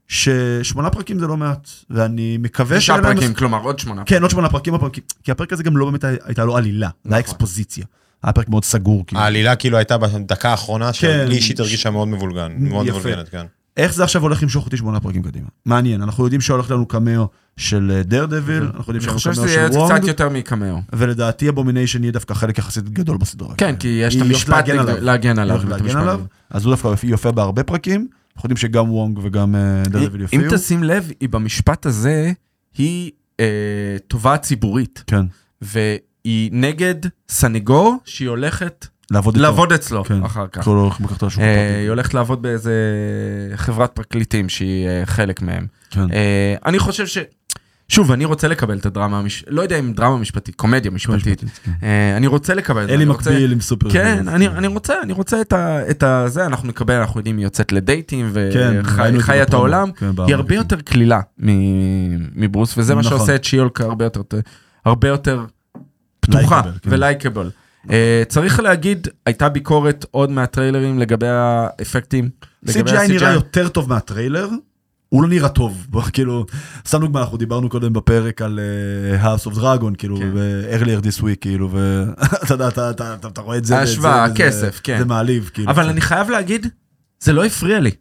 ששמונה 0.07 0.89
פרקים 0.89 1.19
זה 1.19 1.27
לא 1.27 1.37
מעט, 1.37 1.67
ואני 1.89 2.37
מקווה 2.39 2.79
שישה 2.79 2.93
שיהיה 2.93 3.01
להם- 3.07 3.15
פרקים, 3.17 3.33
כלומר 3.33 3.61
עוד 3.61 3.79
שמונה. 3.79 4.03
כן, 4.05 4.21
עוד 4.21 4.31
שמונה 4.31 4.49
פרקים, 4.49 4.73
הפרקים, 4.73 5.03
כי 5.23 5.31
הפרק 5.31 5.53
הזה 5.53 5.63
גם 5.63 5.77
לא 5.77 5.85
באמת 5.85 6.03
הייתה 6.03 6.45
לו 6.45 6.57
עלילה, 6.57 6.89
זה 7.03 7.15
היה 7.15 7.19
אקספוזיציה. 7.19 7.85
היה 8.23 8.33
פרק 8.33 8.49
מאוד 8.49 8.63
סגור, 8.65 9.03
כאילו. 9.07 9.21
העלילה 9.21 9.55
כאילו 9.55 9.77
הייתה 9.77 9.97
בדקה 9.97 10.49
האחרונה, 10.49 10.85
כן. 10.85 10.93
שלי 10.93 11.35
אישית 11.35 11.59
הרגישה 11.59 11.89
מאוד 11.89 12.07
מבולגן, 12.07 12.55
מאוד. 12.57 12.85
מבולגנת, 12.85 13.29
כן. 13.29 13.45
איך 13.77 13.93
זה 13.93 14.03
עכשיו 14.03 14.21
הולך 14.21 14.43
למשוך 14.43 14.65
אותי 14.65 14.77
שמונה 14.77 14.99
פרקים 14.99 15.23
קדימה? 15.23 15.47
מעניין, 15.65 16.01
אנחנו 16.01 16.23
יודעים 16.23 16.41
שהולך 16.41 16.71
לנו 16.71 16.85
קמאו 16.85 17.27
של 17.57 18.01
דר 18.05 18.25
דביל, 18.25 18.63
אנחנו 18.63 18.79
יודעים 18.79 18.95
אני 18.95 19.01
שהולך 19.01 19.13
חושב 19.15 19.29
לנו 19.29 19.35
שזה 19.35 19.47
קמאו 19.47 19.57
יהיה 19.57 19.67
של 19.67 19.79
קצת 19.79 19.91
וונג, 19.91 20.07
יותר 20.07 20.29
מקמאו. 20.29 20.81
ולדעתי 20.93 21.49
אבומיניישן 21.49 22.03
יהיה 22.03 22.11
דווקא 22.11 22.33
חלק 22.33 22.57
יחסית 22.57 22.89
גדול 22.89 23.17
בסדרה. 23.17 23.55
כן, 23.55 23.75
כי 23.75 23.87
יש 23.87 24.15
את 24.15 24.21
המשפט 24.21 24.67
להגן 24.67 25.39
עליו. 25.39 25.69
להגן 25.69 25.97
עליו. 25.97 26.21
אז 26.49 26.65
הוא 26.65 26.73
דווקא 26.73 27.05
יופיע 27.07 27.31
בהרבה 27.31 27.63
פרקים, 27.63 28.07
אנחנו 28.35 28.47
יודעים 28.47 28.57
שגם 28.57 28.91
וונג 28.91 29.19
וגם 29.23 29.55
אה, 29.55 29.83
דר 29.89 30.05
דביל 30.05 30.21
אם 30.21 30.21
יופיעו. 30.21 30.55
תשים 30.55 30.83
לב, 30.83 31.11
היא 31.19 31.29
במשפט 31.29 31.85
הזה, 31.85 32.31
היא 32.77 33.11
אה, 33.39 33.45
תובעת 34.07 34.41
ציבורית, 34.41 35.03
כן, 35.07 35.25
והיא 35.61 36.49
נגד 36.53 36.95
סנגור 37.29 37.97
שהיא 38.05 38.29
הולכת 38.29 38.87
לעבוד 39.11 39.35
איתו. 39.35 39.43
לעבוד 39.43 39.73
אצלו 39.73 40.03
כן. 40.03 40.23
אחר 40.23 40.47
כך. 40.47 40.63
כאילו 40.63 40.81
הולך 40.81 41.01
לקחת 41.01 41.23
לשוק 41.23 41.41
אה, 41.41 41.53
הפרטי. 41.53 41.79
היא 41.81 41.89
הולכת 41.89 42.13
לעבוד 42.13 42.41
באיזה 42.41 42.73
חברת 43.55 43.91
פרקליטים 43.91 44.49
שהיא 44.49 44.87
אה, 44.87 45.01
חלק 45.05 45.41
מהם. 45.41 45.67
כן. 45.89 46.11
אה, 46.13 46.55
אני 46.65 46.79
חושב 46.79 47.07
ש... 47.07 47.17
שוב, 47.87 48.11
אני 48.11 48.25
רוצה 48.25 48.47
לקבל 48.47 48.77
את 48.77 48.85
הדרמה, 48.85 49.19
המש... 49.19 49.45
לא 49.47 49.61
יודע 49.61 49.79
אם 49.79 49.93
דרמה 49.93 50.17
משפטית, 50.17 50.55
קומדיה 50.55 50.91
משפטית. 50.91 51.43
כן. 51.63 51.71
אה, 51.83 52.17
אני 52.17 52.27
רוצה 52.27 52.53
לקבל 52.53 52.83
את 52.83 52.87
זה. 52.87 52.93
אלי 52.93 53.05
מקביל 53.05 53.51
עם 53.51 53.61
סופר. 53.61 53.89
כן. 53.89 54.27
אני, 54.27 54.47
אני 54.47 54.67
רוצה, 54.67 55.01
אני 55.01 55.13
רוצה 55.13 55.41
את, 55.41 55.53
ה, 55.53 55.89
את 55.89 56.03
ה... 56.03 56.23
זה, 56.27 56.45
אנחנו 56.45 56.67
נקבל, 56.67 56.93
אנחנו 56.95 57.19
יודעים, 57.19 57.37
היא 57.37 57.43
יוצאת 57.43 57.71
לדייטים 57.71 58.33
כן, 58.53 58.81
וחיה 59.15 59.43
את. 59.43 59.53
העולם. 59.53 59.91
כן, 59.91 60.11
היא. 60.27 60.35
הרבה 60.35 60.55
יותר 60.55 60.81
קלילה 60.81 61.19
מברוס, 62.35 62.77
וזה 62.77 62.95
מה 62.95 63.01
נכון. 63.01 63.17
שעושה 63.17 63.35
את 63.35 63.43
שיולק 63.43 63.81
הרבה 63.81 64.05
יותר, 64.05 64.21
הרבה 64.85 65.07
יותר 65.07 65.45
פתוחה 66.19 66.61
לייקבל, 66.85 67.49
כן. 67.49 67.62
אה, 67.91 68.23
צריך 68.27 68.59
להגיד, 68.59 69.07
הייתה 69.25 69.49
ביקורת 69.49 70.05
עוד 70.11 70.31
מהטריילרים 70.31 70.99
לגבי 70.99 71.27
האפקטים. 71.27 72.29
לגבי 72.63 72.91
CGI 72.91 73.07
נראה 73.07 73.29
ה-CGI. 73.29 73.33
יותר 73.33 73.67
טוב 73.69 73.89
מהטריילר, 73.89 74.49
הוא 75.09 75.23
לא 75.23 75.29
נראה 75.29 75.49
טוב, 75.49 75.87
כאילו, 76.13 76.45
סתם 76.87 76.99
דוגמא, 76.99 77.19
אנחנו 77.19 77.37
דיברנו 77.37 77.69
קודם 77.69 77.93
בפרק 77.93 78.41
על 78.41 78.59
אה, 79.21 79.35
House 79.35 79.47
of 79.47 79.55
Dragon, 79.55 79.95
כאילו, 79.97 80.17
כן. 80.17 80.31
ב-earlier 80.33 81.01
this 81.05 81.21
week, 81.21 81.35
כאילו, 81.41 81.69
ואתה 81.71 82.53
יודע, 82.53 82.67
אתה- 82.67 82.89
אתה- 82.89 83.13
אתה- 83.13 83.27
אתה 83.27 83.41
רואה 83.41 83.57
את 83.57 83.65
זה, 83.65 83.77
ההשוואה, 83.79 84.23
הכסף, 84.23 84.79
כן. 84.83 84.97
זה 84.99 85.05
מעליב, 85.05 85.49
כאילו. 85.53 85.71
אבל 85.71 85.89
אני 85.89 86.01
חייב 86.01 86.29
להגיד, 86.29 86.67
זה 87.19 87.33
לא 87.33 87.45
הפריע 87.45 87.79
לי. 87.79 87.91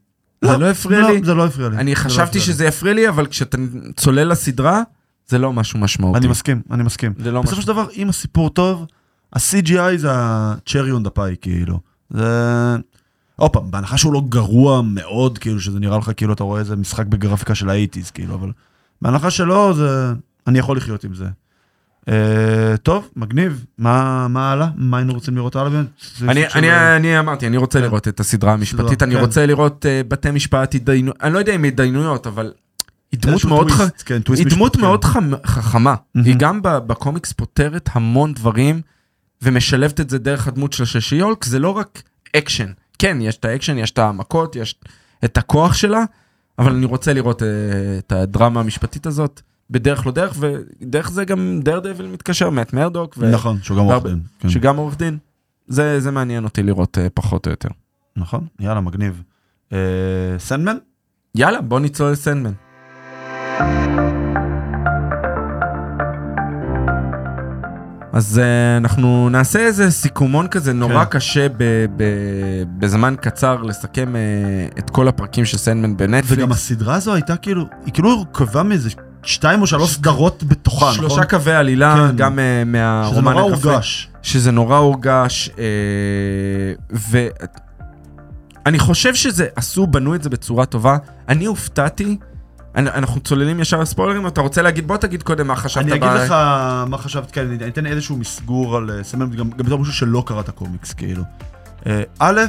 זה 0.45 0.57
לא 0.57 0.71
הפריע 0.71 1.01
לא, 1.01 1.11
לי. 1.11 1.21
זה 1.25 1.35
לא 1.35 1.47
הפריע 1.47 1.69
לי. 1.69 1.77
אני 1.77 1.91
לא 1.91 1.97
חשבתי. 1.99 2.41
שזה 2.41 2.65
יפריע 2.65 2.95
לי, 2.95 3.09
אבל 3.09 3.27
כשאתה 3.27 3.59
צולל 3.97 4.29
לסדרה, 4.29 4.83
זה 5.29 5.39
לא 5.39 5.53
משהו 5.53 5.79
משמעותי. 5.79 6.19
אני 6.19 6.29
מסכים, 6.29 6.63
אני 6.71 6.83
מסכים. 6.83 7.13
לא 7.19 7.43
בסופו. 7.43 7.61
של 7.63 7.67
דבר, 7.67 7.87
אם 7.97 8.09
הסיפור 8.09 8.51
טוב, 8.51 8.87
ה-CGI 9.33 9.97
זה 9.97 10.13
ה-cherry 10.13 11.01
on 11.03 11.07
the 11.07 11.19
pie, 11.19 11.37
כאילו. 11.41 11.81
זה... 12.11 12.77
עוד 13.37 13.51
פעם, 13.51 13.71
בהנחה 13.71 13.99
שהוא 13.99 14.13
לא 14.13 14.23
גרוע 14.29 14.83
מאוד, 14.83 15.39
כאילו, 15.39 15.61
שזה 15.61 15.81
נראה 15.81 15.99
לך 15.99 16.11
כאילו 16.17 16.33
אתה 16.33 16.45
רואה 16.45 16.61
איזה 16.61 16.77
משחק 16.77 17.07
בגרפיקה 17.07 17.55
של 17.55 17.71
האייטיז, 17.71 18.11
כאילו, 18.11 18.35
אבל 18.35 18.51
בהנחה 19.03 19.31
שלא, 19.31 19.73
זה... 19.77 20.13
אני 20.47 20.59
יכול 20.59 20.77
לחיות 20.77 21.05
עם 21.05 21.15
זה. 21.15 21.27
Uh, 22.03 22.05
טוב, 22.83 23.09
מגניב. 23.17 23.65
מה, 23.79 24.29
מה 24.29 24.53
הלאה? 24.53 24.69
מה 24.77 24.97
היינו 24.97 25.13
רוצים 25.15 25.37
לראות 25.37 25.57
הלאה? 25.57 25.81
אני, 25.81 25.85
סוג 26.03 26.51
של- 26.51 26.59
אני, 26.59 26.97
אני 26.97 27.19
אמרתי, 27.19 27.47
אני 27.47 27.57
רוצה 27.57 27.79
כן. 27.79 27.85
לראות 27.85 28.09
את 28.09 28.21
הסדרה 28.21 28.53
המשפטית, 28.53 28.91
סדרה, 28.91 29.07
אני 29.07 29.15
כן. 29.15 29.21
רוצה 29.21 29.47
לראות 29.47 29.85
uh, 29.87 30.09
בתי 30.09 30.31
משפט, 30.31 30.75
התדיינות, 30.75 31.17
אני 31.23 31.33
לא 31.35 31.39
יודע 31.39 31.55
אם 31.55 31.65
התדיינויות, 31.65 32.27
אבל 32.27 32.53
היא 33.13 33.21
דמות 33.21 33.45
מאוד, 33.45 33.71
ח... 33.71 33.77
טוויסט, 33.77 34.03
כן, 34.07 34.23
טוויסט 34.23 34.45
היא 34.45 34.53
דמות 34.53 34.73
משפטי. 34.73 34.87
מאוד 34.87 35.05
חמ... 35.05 35.31
חכמה. 35.47 35.95
מהמם. 36.15 36.27
היא 36.27 36.37
גם 36.39 36.61
בקומיקס 36.63 37.33
פותרת 37.33 37.89
המון 37.93 38.35
דברים, 38.35 38.81
ומשלבת 39.43 40.01
את 40.01 40.11
זה 40.11 40.19
דרך 40.19 40.49
הדמות 40.49 40.73
של 40.73 40.85
שי-הולק, 40.85 41.45
זה 41.45 41.59
לא 41.59 41.71
רק 41.71 42.03
אקשן. 42.37 42.73
כן, 42.99 43.19
יש 43.21 43.37
את 43.37 43.45
האקשן, 43.45 43.79
יש 43.79 43.91
את 43.91 43.99
המכות, 43.99 44.57
יש 44.57 44.75
את 45.25 45.39
הכוח 45.39 45.75
שלה, 45.75 46.05
אבל 46.59 46.73
אני 46.73 46.87
רוצה 46.87 47.13
לראות 47.13 47.43
אה, 47.43 47.45
את 47.99 48.13
הדרמה 48.13 48.61
המשפטית 48.61 49.07
הזאת. 49.07 49.41
בדרך 49.71 50.07
לא 50.07 50.13
דרך, 50.13 50.37
ודרך 50.39 51.11
זה 51.11 51.25
גם 51.25 51.61
דר 51.63 51.79
דביל 51.79 52.07
מתקשר, 52.07 52.51
מאט 52.51 52.73
מרדוק, 52.73 53.15
ו... 53.19 53.31
נכון, 53.31 53.59
שהוא 53.63 53.79
גם 53.79 53.85
עורך 53.85 54.05
דין. 54.05 54.21
כן. 54.39 54.49
שגם 54.49 54.77
עורך 54.77 54.97
דין. 54.99 55.19
זה, 55.67 56.01
זה 56.01 56.11
מעניין 56.11 56.45
אותי 56.45 56.63
לראות 56.63 56.99
אה, 56.99 57.11
פחות 57.15 57.47
או 57.47 57.51
יותר. 57.51 57.69
נכון, 58.17 58.47
יאללה, 58.61 58.81
מגניב. 58.81 59.23
אה, 59.73 59.79
סנדמן? 60.39 60.77
יאללה, 61.35 61.61
בוא 61.61 61.81
נצלול 61.81 62.13
לסנדמן. 62.13 62.53
אז 68.13 68.41
uh, 68.41 68.83
אנחנו 68.83 69.29
נעשה 69.29 69.59
איזה 69.59 69.91
סיכומון 69.91 70.49
כזה 70.49 70.73
נורא 70.73 71.05
כן. 71.05 71.11
קשה 71.11 71.49
ב- 71.49 71.55
ב- 71.97 72.63
בזמן 72.79 73.15
קצר 73.21 73.63
לסכם 73.63 74.15
uh, 74.15 74.79
את 74.79 74.91
כל 74.91 75.09
הפרקים 75.09 75.45
של 75.45 75.57
סנדמן 75.59 75.97
בנטפליקס. 75.97 76.43
וגם 76.43 76.53
הסדרה 76.53 76.95
הזו 76.95 77.15
הייתה 77.15 77.37
כאילו, 77.37 77.65
היא 77.85 77.93
כאילו 77.95 78.11
הורכבה 78.11 78.63
מאיזה 78.63 78.91
שתיים 79.23 79.63
או 79.63 79.67
שלוש 79.67 79.95
סדרות 79.95 80.45
בתוכה, 80.45 80.77
נכון? 80.77 80.95
שלושה 80.95 81.25
קווי 81.25 81.55
עלילה, 81.55 82.09
כן. 82.11 82.17
גם 82.17 82.39
uh, 82.39 82.41
שזה 82.41 82.65
מהרומן 82.65 83.33
נורא 83.33 83.53
הקפה. 83.53 83.69
הורגש. 83.71 84.09
שזה 84.23 84.51
נורא 84.51 84.77
הורגש, 84.77 85.51
אה, 85.59 85.65
ואני 88.67 88.79
חושב 88.79 89.15
שזה, 89.15 89.47
עשו, 89.57 89.87
בנו 89.87 90.15
את 90.15 90.23
זה 90.23 90.31
בצורה 90.31 90.67
טובה. 90.67 90.97
אני 91.29 91.45
הופתעתי, 91.45 92.17
אנחנו 92.77 93.21
צוללים 93.21 93.61
ישר 93.61 93.81
לספוילרים, 93.81 94.27
אתה 94.27 94.41
רוצה 94.41 94.63
להגיד, 94.63 94.89
בוא 94.89 94.97
תגיד 94.97 95.23
קודם 95.23 95.47
מה 95.47 95.57
חשבת. 95.57 95.85
אני 95.85 95.93
אגיד 95.95 96.09
לך 96.09 96.31
מה 96.89 96.99
חשבת, 96.99 97.31
כן, 97.31 97.47
אני 97.61 97.69
אתן 97.69 97.87
איזשהו 97.87 98.17
מסגור 98.17 98.77
על 98.77 98.91
אה, 98.91 99.05
סנדמן, 99.05 99.37
גם 99.37 99.51
בתור 99.51 99.79
מישהו 99.79 99.95
שלא 99.95 100.23
קרא 100.27 100.41
את 100.41 100.49
הקומיקס, 100.49 100.93
כאילו. 100.93 101.23
אה, 101.87 102.03
א', 102.19 102.41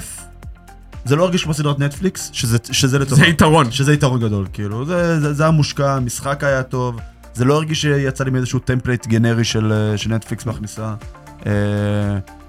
זה 1.05 1.15
לא 1.15 1.23
הרגיש 1.23 1.43
כמו 1.43 1.53
סדרת 1.53 1.79
נטפליקס, 1.79 2.29
שזה- 2.33 2.57
שזה 2.71 2.99
לטובה. 2.99 3.15
זה 3.21 3.25
יתרון. 3.27 3.71
שזה 3.71 3.93
יתרון 3.93 4.19
גדול, 4.21 4.47
כאילו, 4.53 4.85
זה, 4.85 5.19
זה, 5.19 5.33
זה 5.33 5.43
היה 5.43 5.51
מושקע, 5.51 5.95
המשחק 5.95 6.43
היה 6.43 6.63
טוב, 6.63 6.99
זה 7.33 7.45
לא 7.45 7.53
הרגיש 7.55 7.81
שיצא 7.81 8.23
לי 8.23 8.31
מאיזשהו 8.31 8.59
template 8.59 9.07
גנרי 9.07 9.43
של, 9.43 9.71
אה, 9.71 9.97
שנטפליקס 9.97 10.45
מכניסה. 10.45 10.93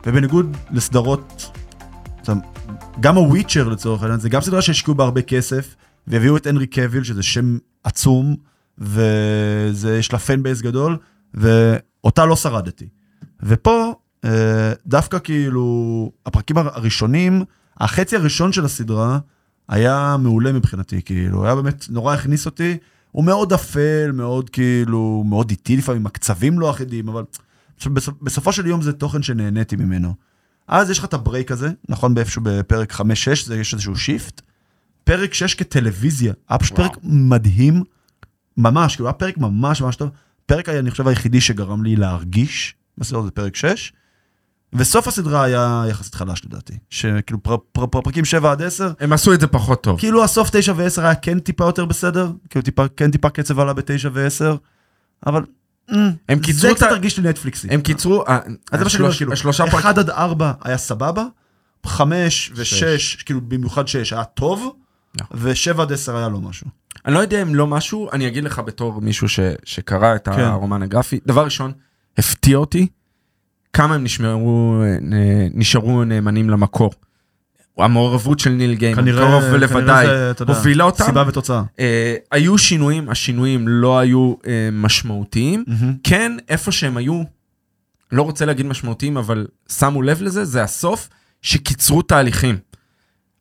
ובניגוד 0.06 0.56
לסדרות, 0.72 1.50
גם 3.00 3.16
הוויצ'ר 3.16 3.68
לצורך 3.68 4.02
העניין, 4.02 4.20
זה 4.20 4.28
גם 4.28 4.40
סדרה 4.40 4.62
שהשקיעו 4.62 4.94
בה 4.94 5.04
הרבה 5.04 5.22
כסף, 5.22 5.74
והביאו 6.06 6.36
את 6.36 6.46
הנרי 6.46 6.66
קאביל, 6.66 7.04
שזה 7.04 7.22
שם 7.22 7.58
עצום, 7.84 8.36
ויש 8.78 10.12
לה 10.12 10.18
fan 10.18 10.42
base 10.42 10.60
גדול, 10.60 10.96
ואותה 11.34 12.26
לא 12.26 12.36
שרדתי. 12.36 12.88
ופה, 13.42 13.94
אה, 14.24 14.72
דווקא 14.86 15.18
כאילו, 15.18 16.10
הפרקים 16.26 16.56
הראשונים, 16.58 17.42
החצי 17.80 18.16
הראשון 18.16 18.52
של 18.52 18.64
הסדרה, 18.64 19.18
היה 19.68 20.16
מעולה 20.18 20.52
מבחינתי, 20.52 21.02
כאילו, 21.02 21.44
היה 21.44 21.54
באמת 21.54 21.86
נורא 21.90 22.14
הכניס 22.14 22.46
אותי. 22.46 22.76
הוא 23.12 23.24
מאוד 23.24 23.52
אפל, 23.52 24.10
מאוד 24.14 24.50
כאילו, 24.50 25.22
מאוד 25.26 25.50
איטי 25.50 25.76
לפעמים, 25.76 26.06
הקצבים 26.06 26.58
לא 26.60 26.70
אחידים, 26.70 27.08
אבל 27.08 27.22
בסופ- 27.86 28.22
בסופו 28.22 28.52
של 28.52 28.66
יום 28.66 28.82
זה 28.82 28.92
תוכן 28.92 29.22
שנהניתי 29.22 29.76
ממנו. 29.76 30.14
אז 30.68 30.90
יש 30.90 30.98
לך 30.98 31.04
את 31.04 31.14
ה 31.14 31.20
break 31.20 31.50
הזה, 31.52 31.70
נכון 31.88 32.14
באיפשהו 32.14 32.42
בפרק 32.44 32.92
5-6, 32.92 33.00
זה 33.46 33.56
יש 33.56 33.74
איזשהו 33.74 33.96
shift. 33.96 34.42
פרק 35.04 35.34
6 35.34 35.54
כטלוויזיה, 35.54 36.32
היה 36.48 36.58
פשוט. 36.58 36.76
פרק 36.76 36.96
מדהים, 37.02 37.82
ממש, 38.56 38.96
כאילו 38.96 39.08
היה 39.08 39.12
פרק 39.12 39.38
ממש 39.38 39.80
ממש 39.80 39.96
טוב. 39.96 40.10
פרק 40.46 40.68
היה, 40.68 40.78
אני 40.78 40.90
חושב, 40.90 41.08
היחידי 41.08 41.40
שגרם 41.40 41.84
לי 41.84 41.96
להרגיש, 41.96 42.74
בסדר, 42.98 43.22
זה 43.22 43.30
פרק 43.30 43.56
6. 43.56 43.92
וסוף 44.72 45.08
הסדרה 45.08 45.44
היה 45.44 45.84
יחסית 45.88 46.14
חלש 46.14 46.44
לדעתי, 46.44 46.78
שכאילו 46.90 47.42
פר, 47.42 47.56
פר, 47.72 47.86
פר, 47.86 48.00
פרקים 48.00 48.24
7 48.24 48.52
עד 48.52 48.62
10, 48.62 48.92
הם 49.00 49.12
עשו 49.12 49.34
את 49.34 49.40
זה 49.40 49.46
פחות 49.46 49.82
טוב. 49.82 49.98
כאילו 49.98 50.24
הסוף 50.24 50.50
9 50.52 50.72
ו-10 50.76 51.00
היה 51.00 51.14
כן 51.14 51.38
טיפה 51.38 51.64
יותר 51.64 51.84
בסדר, 51.84 52.32
כאילו 52.50 52.62
טיפה, 52.62 52.88
כן 52.96 53.10
טיפה 53.10 53.30
קצב 53.30 53.60
עלה 53.60 53.72
ב-9 53.72 54.08
ו-10, 54.12 54.56
אבל 55.26 55.44
הם 56.28 56.38
קיצרו 56.38 56.60
זה 56.60 56.74
קצת 56.74 56.86
הרגיש 56.90 57.18
לי 57.18 57.28
נטפליקסי. 57.28 57.68
הם 57.70 57.80
קיצרו, 57.80 58.24
השלושה 59.32 59.64
פרקים, 59.64 59.78
1 59.78 59.98
עד 59.98 60.10
4 60.10 60.52
היה 60.62 60.78
סבבה, 60.78 61.24
5 61.86 62.52
שש. 62.62 62.82
ו-6, 63.16 63.24
כאילו 63.24 63.40
במיוחד 63.40 63.88
6 63.88 64.12
היה 64.12 64.24
טוב, 64.24 64.76
נכון. 65.20 65.36
ו-7 65.40 65.82
עד 65.82 65.92
10 65.92 66.16
היה 66.16 66.28
לא 66.28 66.40
משהו. 66.40 66.66
אני 67.06 67.14
לא 67.14 67.18
יודע 67.18 67.42
אם 67.42 67.54
לא 67.54 67.66
משהו, 67.66 68.10
אני 68.12 68.26
אגיד 68.26 68.44
לך 68.44 68.58
בתור 68.58 69.00
מישהו 69.00 69.28
ש, 69.28 69.40
שקרא 69.64 70.14
את 70.14 70.28
כן. 70.28 70.40
הרומן 70.40 70.82
הגרפי, 70.82 71.20
דבר 71.26 71.44
ראשון, 71.44 71.72
הפתיע 72.18 72.56
אותי 72.56 72.86
כמה 73.72 73.94
הם 73.94 74.04
נשמרו, 74.04 74.82
אה, 74.82 74.96
נשארו 75.54 76.04
נאמנים 76.04 76.50
למקור. 76.50 76.92
המעורבות 77.78 78.38
של 78.38 78.50
ניל 78.50 78.74
גיימן, 78.74 79.02
כנראה, 79.02 79.28
קרוב 79.28 79.42
כנראה 79.42 79.56
ולוודאי, 79.56 80.06
הובילה 80.46 80.84
אותם. 80.84 81.04
סיבה 81.04 81.24
ותוצאה. 81.28 81.62
אה, 81.80 82.14
היו 82.30 82.58
שינויים, 82.58 83.10
השינויים 83.10 83.68
לא 83.68 83.98
היו 83.98 84.34
אה, 84.46 84.68
משמעותיים. 84.72 85.64
כן, 86.04 86.36
איפה 86.48 86.72
שהם 86.72 86.96
היו, 86.96 87.22
לא 88.12 88.22
רוצה 88.22 88.44
להגיד 88.44 88.66
משמעותיים, 88.66 89.16
אבל 89.16 89.46
שמו 89.68 90.02
לב 90.02 90.22
לזה, 90.22 90.44
זה 90.44 90.62
הסוף, 90.62 91.08
שקיצרו 91.42 92.02
תהליכים. 92.02 92.56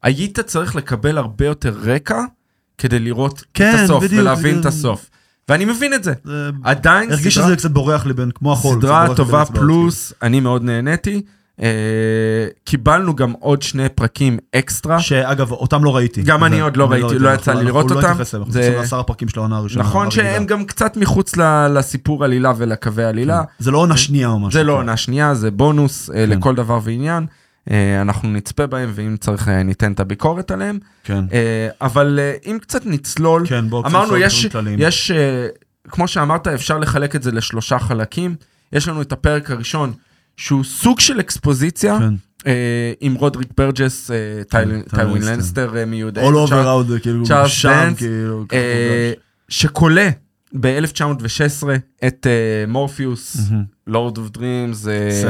היית 0.04 0.40
צריך 0.40 0.76
לקבל 0.76 1.18
הרבה 1.18 1.46
יותר 1.46 1.74
רקע 1.84 2.20
כדי 2.78 3.00
לראות 3.00 3.44
כן, 3.54 3.76
את 3.76 3.80
הסוף 3.84 4.04
בדיוק, 4.04 4.22
ולהבין 4.22 4.54
זה- 4.56 4.60
את 4.62 4.66
הסוף. 4.66 5.10
ואני 5.50 5.66
מבין 5.66 5.94
את 5.94 6.04
זה. 6.04 6.14
זה 6.24 6.50
עדיין 6.64 7.12
הרגיש 7.12 7.34
סדרה, 7.36 7.48
שזה 7.48 7.56
קצת 7.56 7.72
בורח 7.72 8.06
לי 8.06 8.14
בין, 8.14 8.32
כמו 8.36 8.54
החול. 8.54 8.78
סדרה 8.80 9.16
טובה 9.16 9.46
פלוס, 9.46 10.14
אני 10.22 10.40
מאוד 10.40 10.64
נהניתי. 10.64 11.22
אה, 11.62 11.68
קיבלנו 12.64 13.16
גם 13.16 13.34
עוד 13.40 13.62
שני 13.62 13.90
פרקים 13.90 14.38
אקסטרה. 14.56 15.00
שאגב, 15.00 15.52
אותם 15.52 15.84
לא 15.84 15.96
ראיתי. 15.96 16.22
גם 16.22 16.44
אני 16.44 16.60
עוד 16.60 16.78
לא 16.78 16.92
ראיתי, 16.92 17.20
לא 17.20 17.30
יצא 17.30 17.54
לי 17.54 17.64
לראות 17.66 17.92
לא 17.92 17.96
אותם. 17.96 18.08
אנחנו 18.34 18.52
זה- 18.52 18.76
לעשרה 18.78 19.00
הפרקים 19.00 19.30
של 19.30 19.40
העונה 19.40 19.58
הראשונה. 19.58 19.84
נכון. 19.86 20.12
שהם 20.12 20.46
גם 20.46 20.66
קצת 20.66 20.98
מחוץ 20.98 21.36
לסיפור 21.70 22.24
עלילה 22.24 22.54
ולקווי 22.58 23.04
עלילה. 23.04 23.42
זה 23.60 23.72
לא 23.72 23.78
עונה 23.78 23.98
שנייה 23.98 24.28
או 24.28 24.40
משהו. 24.40 24.52
זה 24.52 24.64
לא 24.64 24.72
כן. 24.74 24.78
עונה 24.78 24.98
שנייה, 24.98 25.36
זה 25.36 25.52
בונוס 25.52 26.10
אה, 26.10 26.16
כן. 26.16 26.30
לכל 26.30 26.56
דבר 26.56 26.80
ועניין. 26.84 27.26
אה, 27.72 28.02
אנחנו 28.02 28.30
נצפה 28.30 28.68
בהם, 28.68 28.92
ואם 28.96 29.18
צריך 29.20 29.48
אה, 29.48 29.64
ניתן 29.64 29.92
את 29.92 30.00
הביקורת 30.00 30.52
עליהם. 30.52 30.80
כן. 31.04 31.26
אה, 31.34 31.68
אבל 31.82 32.20
אם 32.46 32.58
קצת 32.62 32.86
נצלול, 32.86 33.48
כן, 33.48 33.66
אמרנו, 33.86 34.18
יש. 34.18 34.48
יש 34.78 35.12
כמו 35.90 36.08
שאמרת, 36.08 36.48
אפשר 36.48 36.78
לחלק 36.78 37.16
את 37.16 37.24
זה 37.24 37.32
לשלושה 37.32 37.80
חלקים. 37.80 38.36
יש 38.74 38.88
לנו 38.88 39.02
את 39.02 39.12
הפרק 39.12 39.52
הראשון, 39.52 39.94
שהוא 40.38 40.64
סוג 40.64 41.00
של 41.00 41.20
אקספוזיציה, 41.20 41.98
כן. 42.00 42.14
עם 43.00 43.14
רודריק 43.14 43.48
ברג'ס, 43.58 44.12
טיי 44.50 44.82
טייווין 44.82 45.24
לאניסטר. 45.24 45.66
לאניסטר 45.72 45.86
מיודע. 45.88 46.22
All 46.22 46.50
over 46.50 46.52
out, 46.52 47.00
כאילו, 47.02 47.26
צ'ארלס 47.26 47.66
דנס, 47.66 47.98
כאילו, 47.98 48.46
ככה 50.62 50.68
אה, 50.68 50.80
מורגש. 50.80 50.92
שכולא 50.96 51.14
ב-1916 51.64 52.08
את 52.08 52.28
אה, 52.28 52.66
מורפיוס. 52.68 53.38
Lord 53.88 54.18
of 54.18 54.30
Dreams, 54.30 54.88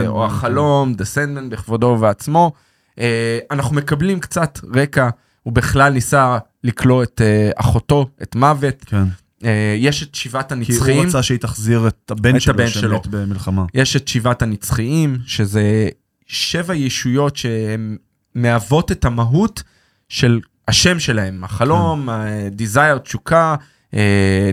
או 0.08 0.26
החלום, 0.26 0.94
The 0.94 1.06
Sandman 1.06 1.50
בכבודו 1.50 1.88
ובעצמו. 1.88 2.52
אה, 3.00 3.40
אנחנו 3.52 3.76
מקבלים 3.76 4.20
קצת 4.20 4.60
רקע, 4.76 5.10
הוא 5.44 5.54
בכלל 5.54 5.94
ניסה 5.94 6.38
לכלוא 6.64 7.04
את 7.04 7.22
אה, 7.24 7.52
אחותו, 7.56 8.08
את 8.22 8.36
מוות. 8.36 8.84
כן. 8.86 9.04
אה, 9.44 9.76
יש 9.78 10.04
את 10.04 10.16
שבעת 10.16 10.48
כי 10.48 10.54
הוא 10.54 10.64
הנצחיים, 10.70 11.08
רצה 11.08 11.24
שהיא 11.24 11.40
תחזיר 11.40 11.88
את 11.88 12.12
הבן 12.12 12.36
את 12.36 12.42
שלו, 12.42 12.54
הבן 12.54 12.68
שלו. 12.68 12.98
שמת 13.04 13.08
במלחמה. 13.08 13.66
יש 13.74 13.96
את 13.96 14.08
שבעת 14.08 14.42
הנצחיים, 14.42 15.18
שזה 15.26 15.90
שבע 16.28 16.76
ישויות 16.76 17.36
שהן 17.36 17.98
מהוות 18.36 18.92
את 18.92 19.06
המהות 19.06 19.64
של 20.10 20.40
השם 20.68 21.00
שלהם, 21.00 21.44
החלום, 21.44 22.10
דיזייר, 22.52 22.98
תשוקה, 22.98 23.56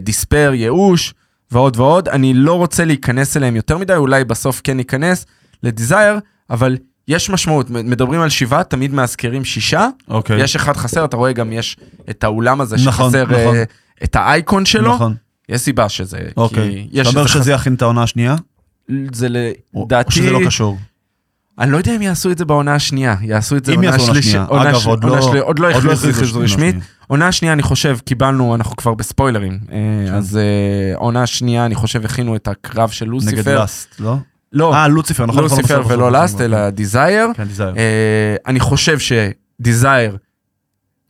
דיספר, 0.00 0.52
ייאוש 0.54 1.14
ועוד 1.50 1.76
ועוד. 1.76 2.08
אני 2.08 2.34
לא 2.34 2.54
רוצה 2.54 2.84
להיכנס 2.84 3.36
אליהם 3.36 3.56
יותר 3.56 3.78
מדי, 3.78 3.94
אולי 3.94 4.24
בסוף 4.24 4.60
כן 4.64 4.76
ניכנס 4.76 5.26
לדיזייר, 5.62 6.18
אבל 6.50 6.76
יש 7.08 7.30
משמעות, 7.30 7.70
מדברים 7.70 8.20
על 8.20 8.28
שבעה, 8.28 8.64
תמיד 8.64 8.92
מאזכרים 8.94 9.44
שישה, 9.44 9.88
אוקיי. 10.08 10.42
יש 10.42 10.56
אחד 10.56 10.76
חסר, 10.76 11.04
אתה 11.04 11.16
רואה 11.16 11.32
גם 11.32 11.52
יש 11.52 11.76
את 12.10 12.24
האולם 12.24 12.60
הזה 12.60 12.76
נכון, 12.86 13.10
שחסר 13.10 13.24
נכון. 13.24 13.56
אה, 13.56 13.62
את 14.04 14.16
האייקון 14.16 14.66
שלו, 14.66 14.94
נכון. 14.94 15.14
יש 15.48 15.60
סיבה 15.60 15.88
שזה, 15.88 16.18
אוקיי. 16.36 16.70
כי 16.70 16.88
יש 16.92 17.08
אתה 17.08 17.16
אומר 17.18 17.26
שזה 17.26 17.52
יכין 17.52 17.74
את 17.74 17.82
העונה 17.82 18.02
השנייה? 18.02 18.36
זה 19.12 19.52
או 19.74 19.84
לדעתי, 19.84 20.12
שזה 20.12 20.30
לא 20.30 20.40
קשור? 20.46 20.78
אני 21.60 21.70
לא 21.72 21.76
יודע 21.76 21.96
אם 21.96 22.02
יעשו 22.02 22.30
את 22.30 22.38
זה 22.38 22.44
בעונה 22.44 22.74
השנייה, 22.74 23.16
יעשו 23.22 23.56
את 23.56 23.64
זה 23.64 23.72
אם 23.72 23.76
עונה 23.76 23.86
יעשו 23.86 24.00
עונה 24.00 24.12
שלישית, 24.14 24.30
שנייה. 24.32 24.46
עונה 24.46 24.70
אגב, 24.70 24.78
ש- 24.78 24.86
עוד 24.86 25.04
עונה 25.04 25.16
לא- 25.20 25.24
עוד 25.26 25.34
לא 25.34 25.44
עוד 25.44 25.58
לא 25.58 25.70
הכריזו 25.70 26.08
הכריזו 26.10 26.34
עונה 26.34 26.44
רשמית. 26.44 26.76
עונה 27.06 27.32
שנייה 27.32 27.52
אני 27.54 27.62
חושב 27.62 27.98
קיבלנו, 28.04 28.54
אנחנו 28.54 28.76
כבר 28.76 28.94
בספוילרים, 28.94 29.52
אה, 29.72 29.76
כן. 30.08 30.14
אז 30.14 30.36
אה, 30.36 30.42
עונה 30.96 31.26
שנייה 31.26 31.66
אני 31.66 31.74
חושב 31.74 32.04
הכינו 32.04 32.36
את 32.36 32.48
הקרב 32.48 32.88
של 32.88 33.04
נגד 33.04 33.12
לוסיפר, 33.14 33.60
לאסט, 33.60 33.94
לא? 34.00 34.16
לא, 34.52 34.74
אה, 34.74 34.88
לוציפר, 34.88 35.26
נכון? 35.26 35.44
נכון, 35.44 35.58
לוסיפר 35.58 35.80
נכון, 35.80 35.92
ולא 35.92 36.12
Lust, 36.12 36.34
נכון. 36.34 36.44
אלא 36.46 36.70
Desire, 36.70 37.26
כן, 37.36 37.44
Desire. 37.44 37.74
אה, 37.76 38.36
אני 38.46 38.60
חושב 38.60 38.98
ש 38.98 39.28
Desire 39.28 40.16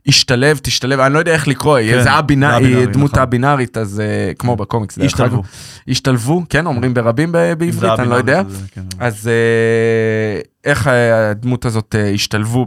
ישתלב, 0.07 0.59
תשתלב, 0.62 1.01
אני 1.01 1.14
לא 1.14 1.18
יודע 1.18 1.32
איך 1.32 1.48
לקרוא, 1.48 1.78
כן, 1.90 2.03
זה 2.03 2.12
א-בינארי, 2.18 2.86
דמות 2.86 3.11
נכון. 3.11 3.22
הבינארית, 3.22 3.76
אז 3.76 4.01
אה, 4.01 4.32
כמו 4.38 4.57
בקומיקס, 4.57 4.98
השתלבו. 4.98 5.42
השתלבו, 5.88 6.42
כן, 6.48 6.66
אומרים 6.66 6.94
ברבים 6.94 7.32
בעברית, 7.32 7.74
אני 7.98 8.09
לא 8.09 8.14
יודע. 8.14 8.42
זה- 8.48 8.66
כן. 8.72 8.80
אז 8.98 9.28
אה, 9.28 10.40
איך 10.64 10.86
הדמות 10.92 11.64
הזאת 11.64 11.94
אה, 11.98 12.11
השתלבו 12.11 12.66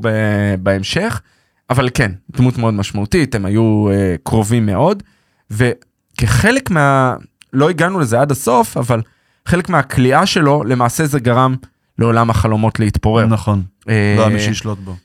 בהמשך, 0.59 1.21
אבל 1.69 1.89
כן, 1.93 2.11
דמות 2.38 2.57
מאוד 2.57 2.73
משמעותית, 2.73 3.36
הם 3.36 3.45
היו 3.45 3.89
אה, 3.91 4.15
קרובים 4.23 4.65
מאוד, 4.65 5.03
וכחלק 5.51 6.69
מה... 6.71 7.15
לא 7.53 7.69
הגענו 7.69 7.99
לזה 7.99 8.21
עד 8.21 8.31
הסוף, 8.31 8.77
אבל 8.77 9.01
חלק 9.45 9.69
מהכליאה 9.69 10.25
שלו, 10.25 10.63
למעשה 10.63 11.05
זה 11.05 11.19
גרם 11.19 11.55
לעולם 11.99 12.29
החלומות 12.29 12.79
להתפורר. 12.79 13.25
נכון, 13.25 13.63
אה, 13.89 14.13
לא 14.17 14.25
היה 14.25 14.34
מי 14.36 14.39
שישלוט 14.39 14.79
בו. 14.79 14.95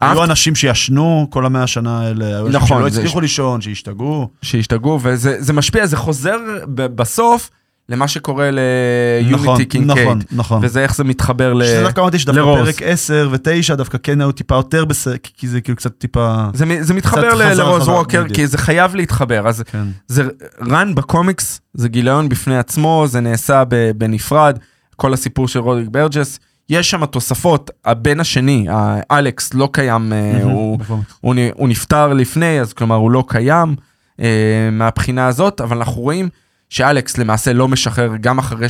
היו 0.00 0.24
אנשים 0.24 0.54
שישנו 0.54 1.26
כל 1.30 1.46
המאה 1.46 1.62
השנה 1.62 2.00
האלה, 2.00 2.26
היו 2.26 2.46
אנשים 2.46 2.60
נכון, 2.62 2.78
שלא 2.78 2.86
הצליחו 2.86 3.20
לישון, 3.20 3.60
שהשתגעו. 3.60 4.28
שהשתגעו, 4.42 5.00
וזה 5.02 5.36
זה 5.38 5.52
משפיע, 5.52 5.86
זה 5.86 5.96
חוזר 5.96 6.36
בסוף 6.74 7.50
למה 7.88 8.08
שקורה 8.08 8.50
נכון, 8.50 9.46
ליוניטי 9.46 9.64
קינקייד. 9.64 10.06
נכון, 10.06 10.20
נכון. 10.32 10.60
וזה 10.64 10.82
איך 10.82 10.96
זה 10.96 11.04
מתחבר 11.04 11.54
ל... 11.54 11.64
שזה 11.64 11.82
דווקא 11.82 12.00
אמרתי 12.00 12.18
שדווקא 12.18 12.40
לרוז. 12.40 12.60
פרק 12.68 12.82
10 12.82 13.28
ו-9 13.32 13.74
דווקא 13.74 13.98
כן 14.02 14.20
היו 14.20 14.32
טיפה 14.32 14.54
יותר 14.54 14.84
בסדר, 14.84 15.14
כי 15.22 15.48
זה 15.48 15.60
כאילו 15.60 15.76
קצת 15.76 15.98
טיפה... 15.98 16.46
זה, 16.54 16.64
זה 16.80 16.94
מתחבר 16.94 17.34
ל- 17.34 17.52
לרוז 17.52 17.88
ווקר, 17.88 18.22
בדיוק. 18.22 18.36
כי 18.36 18.46
זה 18.46 18.58
חייב 18.58 18.94
להתחבר. 18.94 19.48
אז 19.48 19.62
כן. 19.66 19.84
זה 20.06 20.24
run 20.70 20.94
בקומיקס, 20.94 21.60
זה 21.74 21.88
גיליון 21.88 22.28
בפני 22.28 22.58
עצמו, 22.58 23.04
זה 23.08 23.20
נעשה 23.20 23.62
בנפרד, 23.96 24.58
כל 24.96 25.12
הסיפור 25.12 25.48
של 25.48 25.58
רודריק 25.58 25.88
ברג'ס. 25.90 26.38
יש 26.68 26.90
שם 26.90 27.06
תוספות, 27.06 27.70
הבן 27.84 28.20
השני, 28.20 28.66
האלכס, 28.70 29.54
לא 29.54 29.68
קיים, 29.72 30.12
אה, 30.12 30.42
הוא. 30.42 30.78
הוא, 31.20 31.34
הוא 31.54 31.68
נפטר 31.68 32.12
לפני, 32.12 32.60
אז 32.60 32.72
כלומר 32.72 32.96
הוא 32.96 33.10
לא 33.10 33.24
קיים 33.28 33.76
אה, 34.20 34.68
מהבחינה 34.72 35.26
הזאת, 35.26 35.60
אבל 35.60 35.76
אנחנו 35.76 36.02
רואים 36.02 36.28
שאלכס 36.70 37.18
למעשה 37.18 37.52
לא 37.52 37.68
משחרר 37.68 38.16
גם 38.20 38.38
אחרי 38.38 38.66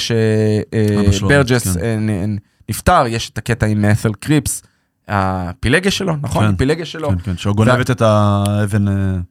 שברג'ס 1.13 1.77
כן. 1.77 2.09
אה, 2.09 2.25
נפטר, 2.69 3.05
יש 3.09 3.31
את 3.31 3.39
הקטע 3.39 3.67
עם 3.67 3.85
את'ל 3.85 4.13
קריפס, 4.21 4.63
הפילגיה 5.09 5.91
שלו, 5.91 6.17
נכון? 6.23 6.45
כן. 6.47 6.55
הפילגיה 6.55 6.85
שלו. 6.85 7.09
כן, 7.09 7.17
כן, 7.25 7.37
שגונבת 7.37 7.91
את 7.91 8.03
האבן... 8.03 8.85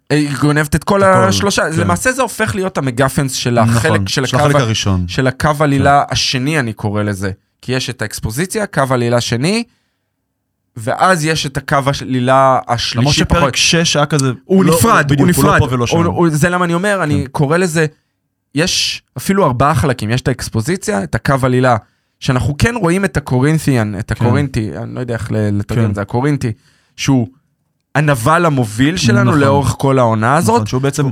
היא 0.10 0.30
גונבת 0.42 0.76
את 0.76 0.84
כל 0.84 1.04
הכל, 1.04 1.24
השלושה, 1.24 1.72
כן. 1.72 1.80
למעשה 1.80 2.12
זה 2.12 2.22
הופך 2.22 2.56
להיות 2.56 2.78
המגפנס 2.78 3.34
של 3.34 3.58
החלק, 3.58 3.86
נכון, 3.94 4.08
של 4.08 4.26
של 4.26 4.36
הקו, 4.36 4.46
החלק 4.46 4.56
ה- 4.56 4.60
הראשון. 4.60 5.08
של 5.08 5.28
הקו 5.28 5.50
עלילה 5.60 6.04
השני 6.12 6.60
אני 6.60 6.74
קורא 6.74 7.04
לזה, 7.04 7.32
כי 7.66 7.72
יש 7.72 7.90
את 7.90 8.02
האקספוזיציה, 8.02 8.66
קו 8.68 8.82
עלילה 8.90 9.22
שני, 9.22 9.64
ואז 10.78 11.26
יש 11.26 11.46
את 11.46 11.58
הקו 11.58 11.76
העלילה 12.02 12.52
למרות 12.56 12.64
השלישי 12.70 13.12
שפרק 13.20 13.40
פחות. 13.42 13.56
6 13.56 13.96
היה 13.96 14.06
כזה... 14.06 14.32
הוא 14.46 14.66
לא- 14.66 14.76
נפרד, 14.76 15.06
בדיוק, 15.06 15.20
הוא 15.20 15.28
נפרד, 15.28 15.62
לא 15.62 15.68
פה 15.68 15.74
ולא 15.74 15.88
שם. 15.88 15.98
הוא- 15.98 16.06
הוא- 16.06 16.30
זה 16.30 16.50
למה 16.50 16.66
אני 16.66 16.74
אומר, 16.74 17.04
אני 17.04 17.22
כן. 17.24 17.32
קורא 17.32 17.58
לזה, 17.58 17.86
יש 18.56 19.04
אפילו 19.18 19.46
ארבעה 19.46 19.76
חלקים, 19.76 20.10
יש 20.10 20.22
את 20.22 20.28
האקספוזיציה, 20.28 21.04
את 21.04 21.16
הקו 21.16 21.36
עלילה, 21.44 21.78
שאנחנו 22.20 22.56
כן 22.58 22.76
רואים 22.76 23.06
את 23.06 23.18
הקורינתיאן, 23.18 24.00
את 24.00 24.12
הקורינטי, 24.12 24.78
אני 24.78 24.96
לא 24.96 25.00
יודע 25.00 25.14
איך 25.14 25.32
לתרגם 25.32 25.84
כן. 25.84 25.90
את 25.90 25.96
זה, 25.96 26.02
הקורינטי, 26.02 26.52
שהוא 26.96 27.28
הנבל 27.96 28.46
המוביל 28.46 28.98
שלנו 28.98 29.24
נכון. 29.32 29.40
לאורך 29.40 29.76
כל 29.78 30.00
העונה 30.00 30.36
הזאת, 30.36 30.56
נכון, 30.56 30.66
שהוא 30.68 30.82
בעצם, 30.82 31.06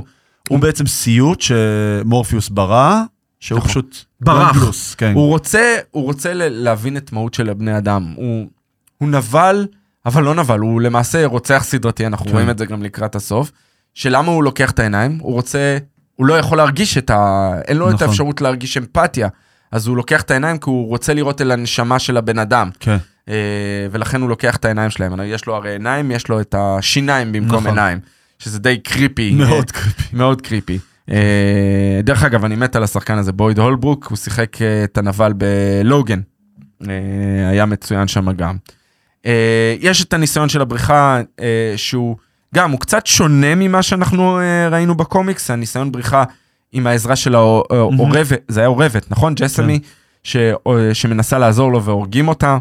הוא 0.48 0.58
בעצם 0.58 0.86
סיוט 0.86 1.40
שמורפיוס 1.40 2.48
ברא, 2.48 3.02
שהוא 3.44 3.58
נכון. 3.58 3.70
פשוט... 3.70 3.96
ברח. 4.20 4.52
גונבלוס, 4.52 4.94
כן. 4.94 5.12
הוא 5.14 5.28
רוצה, 5.28 5.76
הוא 5.90 6.04
רוצה 6.04 6.30
להבין 6.34 6.96
את 6.96 7.12
מהות 7.12 7.34
של 7.34 7.50
הבני 7.50 7.78
אדם. 7.78 8.12
הוא, 8.16 8.46
הוא 8.98 9.08
נבל, 9.08 9.66
אבל 10.06 10.22
לא 10.22 10.34
נבל, 10.34 10.58
הוא 10.58 10.80
למעשה 10.80 11.26
רוצח 11.26 11.62
סדרתי, 11.66 12.06
אנחנו 12.06 12.26
כן. 12.26 12.32
רואים 12.32 12.50
את 12.50 12.58
זה 12.58 12.66
גם 12.66 12.82
לקראת 12.82 13.14
הסוף. 13.14 13.52
שלמה 13.94 14.32
הוא 14.32 14.44
לוקח 14.44 14.70
את 14.70 14.78
העיניים? 14.78 15.18
הוא 15.22 15.32
רוצה, 15.32 15.78
הוא 16.14 16.26
לא 16.26 16.38
יכול 16.38 16.58
להרגיש 16.58 16.98
את 16.98 17.10
ה... 17.10 17.50
אין 17.68 17.76
לו 17.76 17.88
את 17.88 17.94
נכון. 17.94 18.08
האפשרות 18.08 18.40
להרגיש 18.40 18.76
אמפתיה. 18.76 19.28
אז 19.72 19.86
הוא 19.86 19.96
לוקח 19.96 20.22
את 20.22 20.30
העיניים 20.30 20.58
כי 20.58 20.70
הוא 20.70 20.88
רוצה 20.88 21.14
לראות 21.14 21.40
אל 21.40 21.50
הנשמה 21.50 21.98
של 21.98 22.16
הבן 22.16 22.38
אדם. 22.38 22.70
כן, 22.80 22.96
אה, 23.28 23.34
ולכן 23.90 24.20
הוא 24.20 24.28
לוקח 24.28 24.56
את 24.56 24.64
העיניים 24.64 24.90
שלהם. 24.90 25.12
יש 25.24 25.46
לו 25.46 25.54
הרי 25.54 25.70
עיניים, 25.70 26.10
יש 26.10 26.28
לו 26.28 26.40
את 26.40 26.54
השיניים 26.58 27.32
במקום 27.32 27.56
נכון. 27.56 27.66
עיניים. 27.66 27.98
שזה 28.38 28.58
די 28.58 28.78
קריפי. 28.78 29.30
מאוד 29.34 29.70
קריפי. 29.70 30.02
מאוד 30.12 30.40
קריפי. 30.40 30.78
אה, 31.10 32.00
דרך 32.04 32.22
אגב, 32.24 32.44
אני 32.44 32.56
מת 32.56 32.76
על 32.76 32.82
השחקן 32.82 33.18
הזה, 33.18 33.32
בויד 33.32 33.58
הולברוק, 33.58 34.06
הוא 34.06 34.16
שיחק 34.16 34.62
אה, 34.62 34.84
את 34.84 34.98
הנבל 34.98 35.32
בלוגן. 35.32 36.20
אה, 36.88 37.48
היה 37.50 37.66
מצוין 37.66 38.08
שם 38.08 38.32
גם. 38.32 38.56
יש 39.80 40.04
את 40.04 40.12
הניסיון 40.12 40.48
של 40.48 40.60
הבריחה, 40.60 41.20
שהוא 41.76 42.16
גם, 42.54 42.70
הוא 42.70 42.80
קצת 42.80 43.06
שונה 43.06 43.54
ממה 43.54 43.82
שאנחנו 43.82 44.38
ראינו 44.70 44.94
בקומיקס, 44.94 45.50
הניסיון 45.50 45.92
בריחה 45.92 46.24
עם 46.72 46.86
העזרה 46.86 47.16
של 47.16 47.34
העורבת, 47.34 48.38
זה 48.48 48.60
היה 48.60 48.66
עורבת, 48.66 49.10
נכון? 49.10 49.34
ג'סמי, 49.34 49.78
ש- 50.24 50.36
אה, 50.36 50.94
שמנסה 50.94 51.38
לעזור 51.38 51.72
לו 51.72 51.84
והורגים 51.84 52.28
אותה, 52.28 52.58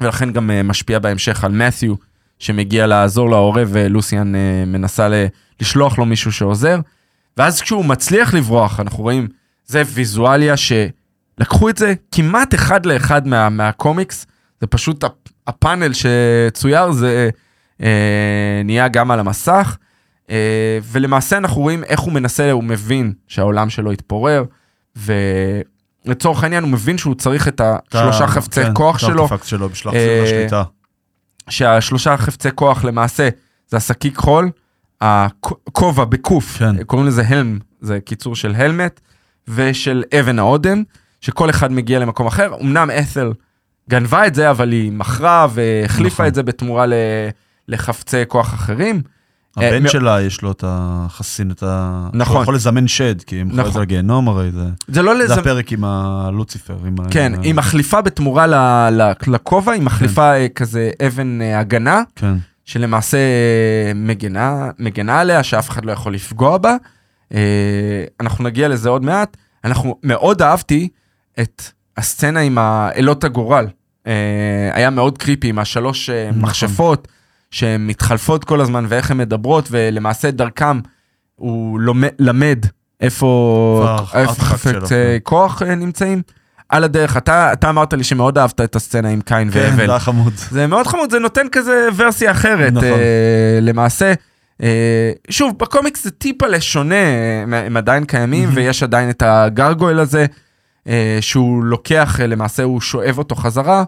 ולכן 0.00 0.32
גם 0.32 0.50
משפיע 0.64 0.98
בהמשך 0.98 1.44
על 1.44 1.52
מת'יו, 1.52 1.94
שמגיע 2.38 2.86
לעזור 2.86 3.30
לעורב, 3.30 3.68
ולוסיאן 3.72 4.32
מנסה 4.66 5.08
לשלוח 5.60 5.98
לו 5.98 6.04
מישהו 6.06 6.32
שעוזר. 6.32 6.80
ואז 7.38 7.60
כשהוא 7.60 7.84
מצליח 7.84 8.34
לברוח, 8.34 8.80
אנחנו 8.80 9.02
רואים, 9.02 9.28
זה 9.66 9.82
ויזואליה 9.86 10.54
שלקחו 10.56 11.68
את 11.68 11.76
זה 11.76 11.94
כמעט 12.12 12.54
אחד 12.54 12.86
לאחד 12.86 13.26
מה, 13.28 13.48
מהקומיקס, 13.48 14.26
זה 14.60 14.66
פשוט 14.66 15.04
הפ- 15.04 15.12
הפאנל 15.46 15.92
שצויר, 15.92 16.92
זה 16.92 17.30
אה, 17.82 18.62
נהיה 18.64 18.88
גם 18.88 19.10
על 19.10 19.20
המסך, 19.20 19.76
אה, 20.30 20.78
ולמעשה 20.82 21.36
אנחנו 21.36 21.60
רואים 21.62 21.84
איך 21.84 22.00
הוא 22.00 22.12
מנסה, 22.12 22.50
הוא 22.50 22.64
מבין 22.64 23.12
שהעולם 23.28 23.70
שלו 23.70 23.92
התפורר, 23.92 24.44
ולצורך 24.96 26.42
העניין 26.42 26.62
הוא 26.62 26.70
מבין 26.70 26.98
שהוא 26.98 27.14
צריך 27.14 27.48
את 27.48 27.60
השלושה 27.60 28.24
אתה- 28.24 28.32
חפצי 28.32 28.62
כן, 28.64 28.70
כוח 28.74 28.98
שלו, 28.98 29.20
הארטפקט 29.22 29.46
שלו 29.46 29.68
בשלב 29.68 29.94
אה, 29.94 30.22
השליטה. 30.24 30.62
שהשלושה 31.48 32.16
חפצי 32.16 32.48
כוח 32.54 32.84
למעשה 32.84 33.28
זה 33.68 33.76
השקיק 33.76 34.16
חול, 34.16 34.50
הכובע 35.00 36.04
בקוף, 36.04 36.56
כן. 36.58 36.84
קוראים 36.84 37.06
לזה 37.08 37.22
הלם, 37.28 37.58
זה 37.80 37.98
קיצור 38.04 38.36
של 38.36 38.54
הלמט, 38.54 39.00
ושל 39.48 40.04
אבן 40.20 40.38
האודם, 40.38 40.82
שכל 41.20 41.50
אחד 41.50 41.72
מגיע 41.72 41.98
למקום 41.98 42.26
אחר. 42.26 42.50
אמנם 42.60 42.90
את'ל 42.90 43.32
גנבה 43.90 44.26
את 44.26 44.34
זה, 44.34 44.50
אבל 44.50 44.72
היא 44.72 44.92
מכרה 44.92 45.46
והחליפה 45.50 46.06
נכון. 46.14 46.26
את 46.26 46.34
זה 46.34 46.42
בתמורה 46.42 46.86
ל... 46.86 46.92
לחפצי 47.68 48.16
כוח 48.28 48.54
אחרים. 48.54 49.02
אה, 49.60 49.68
הבן 49.68 49.82
מ- 49.82 49.88
שלה 49.88 50.20
יש 50.22 50.42
לו 50.42 50.50
את 50.52 50.64
החסין, 50.66 51.50
את 51.50 51.62
ה... 51.62 52.08
נכון. 52.12 52.36
הוא 52.36 52.42
יכול 52.42 52.54
לזמן 52.54 52.88
שד, 52.88 53.22
כי 53.22 53.40
הם 53.40 53.48
נכון. 53.48 53.60
יכולים 53.60 53.82
לגיהנום 53.82 54.28
הרי, 54.28 54.50
זה... 54.50 54.64
זה 54.88 55.02
לא 55.02 55.16
זה 55.16 55.24
לזה... 55.24 55.34
הפרק 55.34 55.72
עם 55.72 55.84
הלוציפר. 55.84 56.76
עם 56.86 56.94
כן, 57.10 57.32
ה- 57.34 57.42
היא 57.42 57.54
מחליפה 57.54 58.00
בתמורה 58.00 58.46
ל- 58.90 59.12
לכובע, 59.26 59.72
היא 59.72 59.82
מחליפה 59.82 60.34
אה, 60.34 60.48
כזה 60.48 60.90
אבן 61.06 61.40
אה, 61.42 61.58
הגנה, 61.60 62.02
כן, 62.16 62.34
שלמעשה 62.68 63.18
מגנה, 63.94 64.70
מגנה 64.78 65.20
עליה, 65.20 65.42
שאף 65.42 65.70
אחד 65.70 65.84
לא 65.84 65.92
יכול 65.92 66.14
לפגוע 66.14 66.58
בה. 66.58 66.76
אה, 67.34 68.04
אנחנו 68.20 68.44
נגיע 68.44 68.68
לזה 68.68 68.88
עוד 68.88 69.04
מעט. 69.04 69.36
אנחנו 69.64 69.98
מאוד 70.02 70.42
אהבתי 70.42 70.88
את 71.40 71.62
הסצנה 71.96 72.40
עם 72.40 72.58
האלות 72.58 73.24
הגורל. 73.24 73.66
אה, 74.06 74.70
היה 74.72 74.90
מאוד 74.90 75.18
קריפי 75.18 75.48
עם 75.48 75.58
השלוש 75.58 76.10
אה, 76.10 76.30
נכון. 76.30 76.42
מכשפות 76.42 77.08
שהן 77.50 77.86
מתחלפות 77.86 78.44
כל 78.44 78.60
הזמן 78.60 78.86
ואיך 78.88 79.10
הן 79.10 79.16
מדברות, 79.16 79.68
ולמעשה 79.70 80.30
דרכם 80.30 80.80
הוא 81.34 81.80
לומד, 81.80 82.10
למד 82.18 82.58
איפה 83.00 83.96
איפה 84.14 84.32
חפצי 84.32 84.88
כן. 84.88 85.18
כוח 85.22 85.62
נמצאים. 85.62 86.22
על 86.68 86.84
הדרך, 86.84 87.16
אתה, 87.16 87.52
אתה 87.52 87.70
אמרת 87.70 87.92
לי 87.92 88.04
שמאוד 88.04 88.38
אהבת 88.38 88.60
את 88.60 88.76
הסצנה 88.76 89.08
עם 89.08 89.20
קין 89.20 89.50
כן, 89.50 89.60
זה 89.60 89.68
והבל. 89.70 89.90
היה 89.90 89.98
חמוד. 89.98 90.32
זה 90.36 90.66
מאוד 90.66 90.86
חמוד, 90.86 91.10
זה 91.10 91.18
נותן 91.18 91.46
כזה 91.52 91.88
ורסיה 91.96 92.30
אחרת, 92.30 92.72
נכון. 92.72 92.84
אה, 92.88 93.58
למעשה. 93.62 94.12
אה, 94.62 95.12
שוב, 95.30 95.58
בקומיקס 95.58 96.04
זה 96.04 96.10
טיפה 96.10 96.46
לשונה, 96.46 96.94
הם, 97.42 97.54
הם 97.54 97.76
עדיין 97.76 98.04
קיימים, 98.04 98.48
ויש 98.54 98.82
עדיין 98.82 99.10
את 99.10 99.22
הגרגויל 99.26 99.98
הזה, 99.98 100.26
אה, 100.88 101.18
שהוא 101.20 101.64
לוקח, 101.64 102.20
אה, 102.20 102.26
למעשה 102.26 102.62
הוא 102.62 102.80
שואב 102.80 103.18
אותו 103.18 103.34
חזרה, 103.34 103.84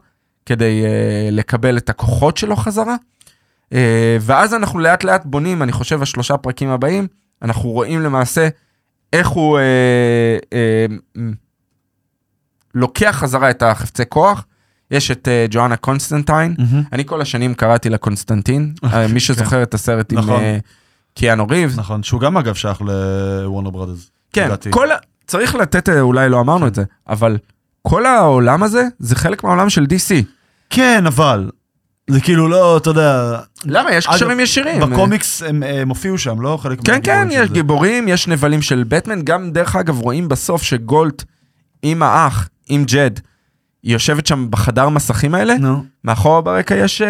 כדי 0.46 0.82
אה, 0.84 1.28
לקבל 1.32 1.76
את 1.76 1.90
הכוחות 1.90 2.36
שלו 2.36 2.56
חזרה. 2.56 2.96
אה, 3.72 4.16
ואז 4.20 4.54
אנחנו 4.54 4.78
לאט 4.78 5.04
לאט 5.04 5.22
בונים, 5.24 5.62
אני 5.62 5.72
חושב, 5.72 6.02
השלושה 6.02 6.36
פרקים 6.36 6.68
הבאים, 6.68 7.06
אנחנו 7.42 7.70
רואים 7.70 8.00
למעשה 8.00 8.48
איך 9.12 9.28
הוא 9.28 9.58
אה, 9.58 9.62
אה, 10.52 10.86
מ- 11.18 11.49
לוקח 12.74 13.16
חזרה 13.20 13.50
את 13.50 13.62
החפצי 13.62 14.02
כוח. 14.08 14.44
יש 14.90 15.10
את 15.10 15.28
אה, 15.28 15.46
ג'ואנה 15.50 15.76
קונסטנטיין, 15.76 16.54
מהמם. 16.58 16.82
אני 16.92 17.04
כל 17.04 17.20
השנים 17.20 17.54
קראתי 17.54 17.88
לה 17.88 17.98
קונסטנטין, 17.98 18.74
אה, 18.84 19.08
מי 19.08 19.20
שזוכר 19.20 19.62
את 19.62 19.74
הסרט 19.74 20.12
עם 20.12 20.18
נכון. 20.18 20.42
אה, 20.42 20.58
קיאנו 21.14 21.46
ריבס. 21.50 21.78
נכון, 21.78 22.02
שהוא 22.02 22.20
גם 22.20 22.36
אגב 22.36 22.54
שייך 22.54 22.80
לוורנר 22.80 23.70
ברודרס. 23.70 24.10
כן, 24.32 24.46
לדעתי. 24.46 24.70
כל. 24.70 24.88
צריך 25.26 25.54
לתת, 25.54 25.88
אולי 25.88 26.28
לא 26.28 26.40
אמרנו 26.40 26.66
את 26.66 26.74
זה, 26.74 26.84
אבל 27.08 27.38
כל 27.82 28.06
העולם 28.06 28.62
הזה 28.62 28.84
זה 28.98 29.16
חלק 29.16 29.44
מהעולם 29.44 29.70
של 29.70 29.84
DC. 29.84 30.24
כן, 30.70 31.06
אבל. 31.06 31.50
זה 32.10 32.20
כאילו 32.20 32.48
לא, 32.48 32.76
אתה 32.76 32.90
יודע, 32.90 33.38
למה? 33.64 33.94
יש 33.94 34.06
קשרים 34.06 34.40
ישירים. 34.40 34.80
בקומיקס 34.80 35.42
הם 35.42 35.62
הם 35.62 35.88
הופיעו 35.88 36.18
שם, 36.18 36.40
לא? 36.40 36.58
חלק 36.62 36.78
כן, 36.84 37.00
כן, 37.02 37.28
יש. 37.30 37.50
גיבורים, 37.50 38.08
יש 38.08 38.28
נבלים 38.28 38.62
של 38.62 38.84
בטמן, 38.88 39.22
גם 39.22 39.50
דרך 39.50 39.76
אגב 39.76 40.00
רואים 40.00 40.28
בסוף 40.28 40.62
שגולט 40.62 41.24
עם 41.82 42.02
האח, 42.02 42.48
עם 42.68 42.84
ג'ד, 42.84 43.10
היא 43.82 43.92
יושבת 43.92 44.26
שם 44.26 44.46
בחדר 44.50 44.88
מסכים 44.88 45.34
האלה, 45.34 45.54
נו. 45.58 45.84
מאחורה 46.04 46.40
ברקע 46.40 46.74
יש 46.76 47.02
אה, 47.02 47.08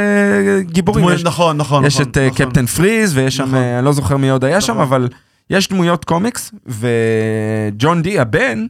גיבורים, 0.60 1.00
דמויות- 1.04 1.18
יש 1.18 1.24
נכון, 1.24 1.56
נכון, 1.56 1.84
יש 1.84 1.94
נכון, 2.00 2.10
את 2.10 2.18
אה, 2.18 2.26
נכון. 2.30 2.46
קפטן 2.46 2.66
פריז, 2.66 3.16
ויש 3.16 3.36
שם, 3.36 3.42
נכון. 3.44 3.54
אה, 3.54 3.78
אני 3.78 3.84
לא 3.84 3.92
זוכר 3.92 4.16
מי 4.16 4.30
עוד 4.30 4.44
היה 4.44 4.60
שם, 4.60 4.72
נכון. 4.72 4.82
אבל 4.82 5.08
יש 5.50 5.68
דמויות 5.68 6.04
קומיקס, 6.04 6.52
וג'ון 6.66 8.02
די, 8.02 8.18
הבן, 8.18 8.66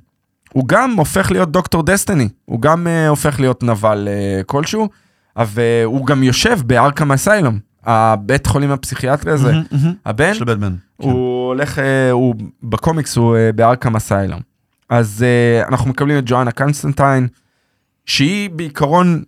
הוא 0.53 0.65
גם 0.69 0.95
הופך 0.99 1.31
להיות 1.31 1.51
דוקטור 1.53 1.83
דסטיני, 1.83 2.29
הוא 2.45 2.61
גם 2.61 2.87
אה, 2.87 3.09
הופך 3.09 3.41
להיות 3.41 3.63
נבל 3.63 4.09
אה, 4.11 4.43
כלשהו, 4.47 4.89
והוא 5.39 6.07
גם 6.07 6.23
יושב 6.23 6.59
ב 6.67 6.73
Arkham 6.73 7.13
Asylum, 7.13 7.59
הבית 7.85 8.47
חולים 8.47 8.71
הפסיכיאטרי 8.71 9.33
הזה, 9.33 9.53
מהמם, 9.53 9.65
מהמם. 9.73 9.95
הבן, 10.07 10.35
של 10.35 10.45
בטמן. 10.45 10.75
הוא 10.97 11.47
הולך, 11.49 11.79
אה, 11.79 12.11
הוא 12.11 12.35
בקומיקס 12.63 13.17
הוא 13.17 13.37
אה, 13.37 13.51
ב 13.53 13.59
Arkham 13.59 13.97
Asylum. 13.97 14.41
אז 14.91 15.25
אה, 15.27 15.69
אנחנו 15.69 15.91
מקבלים 15.91 16.19
את 16.19 16.23
ג'ואנה 16.27 16.51
קונסטנטיין, 16.51 17.29
שהיא 18.07 18.51
בעיקרון 18.51 19.23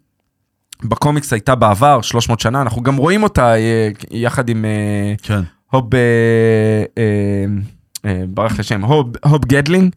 בקומיקס 0.85 1.33
הייתה 1.33 1.55
בעבר 1.55 2.01
300 2.03 2.41
שנה, 2.41 2.63
אנחנו 2.63 2.83
גם 2.83 2.97
רואים 2.97 3.23
אותה 3.23 3.55
אה, 3.55 3.89
יחד 4.11 4.49
עם 4.49 4.65
אה, 4.65 5.15
כן. 5.23 5.41
הוב, 5.71 5.91
ברח 8.29 8.53
לי 8.53 8.59
השם, 8.61 8.85
הוב, 8.85 9.13
הוב 9.25 9.45
גדלינג, 9.45 9.95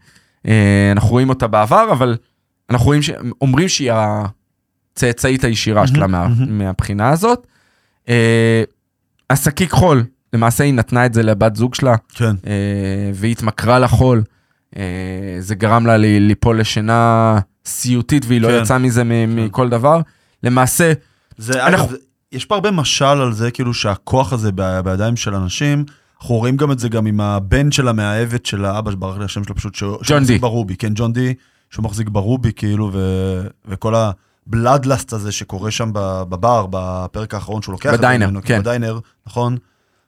אנחנו 0.92 1.10
רואים 1.10 1.30
אותה 1.30 1.48
בעבר, 1.48 1.92
אבל 1.92 2.18
אנחנו 2.70 2.86
רואים, 2.86 3.02
ש... 3.02 3.10
אומרים 3.42 3.70
שהיא 3.70 3.92
הצאצאית 3.94 5.44
הישירה 5.44 5.88
שלה 5.88 6.08
מהמם, 6.08 6.34
מה, 6.34 6.46
מהמם. 6.46 6.58
מהבחינה 6.58 7.10
הזאת. 7.10 7.48
אה, 8.10 8.64
השקיק 9.30 9.72
חול, 9.72 10.04
למעשה 10.34 10.64
היא 10.64 10.74
נתנה 10.74 11.06
את 11.06 11.14
זה 11.14 11.24
לבת 11.24 11.56
זוג 11.56 11.76
שלה, 11.76 11.96
כן. 12.10 12.36
אה, 12.48 13.12
והיא 13.14 13.32
התמכרה 13.32 13.80
לחול. 13.80 14.24
אה, 14.78 14.82
זה 15.40 15.56
גרם 15.56 15.86
לה 15.86 15.98
ליפול 15.98 16.60
לשינה 16.60 17.40
סיוטית 17.66 18.26
והיא 18.28 18.42
לא 18.42 18.48
כן. 18.48 18.60
יצאה 18.62 18.78
מזה 18.78 19.04
מ- 19.04 19.46
מכל 19.46 19.70
דבר. 19.70 20.00
למעשה, 20.44 20.94
זה, 21.38 21.66
אנחנו- 21.68 21.86
אגב, 21.88 21.96
יש 22.32 22.46
פה 22.46 22.56
הרבה 22.56 22.72
משל 22.72 23.06
על 23.06 23.34
זה, 23.34 23.52
כאילו 23.52 23.74
שהכוח 23.74 24.34
הזה 24.34 24.52
בידיים 24.84 25.16
של 25.16 25.36
אנשים, 25.36 25.86
אנחנו 26.22 26.36
רואים 26.36 26.58
גם 26.58 26.72
את 26.72 26.80
זה 26.80 26.90
גם 26.90 27.06
עם 27.06 27.22
הבן 27.22 27.72
של 27.72 27.88
המאהבת 27.88 28.46
של 28.46 28.66
האבא, 28.66 28.92
שברח 28.92 29.18
לי 29.18 29.26
השם 29.26 29.44
שלו 29.44 29.56
פשוט, 29.56 29.78
ג'ון 30.04 30.26
די. 30.26 30.38
ברובי, 30.38 30.76
כן, 30.76 30.92
ג'ון 30.96 31.14
די, 31.14 31.34
שהוא 31.70 31.84
מחזיק 31.86 32.10
ברובי, 32.10 32.52
כאילו, 32.56 32.90
ו, 32.94 33.00
וכל 33.66 33.94
הבלאדלסט 34.48 35.14
הזה 35.14 35.32
שקורה 35.32 35.72
שם 35.72 35.90
בבר, 35.94 36.66
בפרק 36.70 37.34
האחרון 37.34 37.62
שהוא 37.62 37.74
לוקח 37.74 37.94
בדיינר, 37.94 38.28
ממנו, 38.28 38.40
כן. 38.44 38.60
בדיינר, 38.60 39.00
נכון? 39.28 39.58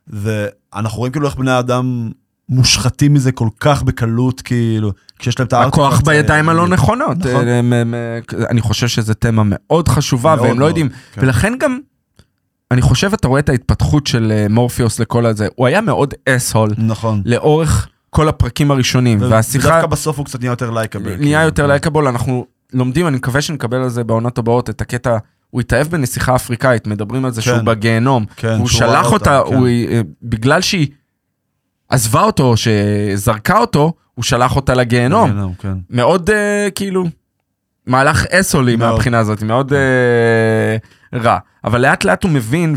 ואנחנו 0.07 0.97
רואים 0.97 1.13
כאילו 1.13 1.27
איך 1.27 1.35
בני 1.35 1.51
האדם 1.51 2.11
מושחתים 2.49 3.13
מזה 3.13 3.31
כל 3.31 3.47
כך 3.59 3.83
בקלות, 3.83 4.41
כאילו, 4.41 4.91
כשיש 5.19 5.39
להם 5.39 5.47
את 5.47 5.53
הארט. 5.53 5.67
הכוח 5.67 6.01
בידיים 6.01 6.49
הלא 6.49 6.67
נכונות. 6.67 7.17
נכון. 7.17 7.47
הם- 7.47 7.73
הם- 7.73 7.93
אני 8.49 8.61
חושב 8.61 8.87
שזו 8.87 9.13
תמה 9.13 9.41
מאוד 9.45 9.87
חשובה 9.87 10.35
מאוד 10.35 10.47
והם 10.47 10.59
לא 10.59 10.65
יודעים. 10.65 10.89
כן. 11.13 11.21
ולכן 11.23 11.53
גם, 11.59 11.79
אני 12.71 12.81
חושב, 12.81 13.13
אתה 13.13 13.27
רואה 13.27 13.39
את 13.39 13.49
ההתפתחות 13.49 14.07
של 14.07 14.31
אה, 14.35 14.45
מורפיוס 14.49 14.99
לכל 14.99 15.25
הזה. 15.25 15.47
הוא 15.55 15.67
היה 15.67 15.81
מאוד 15.81 16.13
asshole 16.29 16.69
נכון. 16.77 17.21
לאורך 17.25 17.87
כל 18.09 18.27
הפרקים 18.29 18.71
הראשונים, 18.71 19.21
והשיחה 19.21 19.67
ודווקא 19.67 19.87
בסוף 19.87 20.17
הוא 20.17 20.25
קצת 20.25 20.39
נהיה 20.39 20.49
יותר 20.51 20.71
likeable. 20.71 21.05
נהיה 21.05 21.17
כאילו. 21.19 21.41
יותר 21.41 21.67
likeable, 21.67 22.07
אנחנו 22.07 22.45
לומדים, 22.73 23.07
אני 23.07 23.15
מקווה 23.17 23.41
שנקבל 23.41 23.77
על 23.77 23.89
זה 23.89 24.03
בעונות 24.03 24.37
הבאות 24.37 24.69
את 24.69 24.81
הקטע. 24.81 25.17
הוא 25.49 25.61
התאהב 25.61 25.87
בנסיכה 25.87 26.35
אפריקאית, 26.35 26.87
מדברים 26.87 27.25
על 27.25 27.31
זה 27.31 27.41
שהוא 27.41 27.57
כן. 27.57 27.65
בגיהנום. 27.65 28.25
כן, 28.35 28.47
הוא 28.47 28.67
שהוא 28.67 28.79
שלח 28.79 28.89
ראה 28.89 29.01
אותה, 29.01 29.39
אותה, 29.39 29.49
כן. 29.49 29.55
הוא, 29.55 29.67
אה, 29.67 30.01
בגלל 30.23 30.61
שהיא 30.61 30.87
עזבה 31.89 32.21
אותו, 32.21 32.53
שזרקה 32.57 33.57
אותו, 33.57 33.93
הוא 34.15 34.23
שלח 34.23 34.55
אותה 34.55 34.73
לגיהנום. 34.73 35.31
גיהנום, 35.31 35.53
כן. 35.53 35.73
מאוד 35.89 36.29
אה, 36.29 36.67
כאילו, 36.75 37.05
מהלך 37.85 38.25
אסולי 38.25 38.75
מאוד. 38.75 38.91
מהבחינה 38.91 39.19
הזאת, 39.19 39.41
מאוד 39.41 39.73
אה, 39.73 40.77
רע. 41.19 41.37
אבל 41.63 41.81
לאט 41.81 42.03
לאט 42.03 42.23
הוא 42.23 42.31
מבין, 42.31 42.75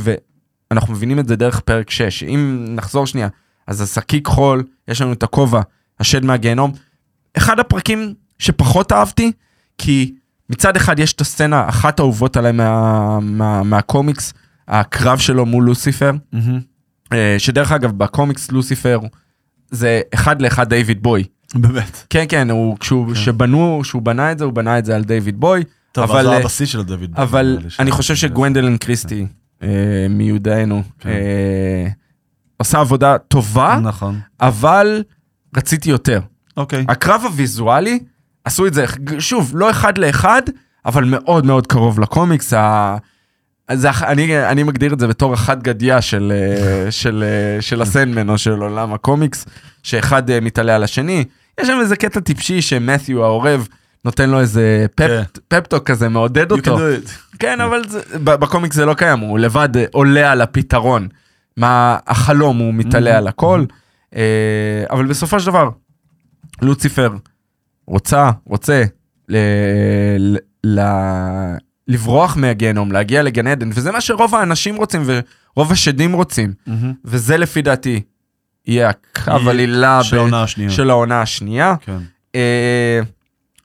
ואנחנו 0.70 0.94
מבינים 0.94 1.18
את 1.18 1.28
זה 1.28 1.36
דרך 1.36 1.60
פרק 1.60 1.90
6. 1.90 2.22
אם 2.22 2.64
נחזור 2.68 3.06
שנייה, 3.06 3.28
אז 3.66 3.80
השקיק 3.80 4.26
חול, 4.26 4.64
יש 4.88 5.00
לנו 5.00 5.12
את 5.12 5.22
הכובע, 5.22 5.60
השד 6.00 6.24
מהגיהנום. 6.24 6.72
אחד 7.36 7.60
הפרקים 7.60 8.14
שפחות 8.38 8.92
אהבתי, 8.92 9.32
כי 9.78 10.14
מצד 10.50 10.76
אחד 10.76 10.98
יש 10.98 11.12
את 11.12 11.20
הסצנה, 11.20 11.68
אחת 11.68 12.00
האהובות 12.00 12.36
עליי 12.36 12.52
מה, 12.52 13.18
מה, 13.20 13.62
מהקומיקס, 13.62 14.32
הקרב 14.68 15.18
שלו 15.18 15.46
מול 15.46 15.64
לוסיפר, 15.64 16.10
אה, 16.34 16.40
שדרך 17.38 17.72
אגב, 17.72 17.90
בקומיקס 17.90 18.52
לוסיפר 18.52 19.00
זה 19.70 20.00
אחד 20.14 20.42
לאחד 20.42 20.68
דיוויד 20.68 21.02
בוי. 21.02 21.24
באמת. 21.54 22.06
כן, 22.10 22.24
כן, 22.28 22.50
הוא, 22.50 22.76
כשהוא, 22.78 23.14
שבנו, 23.14 23.80
כשהוא 23.82 24.02
בנה 24.02 24.32
את 24.32 24.38
זה, 24.38 24.44
הוא 24.44 24.52
בנה 24.52 24.78
את 24.78 24.84
זה 24.84 24.96
על 24.96 25.04
דיוויד 25.04 25.40
בוי. 25.40 25.64
טוב, 25.92 26.04
אבל, 26.04 26.14
אבל 26.20 26.24
זה 26.24 26.32
אה, 26.32 26.36
הבסיס 26.40 26.68
של 26.68 26.82
דוד. 26.82 27.10
אבל 27.16 27.46
נראה 27.46 27.62
לי, 27.62 27.68
אני 27.78 27.90
חושב 27.90 28.14
שגוונדלן 28.14 28.76
קריסטי, 28.76 29.26
אה, 29.62 30.06
מיודענו, 30.10 30.82
כן. 30.98 31.08
אה, 31.08 31.86
עושה 32.56 32.80
עבודה 32.80 33.18
טובה, 33.18 33.80
נכון. 33.82 34.20
אבל 34.40 35.02
רציתי 35.56 35.90
יותר. 35.90 36.20
אוקיי. 36.56 36.84
הקרב 36.88 37.22
הוויזואלי, 37.24 37.98
עשו 38.44 38.66
את 38.66 38.74
זה, 38.74 38.84
שוב, 39.18 39.52
לא 39.54 39.70
אחד 39.70 39.98
לאחד, 39.98 40.42
אבל 40.86 41.04
מאוד 41.04 41.46
מאוד 41.46 41.66
קרוב 41.66 42.00
לקומיקס. 42.00 42.52
ה... 42.52 42.96
אז 43.70 43.86
אני, 44.02 44.46
אני 44.48 44.62
מגדיר 44.62 44.92
את 44.92 45.00
זה 45.00 45.06
בתור 45.06 45.32
החד 45.32 45.62
גדיה 45.62 46.00
של, 46.02 46.32
אה, 46.36 46.90
של, 46.90 47.24
אה, 47.26 47.62
של 47.62 47.82
הסנדמן 47.82 48.28
או 48.28 48.38
של 48.38 48.50
עולם 48.52 48.92
הקומיקס, 48.92 49.46
שאחד 49.82 50.30
אה, 50.30 50.40
מתעלה 50.40 50.74
על 50.74 50.82
השני. 50.82 51.24
יש 51.60 51.66
שם 51.66 51.78
איזה 51.80 51.96
קטע 51.96 52.20
טיפשי 52.20 52.62
שמת'יו 52.62 53.24
העורב 53.24 53.68
נותן 54.04 54.30
לו 54.30 54.40
איזה 54.40 54.86
פפ, 54.94 55.06
כן. 55.06 55.22
פפטוק 55.48 55.86
כזה, 55.86 56.08
מעודד 56.08 56.52
אותו. 56.52 56.78
כן, 57.38 57.60
אבל 57.60 57.82
זה, 57.88 58.00
בקומיקס 58.24 58.76
זה 58.76 58.86
לא 58.86 58.94
קיים, 58.94 59.18
הוא 59.18 59.38
לבד 59.38 59.68
עולה 59.92 60.32
על 60.32 60.40
הפתרון. 60.40 61.08
מה 61.56 61.98
החלום, 62.06 62.58
הוא 62.58 62.74
מתעלה 62.74 63.14
Mhm. 63.14 63.18
על 63.18 63.28
הכל. 63.28 63.64
אה, 64.16 64.20
אבל 64.90 65.06
בסופו 65.06 65.40
של 65.40 65.46
דבר, 65.46 65.70
לוציפר 66.62 67.12
רוצה, 67.86 68.30
רוצה 68.46 68.84
ל, 69.28 69.36
ל, 70.18 70.36
ל, 70.64 70.80
לברוח 71.90 72.36
מהגיהנום, 72.36 72.92
להגיע 72.92 73.22
לגן 73.22 73.46
עדן, 73.46 73.70
וזה 73.74 73.92
מה 73.92 74.00
שרוב 74.00 74.34
האנשים 74.34 74.76
רוצים 74.76 75.02
ורוב 75.06 75.72
השדים 75.72 76.12
רוצים. 76.12 76.52
מהמם. 76.66 76.92
וזה 77.04 77.36
לפי 77.36 77.62
דעתי 77.62 78.00
יהיה 78.66 78.88
הקו 78.88 79.50
עלילה 79.50 80.02
של 80.04 80.18
ב-. 80.30 80.44
של 80.70 80.90
העונה 80.90 81.22
השנייה. 81.22 81.74
כן. 81.80 81.98
אה, 82.34 83.00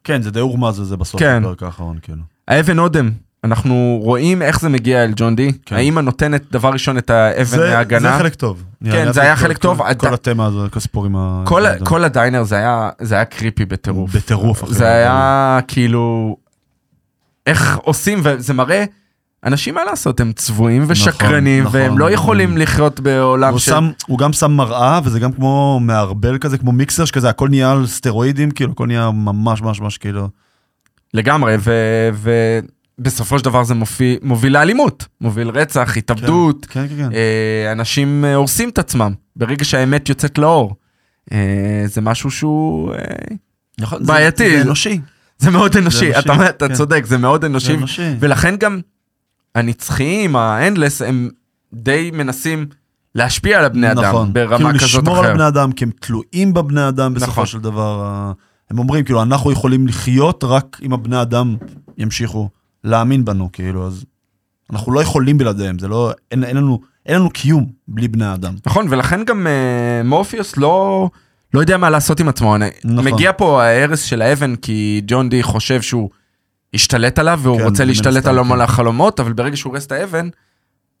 כן, 0.04 0.22
זה 0.22 0.30
די 0.30 0.40
הורמז 0.40 0.80
וזה 0.80 0.96
בסוף 0.96 1.20
כן. 1.20 1.42
בפרק 1.42 1.62
האחרון, 1.62 1.98
כאילו. 2.02 2.22
האבן 2.48 2.78
אודם, 2.78 3.10
אנחנו 3.44 3.98
רואים 4.02 4.42
איך 4.42 4.60
זה 4.60 4.68
מגיע 4.68 5.04
אל 5.04 5.12
ג'ון 5.16 5.36
די. 5.36 5.52
כן. 5.66 5.76
האמא 5.76 6.00
נותנת 6.00 6.42
דבר 6.52 6.68
ראשון 6.70 6.98
את 6.98 7.10
האבן 7.10 7.44
זה 7.44 7.56
זה 7.56 7.70
מההגנה. 7.70 8.18
חלק 8.18 8.34
טוב. 8.34 8.64
כן, 8.84 9.12
זה 9.12 9.22
היה 9.22 9.36
חלק 9.36 9.58
טוב. 9.58 9.78
כל- 9.78 9.90
אתה- 9.90 10.08
כל 10.08 10.14
התמה 10.14 10.46
הזו, 10.46 10.66
כל 10.70 10.78
הסיפורים 10.78 11.16
ה... 11.16 11.42
כל, 11.46 11.62
כל 11.84 12.04
הדיינר 12.04 12.42
זה 12.42 12.56
היה, 12.56 12.90
זה 13.00 13.14
היה 13.14 13.24
קריפי 13.24 13.64
בטירוף. 13.64 14.16
בטירוף. 14.16 14.64
זה 14.68 14.86
היה 14.86 15.58
כאילו, 15.68 16.36
איך 17.46 17.78
עושים, 17.82 18.20
וזה 18.22 18.54
מראה, 18.54 18.84
אנשים 19.44 19.74
מה 19.74 19.84
לעשות, 19.84 20.20
הם 20.20 20.32
צבועים 20.32 20.84
ושקרנים, 20.88 21.64
נכון, 21.64 21.80
והם 21.80 21.98
לא 21.98 22.04
נכון. 22.06 22.12
יכולים 22.12 22.56
לחיות 22.58 23.00
בעולם 23.00 23.50
הוא 23.52 23.58
של... 23.58 23.70
שם- 23.70 23.90
הוא 24.06 24.18
גם 24.18 24.32
שם 24.32 24.50
מראה, 24.52 25.00
וזה 25.04 25.20
גם 25.20 25.32
כמו 25.32 25.80
מערבל 25.82 26.38
כזה, 26.38 26.58
כמו 26.58 26.72
מיקסר, 26.72 27.04
שכזה 27.04 27.28
הכל 27.28 27.48
נהיה 27.48 27.72
על 27.72 27.86
סטרואידים, 27.86 28.50
כאילו, 28.50 28.72
הכל 28.72 28.86
נהיה 28.86 29.10
ממש 29.10 29.62
ממש 29.62 29.80
ממש 29.80 29.98
כאילו... 29.98 30.28
לגמרי, 31.14 31.56
ובסופו 32.98 33.38
של 33.38 33.44
דבר 33.44 33.64
זה 33.64 33.74
מופיע, 33.74 34.16
מוביל 34.22 34.52
לאלימות, 34.52 35.06
מוביל 35.20 35.48
רצח, 35.48 35.96
התאבדות, 35.96 36.66
כן, 36.66 36.86
כן, 36.88 36.94
כן. 36.96 37.08
אה, 37.12 37.72
אנשים 37.72 38.24
אה, 38.24 38.34
הורסים 38.34 38.68
את 38.68 38.78
עצמם 38.78 39.12
ברגע 39.36 39.64
שהאמת 39.64 40.08
יוצאת 40.08 40.38
לאור. 40.38 40.74
אה, 41.32 41.38
זה 41.86 42.00
משהו 42.00 42.30
שהוא... 42.30 42.92
נכון, 43.80 43.98
זה- 44.04 44.12
בעייתי. 44.12 44.56
זה 44.56 44.62
אנושי. 44.62 45.00
זה 45.38 45.50
מאוד 45.50 45.76
אנושי, 45.76 46.06
אנושי, 46.06 46.18
אתה, 46.18 46.48
אתה 46.48 46.68
כן. 46.68 46.74
צודק, 46.74 47.04
זה 47.06 47.18
מאוד 47.18 47.44
אנושי, 47.44 47.66
זה 47.66 47.74
אנושי. 47.74 48.10
ולכן 48.20 48.56
גם 48.56 48.80
הנצחיים, 49.54 50.36
האנדלס, 50.36 51.02
הם 51.02 51.30
די 51.74 52.10
מנסים 52.14 52.66
להשפיע 53.14 53.58
על 53.58 53.64
הבני 53.64 53.92
אדם 53.92 54.04
נכון. 54.04 54.32
ברמה 54.32 54.56
כאילו 54.56 54.68
כזאת 54.68 54.82
לשמור 54.82 55.16
על 55.16 55.20
אחרת. 55.20 55.30
הבני 55.32 55.48
אדם, 55.48 55.72
כי 55.72 55.84
הם 55.84 55.90
תלויים 56.00 56.54
בבני 56.54 56.88
אדם 56.88 57.14
בסופו 57.14 57.30
נכון. 57.30 57.46
של 57.46 57.60
דבר. 57.60 58.32
הם 58.70 58.78
אומרים, 58.78 59.04
כאילו, 59.04 59.22
אנחנו 59.22 59.52
יכולים 59.52 59.86
לחיות 59.86 60.44
רק 60.44 60.78
אם 60.82 60.92
הבני 60.92 61.22
אדם 61.22 61.56
ימשיכו 61.98 62.48
להאמין 62.84 63.24
בנו, 63.24 63.48
כאילו, 63.52 63.86
אז 63.86 64.04
אנחנו 64.72 64.92
לא 64.92 65.00
יכולים 65.00 65.38
בלעדיהם, 65.38 65.78
זה 65.78 65.88
לא, 65.88 66.12
אין, 66.30 66.44
אין 66.44 66.56
לנו, 66.56 66.80
אין 67.06 67.16
לנו 67.16 67.30
קיום 67.30 67.66
בלי 67.88 68.08
בני 68.08 68.34
אדם. 68.34 68.54
נכון, 68.66 68.86
ולכן 68.90 69.24
גם 69.24 69.46
אה, 69.46 70.02
מורפיוס 70.04 70.56
לא, 70.56 71.08
לא 71.56 71.60
יודע 71.60 71.76
מה 71.76 71.90
לעשות 71.90 72.20
עם 72.20 72.28
עצמו. 72.28 72.56
נכון. 72.84 73.04
מגיע 73.04 73.32
פה 73.36 73.64
ההרס 73.64 74.02
של 74.02 74.22
האבן, 74.22 74.56
כי 74.56 75.02
ג'ון 75.06 75.28
די 75.28 75.42
חושב 75.42 75.82
שהוא 75.82 76.10
השתלט 76.74 77.18
עליו, 77.18 77.40
והוא 77.42 77.58
כן, 77.58 77.64
רוצה 77.64 77.84
להשתלט 77.84 78.26
עליו 78.26 78.44
כן. 78.44 78.52
על 78.52 78.60
החלומות, 78.60 79.20
אבל 79.20 79.32
ברגע 79.32 79.56
שהוא 79.56 79.70
הורס 79.70 79.86
את 79.86 79.92
האבן, 79.92 80.28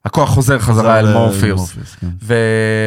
הכוח 0.04 0.28
חוזר 0.28 0.58
חזרה 0.58 0.98
אל 0.98 1.12
מורפיוס. 1.12 1.72
כן. 2.00 2.06
ו... 2.22 2.34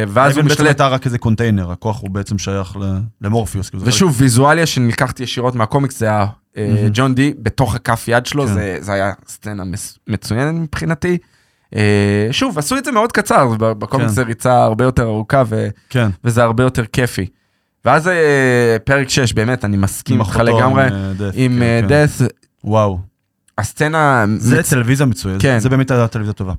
ואז 0.08 0.14
הוא 0.14 0.20
האבן 0.20 0.34
בעצם 0.34 0.46
משתלט 0.46 0.66
הייתה 0.66 0.88
רק 0.88 1.06
איזה 1.06 1.18
קונטיינר, 1.18 1.70
הכוח 1.70 2.00
הוא 2.00 2.10
בעצם 2.10 2.38
שייך 2.38 2.76
ל- 2.76 2.98
למורפיוס. 3.20 3.70
כאילו, 3.70 3.82
ושוב, 3.86 4.14
ויזואליה 4.18 4.66
שנלקחתי 4.66 5.22
ישירות 5.22 5.54
מהקומיקס, 5.54 5.98
זה 5.98 6.06
היה 6.06 6.26
אה. 6.56 6.88
ג'ון 6.92 7.14
די 7.14 7.34
בתוך 7.38 7.74
הכף 7.74 8.04
יד 8.08 8.26
שלו, 8.26 8.46
כן. 8.46 8.54
זה, 8.54 8.76
זה 8.80 8.92
היה 8.92 9.12
סצנה 9.28 9.62
מצוינת 10.08 10.54
מבחינתי. 10.54 11.18
אה, 11.76 12.28
שוב, 12.30 12.58
עשו 12.58 12.78
את 12.78 12.84
זה 12.84 12.92
מאוד 12.92 13.12
קצר, 13.12 13.48
בקומיקס 13.58 14.10
כן. 14.10 14.14
זה 14.14 14.22
ריצה 14.22 14.62
הרבה 14.62 14.84
יותר 14.84 15.02
ארוכה 15.02 15.42
ו, 15.46 15.68
כן. 15.90 16.08
וזה 16.24 16.42
הרבה 16.42 16.62
יותר 16.62 16.84
כיפי. 16.84 17.26
ואז 17.84 18.08
אה, 18.08 18.76
פרק 18.84 19.08
6, 19.08 19.32
באמת, 19.32 19.64
אני 19.64 19.76
מסכים 19.76 20.20
איתך 20.20 20.36
לגמרי, 20.36 20.86
עם, 20.86 20.92
אה, 20.92 21.30
עם 21.34 21.58
כן, 21.58 21.92
אה, 21.92 22.04
כן. 22.18 22.24
וואו. 22.64 22.98
הסצנה... 23.58 24.24
זה 24.38 24.62
טלוויזיה 24.62 25.06
מצוינת. 25.06 25.42
כן. 25.42 25.58
זה 25.58 25.68
באמת 25.68 25.90
הייתה 25.90 26.08
טלוויזיה 26.08 26.32
טובה. 26.32 26.52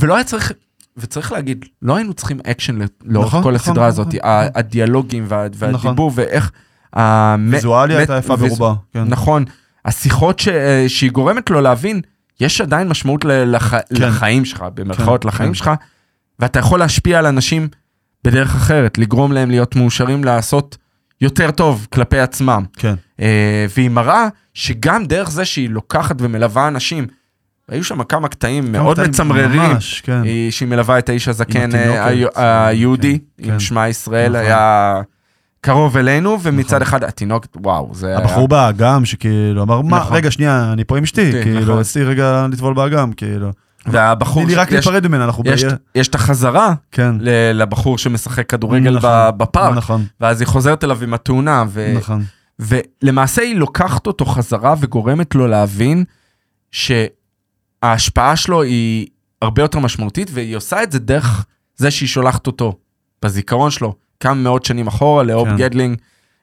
ולא 0.00 0.14
היה, 0.16 0.24
צריך, 0.24 0.52
וצריך 0.96 1.32
להגיד, 1.32 1.64
לא 1.82 1.96
היינו 1.96 2.14
צריכים 2.14 2.38
אקשן 2.50 2.78
לאורך 3.04 3.28
נכון, 3.28 3.42
כל 3.42 3.52
נכון, 3.52 3.54
הסדרה 3.54 3.72
נכון, 3.72 3.82
הזאת, 3.88 4.06
נכון. 4.06 4.30
הדיאלוגים 4.54 5.24
וה... 5.28 5.46
והדיבור 5.54 6.12
ואיך... 6.14 6.50
המ- 6.92 7.48
ויזואליה 7.52 7.98
הייתה 7.98 8.16
יפה 8.16 8.36
ברובה. 8.36 8.74
כן. 8.92 9.04
נכון, 9.04 9.44
השיחות 9.84 10.38
ש... 10.38 10.48
שהיא 10.88 11.10
גורמת 11.10 11.50
לו 11.50 11.60
להבין, 11.60 12.00
יש 12.40 12.60
עדיין 12.60 12.88
משמעות. 12.88 13.24
לח... 13.24 13.74
לחיים 13.90 14.44
שלך, 14.44 14.64
במרכאות 14.74 15.22
כן, 15.22 15.28
לחיים 15.28 15.48
כן. 15.50 15.54
שלך, 15.54 15.70
ואתה 16.38 16.58
יכול 16.58 16.78
להשפיע 16.78 17.18
על 17.18 17.26
אנשים 17.26 17.68
בדרך 18.26 18.54
אחרת, 18.54 18.98
לגרום 18.98 19.32
להם 19.32 19.50
להיות 19.50 19.76
מאושרים 19.76 20.24
לעשות 20.24 20.76
יותר 21.20 21.50
טוב 21.50 21.86
כלפי 21.92 22.18
עצמם. 22.18 22.64
כן. 22.76 22.94
אה, 23.20 23.66
והיא 23.76 23.90
מראה 23.90 24.28
שגם 24.54 25.04
דרך 25.04 25.30
זה 25.30 25.44
שהיא 25.44 25.70
לוקחת 25.70 26.16
ומלווה 26.18 26.68
אנשים, 26.68 27.06
היו 27.68 27.84
שם 27.84 28.02
כמה 28.02 28.28
קטעים 28.28 28.72
מאוד 28.72 28.96
קטעים 28.96 29.10
מצמררים, 29.10 29.60
ממש, 29.62 30.00
כן. 30.00 30.22
היא- 30.24 30.50
שהיא 30.50 30.68
מלווה 30.68 30.98
את 30.98 31.08
האיש 31.08 31.28
הזקן. 31.28 31.74
אה, 31.74 32.06
היו- 32.06 32.28
היהודי, 32.34 33.18
כן, 33.18 33.44
עם 33.44 33.50
כן. 33.50 33.60
שמע 33.60 33.88
ישראל, 33.88 34.32
נכון. 34.32 34.46
היה 34.46 35.00
קרוב 35.60 35.96
אלינו, 35.96 36.38
ומצד 36.42 36.66
נכון. 36.76 36.82
אחד 36.82 37.04
התינוקת, 37.04 37.56
וואו, 37.62 37.90
זה 37.94 38.06
היה... 38.08 38.18
הבחור 38.18 38.48
באגם 38.48 39.04
שכאילו 39.04 39.62
אמר, 39.62 39.80
מה, 39.82 39.98
נכון. 39.98 40.16
רגע, 40.16 40.30
שנייה, 40.30 40.70
אני 40.72 40.84
פה 40.84 40.96
עם 40.98 41.02
אשתי, 41.02 41.28
אשתי, 41.28 41.42
כאילו, 41.42 41.60
נכון. 41.60 41.78
אצלי 41.80 42.04
רגע 42.04 42.46
לטבול 42.52 42.74
באגם, 42.74 43.12
כאילו. 43.12 43.50
והבחור, 43.92 44.42
תני 44.42 44.50
לי 44.54 44.58
רק 44.60 44.72
להיפרד 44.72 45.06
ממנה, 45.06 45.24
אנחנו 45.24 45.42
בעיר. 45.42 45.76
יש 45.94 46.08
את 46.08 46.14
החזרה 46.14 46.74
כן. 46.92 47.14
לבחור 47.54 47.98
שמשחק 47.98 48.48
כדורגל 48.48 48.96
נכון, 48.96 49.10
ב- 49.10 49.30
בפארק, 49.36 49.76
נכון, 49.76 50.04
ואז 50.20 50.40
היא 50.40 50.46
חוזרת 50.46 50.84
אליו 50.84 51.02
עם 51.02 51.14
התאונה, 51.14 51.64
ו- 51.68 51.92
נכון. 51.96 52.24
ולמעשה 52.58 53.42
היא 53.42 53.56
לוקחת 53.56 54.06
אותו 54.06 54.24
חזרה 54.24 54.74
וגורמת 54.80 55.34
לו 55.34 55.46
להבין 55.46 56.04
שההשפעה 56.72 58.36
שלו 58.36 58.62
היא 58.62 59.06
הרבה 59.42 59.62
יותר 59.62 59.78
משמעותית, 59.78 60.30
והיא 60.32 60.56
עושה 60.56 60.82
את 60.82 60.92
זה 60.92 60.98
דרך 60.98 61.46
זה 61.76 61.90
שהיא 61.90 62.08
שולחת 62.08 62.46
אותו 62.46 62.78
בזיכרון 63.22 63.70
שלו 63.70 63.94
כמה 64.20 64.34
מאות 64.34 64.64
שנים 64.64 64.86
אחורה 64.86 65.22
לאוב 65.22 65.48
כן. 65.48 65.56
גדלינג, 65.56 65.98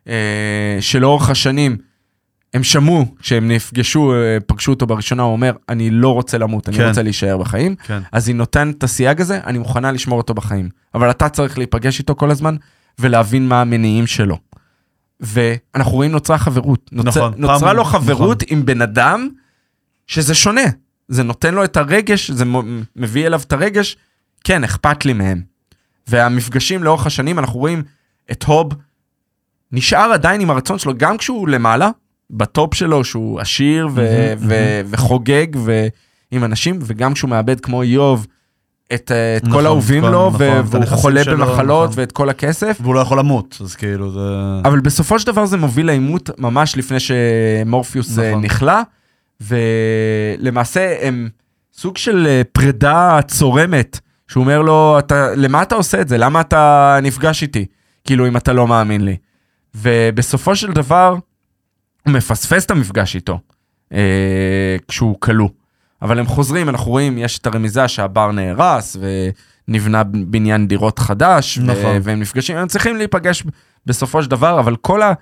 אה, 0.07 0.77
שלאורך 0.79 1.29
השנים 1.29 1.77
הם 2.53 2.63
שמעו, 2.63 3.05
כשהם 3.19 3.47
נפגשו, 3.51 4.13
אה, 4.13 4.37
פגשו 4.47 4.71
אותו 4.71 4.87
בראשונה, 4.87 5.23
הוא 5.23 5.31
אומר, 5.33 5.51
אני 5.69 5.89
לא 5.89 6.13
רוצה 6.13 6.37
למות, 6.37 6.69
אני 6.69 6.77
כן. 6.77 6.87
רוצה 6.87 7.01
להישאר 7.01 7.37
בחיים. 7.37 7.75
כן. 7.75 7.99
אז 8.11 8.27
היא 8.27 8.35
נותנת 8.35 8.77
את 8.77 8.83
הסייג 8.83 9.21
הזה, 9.21 9.39
אני 9.45 9.57
מוכנה 9.57 9.91
לשמור 9.91 10.17
אותו 10.17 10.33
בחיים. 10.33 10.69
אבל 10.95 11.11
אתה 11.11 11.29
צריך 11.29 11.57
להיפגש 11.57 11.99
איתו 11.99 12.15
כל 12.15 12.31
הזמן 12.31 12.55
ולהבין 12.99 13.47
מה 13.47 13.61
המניעים 13.61 14.07
שלו. 14.07 14.37
ואנחנו 15.19 15.91
רואים 15.93 16.11
נוצרה 16.11 16.37
חברות. 16.37 16.89
נוצר, 16.91 17.09
נכון, 17.29 17.41
נוצרה 17.41 17.59
פעם- 17.59 17.75
לו 17.77 17.83
חברות 17.83 18.43
נכון. 18.43 18.57
עם 18.57 18.65
בן 18.65 18.81
אדם 18.81 19.27
שזה 20.07 20.35
שונה. 20.35 20.61
זה 21.07 21.23
נותן 21.23 21.53
לו 21.53 21.63
את 21.63 21.77
הרגש, 21.77 22.31
זה 22.31 22.45
מביא 22.95 23.27
אליו 23.27 23.41
את 23.47 23.53
הרגש, 23.53 23.97
כן, 24.43 24.63
אכפת 24.63 25.05
לי 25.05 25.13
מהם. 25.13 25.41
והמפגשים 26.07 26.83
לאורך 26.83 27.05
השנים, 27.05 27.39
אנחנו 27.39 27.59
רואים 27.59 27.83
את 28.31 28.43
הוב 28.43 28.73
נשאר 29.71 30.11
עדיין 30.13 30.41
עם 30.41 30.49
הרצון 30.49 30.79
שלו, 30.79 30.93
גם 30.97 31.17
כשהוא 31.17 31.47
למעלה, 31.47 31.89
בטופ 32.33 32.73
שלו, 32.73 33.03
שהוא 33.03 33.39
עשיר 33.39 33.87
ו- 33.93 34.33
ו- 34.37 34.81
וחוגג 34.85 35.47
ועם 35.55 36.43
אנשים, 36.43 36.79
וגם 36.81 37.13
כשהוא 37.13 37.29
מאבד 37.29 37.59
כמו 37.59 37.81
איוב, 37.81 38.27
את, 38.93 39.11
אה, 39.11 39.37
את 39.37 39.43
נכון, 39.43 39.53
כל 39.53 39.65
האהובים 39.65 39.99
נכון, 39.99 40.11
לו, 40.11 40.27
נכון, 40.27 40.41
ו- 40.41 40.59
את 40.59 40.65
והוא 40.65 40.85
חולה 40.85 41.23
שלו, 41.23 41.37
במחלות 41.37 41.89
נכון. 41.89 42.01
ואת 42.01 42.11
כל 42.11 42.29
הכסף. 42.29 42.77
והוא 42.81 42.95
לא 42.95 42.99
יכול 42.99 43.19
למות, 43.19 43.57
אז 43.61 43.75
כאילו 43.75 44.11
זה... 44.11 44.19
אבל 44.65 44.79
בסופו 44.79 45.19
של 45.19 45.27
דבר 45.27 45.45
זה 45.45 45.57
מוביל 45.57 45.85
לעימות 45.85 46.29
ממש 46.39 46.77
לפני 46.77 46.97
שמורפיוס 46.99 48.11
נכון. 48.11 48.29
נכון. 48.29 48.43
נכלא, 48.43 48.81
ולמעשה 49.41 51.07
הם 51.07 51.29
סוג 51.73 51.97
של 51.97 52.27
אה, 52.27 52.41
פרידה 52.51 53.19
צורמת, 53.27 53.99
שהוא 54.27 54.41
אומר 54.41 54.61
לו, 54.61 54.99
אתה, 54.99 55.35
למה 55.35 55.61
אתה 55.61 55.75
עושה 55.75 56.01
את 56.01 56.07
זה? 56.07 56.17
למה 56.17 56.41
אתה 56.41 56.99
נפגש 57.03 57.41
איתי? 57.41 57.65
כאילו, 58.03 58.27
אם 58.27 58.37
אתה 58.37 58.53
לא 58.53 58.67
מאמין 58.67 59.05
לי. 59.05 59.17
ובסופו 59.75 60.55
של 60.55 60.71
דבר, 60.71 61.15
הוא 62.05 62.13
מפספס 62.13 62.65
את 62.65 62.71
המפגש 62.71 63.15
איתו, 63.15 63.39
אה, 63.93 64.77
כשהוא 64.87 65.15
כלוא. 65.19 65.49
אבל 66.01 66.19
הם 66.19 66.25
חוזרים, 66.25 66.69
אנחנו 66.69 66.91
רואים, 66.91 67.17
יש 67.17 67.39
את 67.39 67.47
הרמיזה 67.47 67.87
שהבר 67.87 68.31
נהרס, 68.31 68.97
ונבנה 69.67 70.03
בניין 70.03 70.67
דירות 70.67 70.99
חדש, 70.99 71.57
נכון. 71.57 71.97
והם 72.03 72.19
נפגשים, 72.19 72.57
הם 72.57 72.67
צריכים 72.67 72.97
להיפגש 72.97 73.43
בסופו 73.85 74.23
של 74.23 74.29
דבר, 74.29 74.59
אבל 74.59 74.75
כל 74.75 75.01
ה... 75.01 75.13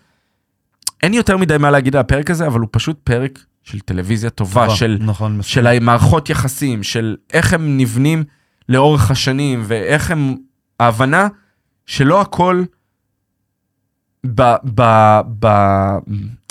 אין 1.04 1.14
יותר 1.14 1.38
מדי 1.38 1.58
מה 1.58 1.72
להגיד 1.72 1.96
על 1.96 2.00
הפרק 2.00 2.30
הזה, 2.30 2.48
אבל 2.48 2.60
הוא 2.60 2.70
פשוט 2.72 3.00
פרק 3.04 3.40
של 3.64 3.80
טלוויזיה 3.80 4.30
טובה, 4.30 4.64
נכון, 4.64 4.76
של, 4.76 4.98
נכון. 5.02 5.42
של 5.42 5.68
המערכות 5.68 6.30
יחסים, 6.30 6.84
של 6.84 7.16
איך 7.34 7.54
הם 7.54 7.78
נבנים 7.78 8.24
לאורך 8.70 9.12
השנים, 9.12 9.64
ואיך 9.64 10.12
הם... 10.12 10.36
ההבנה 10.82 11.28
שלא 11.86 12.22
הכל 12.22 12.64
ב... 14.26 14.42
ב... 14.76 14.82
ב... 15.40 15.48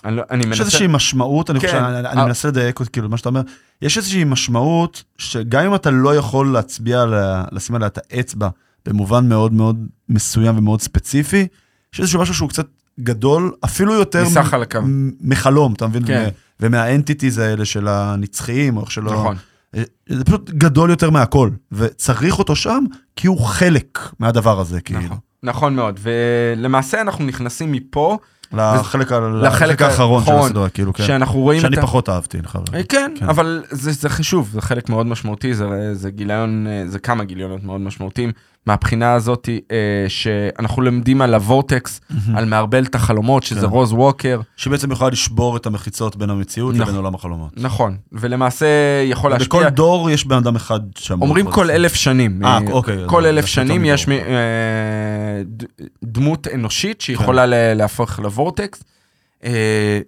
אני, 0.05 0.17
לא- 0.17 0.23
אני 0.31 0.41
יש 0.41 0.47
מנסה... 0.47 0.63
איזושהי 0.63 0.87
משמעות, 0.87 1.51
אני 1.51 1.61
כן. 1.61 1.67
חושב, 1.67 1.79
אני 1.79 1.99
אני 2.09 2.21
אה. 2.21 2.27
מנסה 2.27 2.49
לדייק 2.49 2.81
כאילו, 2.93 3.09
מה 3.09 3.17
שאתה 3.17 3.29
אומר, 3.29 3.41
יש 3.83 3.99
איזושהי 3.99 4.25
משמעות 4.25 5.03
שגם 5.19 5.65
אם 5.65 5.75
אתה 5.75 5.91
לא 5.91 6.17
יכול 6.17 6.53
להצביע, 6.53 7.05
לשים 7.53 7.77
עליה 7.77 7.87
את 7.89 7.99
האצבע 8.11 8.49
במובן 8.87 9.29
מאוד 9.29 9.53
מאוד 9.53 9.87
מסוים 10.09 10.59
ומאוד 10.59 10.81
ספציפי, 10.81 11.47
יש 11.95 12.01
איזשהו 12.01 12.21
משהו 12.21 12.35
שהוא 12.35 12.49
קצת 12.49 12.67
גדול, 13.01 13.53
אפילו 13.65 13.95
יותר 13.95 14.25
מסך 14.25 14.57
מחלום, 15.21 15.73
אתה 15.73 15.87
מבין? 15.87 16.07
כן. 16.07 16.25
ומ- 16.29 16.31
ומהאנטיטיז 16.67 17.39
האלה 17.39 17.65
של 17.65 17.89
הנצחיים, 17.89 18.77
או 18.77 18.83
איך 18.83 18.91
שלא... 18.91 19.13
נכון. 19.13 19.37
אה, 19.75 19.83
זה 20.09 20.25
פשוט 20.25 20.51
גדול 20.51 20.91
יותר 20.91 21.11
מהכל, 21.11 21.51
וצריך 21.73 22.39
אותו 22.39 22.57
שם, 22.57 22.85
כי 23.17 23.27
הוא 23.27 23.41
חלק 23.41 23.99
מהדבר 24.19 24.61
הזה, 24.61 24.81
כאילו. 24.81 25.01
נכון, 25.01 25.19
נכון 25.43 25.75
מאוד, 25.77 26.01
ולמעשה 26.03 27.01
אנחנו 27.01 27.25
נכנסים 27.25 27.73
מפה, 27.73 28.19
לחלק 28.53 29.13
לחלק 29.13 29.43
לחלק 29.43 29.83
האחרון 29.83 30.25
של 30.25 30.33
הסדרה, 30.33 30.69
כאילו, 30.69 30.93
כן. 30.93 31.05
שאנחנו 31.05 31.41
רואים 31.41 31.61
שאני 31.61 31.75
את 31.75 31.79
ה... 31.79 31.83
פחות 31.83 32.09
אהבתי, 32.09 32.39
אני 32.39 32.49
חייב 32.49 32.65
להגיד. 32.73 32.87
כן, 32.91 33.13
כן. 33.19 33.29
אבל 33.29 33.65
זה, 33.71 33.93
זה 33.93 34.09
חשוב, 34.09 34.51
זה 34.53 34.61
חלק 34.61 34.89
מאוד 34.89 35.07
משמעותי, 35.07 35.55
זה, 35.55 35.95
זה 35.95 36.11
גיליון, 36.11 36.67
אה, 36.67 36.85
זה 36.87 36.99
כמה 36.99 37.25
גיליונות 37.25 37.65
מאוד 37.65 37.81
משמעותיים. 37.81 38.33
מהבחינה 38.67 39.13
הזאת 39.13 39.49
אה, 39.71 39.77
שאנחנו 40.09 40.83
לומדים 40.83 41.23
על 41.23 41.35
הוורטקס, 41.35 42.01
על 42.35 42.45
מערבלת 42.45 42.95
החלומות, 42.95 43.43
שזה 43.43 43.61
כן. 43.61 43.67
רוז 43.67 43.93
ווקר, 43.93 44.41
שבעצם 44.57 44.93
יכולה 44.93 45.11
לשבור 45.11 45.57
את 45.57 45.67
המחיצות 45.67 46.17
בין 46.17 46.31
המציאות 46.31 46.75
נכון. 46.75 46.83
לבין 46.87 46.97
עולם 46.97 47.15
החלומות. 47.15 47.51
נכון, 47.57 47.97
ולמעשה 48.13 48.67
יכול 49.05 49.31
להשפיע, 49.31 49.61
בכל 49.61 49.69
דור 49.69 50.11
יש 50.11 50.25
בן 50.27 50.37
אדם 50.37 50.57
אחד 50.57 50.81
שאמור... 50.99 51.29
אומרים 51.29 51.51
כל 51.51 51.63
את 51.63 51.67
זה. 51.67 51.75
אלף 51.75 51.95
שנים, 51.95 52.45
אה, 52.45 52.59
אוקיי, 52.71 52.97
כל 53.07 53.27
אלף 53.27 53.47
שנים 53.47 53.85
יש 53.85 54.09
מ- 54.09 54.11
מדור. 54.13 54.25
אה, 54.27 55.43
דמות 56.05 56.47
אנושית 56.55 56.97
כן. 56.99 57.05
שיכולה 57.05 57.47
ל- 57.47 57.75
להפוך 57.75 58.19
לוורטקס. 58.19 58.83
אה, 59.45 60.01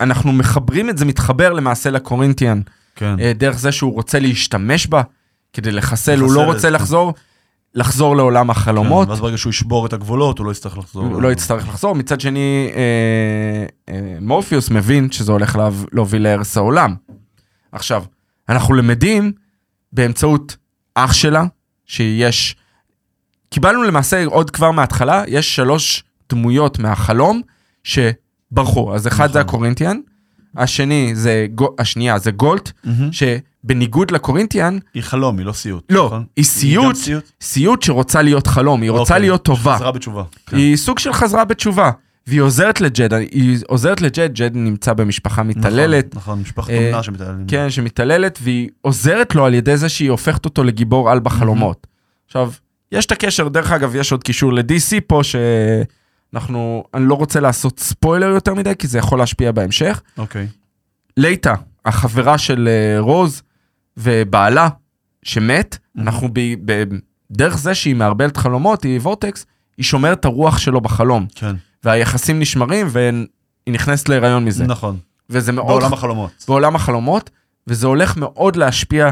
אנחנו 0.00 0.32
מחברים 0.32 0.90
את 0.90 0.98
זה, 0.98 1.04
מתחבר 1.04 1.52
למעשה 1.52 1.90
לקורינטיאן, 1.90 2.60
כן. 2.96 3.20
אה, 3.20 3.32
דרך 3.36 3.58
זה 3.58 3.72
שהוא 3.72 3.92
רוצה 3.94 4.18
להשתמש 4.18 4.86
בה 4.86 5.02
כדי 5.52 5.72
לחסל, 5.72 6.20
הוא 6.20 6.32
לא 6.32 6.42
את 6.42 6.46
רוצה 6.46 6.58
זה. 6.60 6.70
לחזור, 6.70 7.14
לחזור 7.74 8.16
לעולם 8.16 8.50
החלומות. 8.50 9.06
כן, 9.06 9.10
ואז 9.10 9.20
ברגע 9.20 9.38
שהוא 9.38 9.50
ישבור 9.50 9.86
את 9.86 9.92
הגבולות, 9.92 10.38
הוא 10.38 10.46
לא 10.46 10.50
יצטרך 10.50 10.78
לחזור. 10.78 11.04
הוא 11.04 11.22
לא 11.22 11.32
יצטרך 11.32 11.68
לחזור. 11.68 11.94
מצד 11.94 12.20
שני, 12.20 12.70
אה, 12.74 13.64
אה, 13.94 14.18
מורפיוס 14.20 14.70
מבין 14.70 15.10
שזה 15.10 15.32
הולך 15.32 15.56
לה, 15.56 15.68
להוביל 15.92 16.22
להרס 16.22 16.56
העולם. 16.56 16.94
עכשיו, 17.72 18.04
אנחנו 18.48 18.74
למדים 18.74 19.32
באמצעות 19.92 20.56
אח 20.94 21.12
שלה, 21.12 21.44
שיש... 21.86 22.56
קיבלנו 23.48 23.82
למעשה 23.82 24.24
עוד 24.24 24.50
כבר 24.50 24.70
מההתחלה, 24.70 25.22
יש 25.28 25.56
שלוש 25.56 26.04
דמויות 26.30 26.78
מהחלום 26.78 27.40
שברחו. 27.84 28.94
אז 28.94 29.06
אחד 29.06 29.24
נכון. 29.24 29.32
זה 29.32 29.40
הקורינטיאן, 29.40 29.96
השני 30.56 31.10
זה, 31.14 31.46
השנייה 31.78 32.18
זה 32.18 32.30
גולט, 32.30 32.70
מהמם. 32.84 33.12
שבניגוד 33.64 34.10
לקורינטיאן, 34.10 34.78
היא 34.94 35.02
חלום, 35.02 35.38
היא 35.38 35.46
לא 35.46 35.52
סיוט. 35.52 35.92
לא, 35.92 36.06
נכון? 36.06 36.24
היא 36.36 36.44
סיוט, 36.44 36.96
סיוט? 36.96 37.30
סיוט 37.40 37.82
שרוצה 37.82 38.22
להיות 38.22 38.46
חלום, 38.46 38.82
היא 38.82 38.90
רוצה 38.90 39.14
אוקיי, 39.14 39.20
להיות 39.20 39.42
טובה. 39.44 39.76
חזרה 39.76 39.92
בתשובה. 39.92 40.22
כן. 40.46 40.56
היא 40.56 40.76
סוג 40.76 40.98
של 40.98 41.12
חזרה 41.12 41.44
בתשובה, 41.44 41.90
והיא 42.26 42.40
עוזרת 42.40 42.80
לג'ד, 42.80 43.12
היא 43.12 43.58
עוזרת 43.68 44.00
לג'ד, 44.00 44.30
ג'ד 44.34 44.56
נמצא 44.56 44.92
במשפחה 44.92 45.42
מתעללת, 45.42 46.14
נכון, 46.14 46.32
נכון, 46.32 46.40
משפחת 46.40 46.70
אה, 46.70 46.86
אומנה 46.86 47.02
שמתעללים. 47.02 47.46
כן, 47.46 47.70
שמתעללת, 47.70 48.38
והיא 48.42 48.68
עוזרת 48.80 49.34
לו 49.34 49.44
על 49.44 49.54
ידי 49.54 49.76
זה 49.76 49.88
שהיא 49.88 50.10
הופכת 50.10 50.44
אותו 50.44 50.64
לגיבור 50.64 51.10
על 51.10 51.20
בחלומות. 51.20 51.86
עכשיו, 52.26 52.52
יש 52.92 53.06
את 53.06 53.12
הקשר, 53.12 53.48
דרך 53.48 53.72
אגב, 53.72 53.96
יש 53.96 54.12
עוד 54.12 54.22
קישור 54.22 54.52
ל-DC 54.52 55.00
פה, 55.06 55.20
שאנחנו, 55.22 56.84
אני 56.94 57.08
לא 57.08 57.14
רוצה 57.14 57.40
לעשות 57.40 57.80
ספוילר 57.80 58.28
יותר 58.28 58.54
מדי, 58.54 58.72
כי 58.78 58.86
זה 58.86 58.98
יכול 58.98 59.18
להשפיע 59.18 59.52
בהמשך. 59.52 60.02
אוקיי. 60.18 60.46
לייטה, 61.16 61.54
החברה 61.84 62.38
של 62.38 62.68
אה, 62.68 63.00
רוז 63.00 63.42
ובעלה, 64.00 64.68
שמת, 65.22 65.78
אנחנו 65.98 66.28
ב, 66.32 66.40
ב, 66.64 66.84
דרך 67.30 67.58
זה 67.58 67.74
שהיא 67.74 67.94
מערבלת 67.96 68.36
חלומות, 68.36 68.82
היא 68.82 69.00
וורטקס, 69.00 69.46
היא 69.76 69.84
שומרת 69.84 70.20
את 70.20 70.24
הרוח 70.24 70.58
שלו 70.58 70.80
בחלום, 70.80 71.26
כן. 71.34 71.56
והיחסים 71.84 72.38
נשמרים, 72.38 72.86
והיא 72.90 73.12
נכנסת 73.68 74.08
להיריון 74.08 74.44
מזה. 74.44 74.66
נכון. 74.66 74.96
וזה 75.30 75.52
מאוד... 75.52 75.66
בעולם 75.66 75.92
החלומות. 75.92 76.44
בעולם 76.48 76.76
החלומות, 76.76 77.30
וזה 77.66 77.86
הולך 77.86 78.16
מאוד 78.16 78.56
להשפיע, 78.56 79.10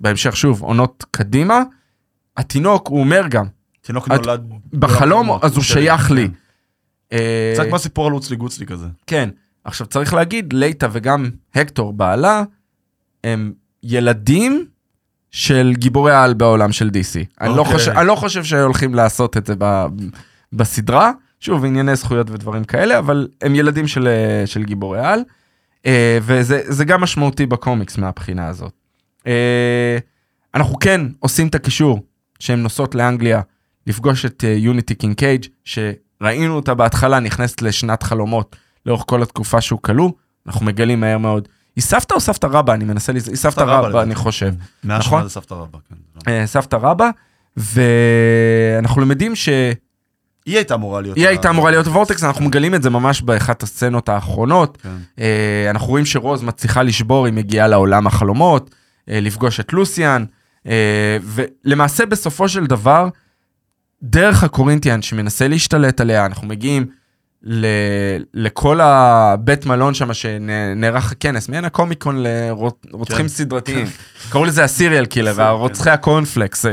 בהמשך 0.00 0.36
שוב, 0.36 0.62
עונות 0.62 1.04
קדימה. 1.10 1.62
התינוק, 2.36 2.88
הוא 2.88 3.00
אומר 3.00 3.22
גם, 3.30 3.46
תינוק 3.80 4.06
את- 4.12 4.26
נולד... 4.26 4.44
בחלום, 4.72 5.26
בעולם 5.26 5.40
אז 5.44 5.54
הוא. 5.56 5.62
שייך 5.64 6.10
לי. 6.10 6.28
כן. 6.28 6.34
אה, 7.16 7.52
קצת 7.54 7.66
כמו 7.66 7.76
הסיפור 7.76 8.06
על 8.06 8.12
אוצלי 8.12 8.36
גוצלי 8.36 8.66
כזה. 8.66 8.86
כן. 9.06 9.28
עכשיו 9.64 9.86
צריך 9.86 10.14
להגיד, 10.14 10.52
לייטה 10.52 10.88
וגם 10.92 11.30
הקטור 11.54 11.92
בעלה, 11.92 12.42
הם 13.24 13.52
ילדים 13.82 14.66
של 15.30 15.72
גיבורי 15.76 16.12
העל 16.12 16.34
בעולם 16.34 16.72
של 16.72 16.88
DC. 16.88 17.24
אני, 17.40 17.48
לא 17.48 17.58
אוקיי. 17.58 17.72
חושב, 17.74 17.90
אני 17.90 18.06
לא 18.06 18.14
חושב 18.14 18.44
שהולכים 18.44 18.94
לעשות 18.94 19.36
את 19.36 19.46
זה 19.46 19.54
ב, 19.58 19.86
בסדרה, 20.52 21.10
שוב, 21.40 21.64
ענייני 21.64 21.96
זכויות 21.96 22.30
ודברים 22.30 22.64
כאלה, 22.64 22.98
אבל 22.98 23.28
הם 23.40 23.54
ילדים 23.54 23.86
של, 23.86 24.08
אה, 24.08 24.46
של 24.46 24.64
גיבורי 24.64 25.00
העל, 25.00 25.20
אה, 25.86 26.18
וזה 26.22 26.62
זה 26.66 26.84
גם 26.84 27.00
משמעותי 27.00 27.46
בקומיקס 27.46 27.98
מהבחינה 27.98 28.48
הזאת. 28.48 28.72
אה, 29.26 29.98
אנחנו 30.54 30.78
כן 30.78 31.00
עושים 31.18 31.48
את 31.48 31.54
הקישור 31.54 32.00
שהן 32.38 32.62
נוסעות 32.62 32.94
לאנגליה 32.94 33.40
לפגוש 33.86 34.24
את 34.24 34.44
יוניטי 34.56 34.94
קינקייג' 34.94 35.46
שראינו 35.64 36.56
אותה 36.56 36.74
בהתחלה 36.74 37.20
נכנסת 37.20 37.62
לשנת 37.62 38.02
חלומות 38.02 38.56
לאורך 38.86 39.04
כל 39.06 39.22
התקופה 39.22 39.60
שהוא 39.60 39.80
כלוא, 39.82 40.10
אנחנו 40.46 40.66
מגלים 40.66 41.00
מהר 41.00 41.18
מאוד. 41.18 41.48
היא 41.80 41.84
סבתא 41.84 42.14
או 42.14 42.20
סבתא 42.20 42.46
רבא? 42.46 42.74
אני 42.74 42.84
מנסה 42.84 43.12
לז... 43.12 43.28
היא 43.28 43.36
סבתא 43.36 43.60
רבא. 43.60 44.02
אני 44.02 44.14
חושב. 44.14 44.52
נכון? 44.84 45.28
סבתא 45.28 45.54
רבא, 45.54 45.78
כן. 45.88 46.30
אה, 46.32 46.46
סבתא 46.46 46.76
רבא, 46.76 47.10
ואנחנו 47.56 49.00
למדים 49.00 49.36
שהיא 49.36 49.74
היא 50.46 50.56
הייתה 50.56 50.74
אמורה 50.74 51.00
להיות... 51.00 51.16
הייתה 51.18 51.50
אמורה 51.50 51.70
להיות 51.70 51.86
וורטקס, 51.86 52.24
אנחנו 52.24 52.44
מגלים 52.44 52.74
את 52.74 52.82
זה 52.82 52.90
ממש 52.90 53.22
באחת 53.22 53.62
הסצנות 53.62 54.08
האחרונות. 54.08 54.78
כן. 54.82 54.88
אה, 55.18 55.70
אנחנו 55.70 55.88
רואים 55.88 56.06
שרוז 56.06 56.42
מצליחה 56.42 56.82
לשבור, 56.82 57.26
היא 57.26 57.34
מגיעה 57.34 57.68
לעולם 57.68 58.06
החלומות, 58.06 58.70
אה, 59.10 59.20
לפגוש 59.20 59.60
את 59.60 59.72
לוסיאן, 59.72 60.24
ולמעשה 61.22 62.06
בסופו 62.06 62.48
של 62.48 62.66
דבר, 62.66 63.08
דרך 64.02 64.44
הקורינטיאן 64.44 65.02
שמנסה 65.02 65.48
להשתלט 65.48 66.00
עליה, 66.00 66.26
אנחנו 66.26 66.46
מגיעים 66.46 66.86
ל, 67.42 67.66
לכל 68.34 68.80
הבית 68.82 69.66
מלון 69.66 69.94
שם 69.94 70.14
שנערך 70.14 71.12
הכנס, 71.12 71.48
מעין 71.48 71.64
הקומיקון 71.64 72.16
לרוצחים 72.18 73.18
כן. 73.18 73.28
סדרתיים. 73.28 73.86
קראו 74.30 74.44
לזה 74.44 74.64
הסיריאל 74.64 75.06
קילר, 75.06 75.34
כן. 75.34 75.42
הרוצחי 75.42 75.90
הקורנפלקס 75.90 76.66
אה, 76.66 76.72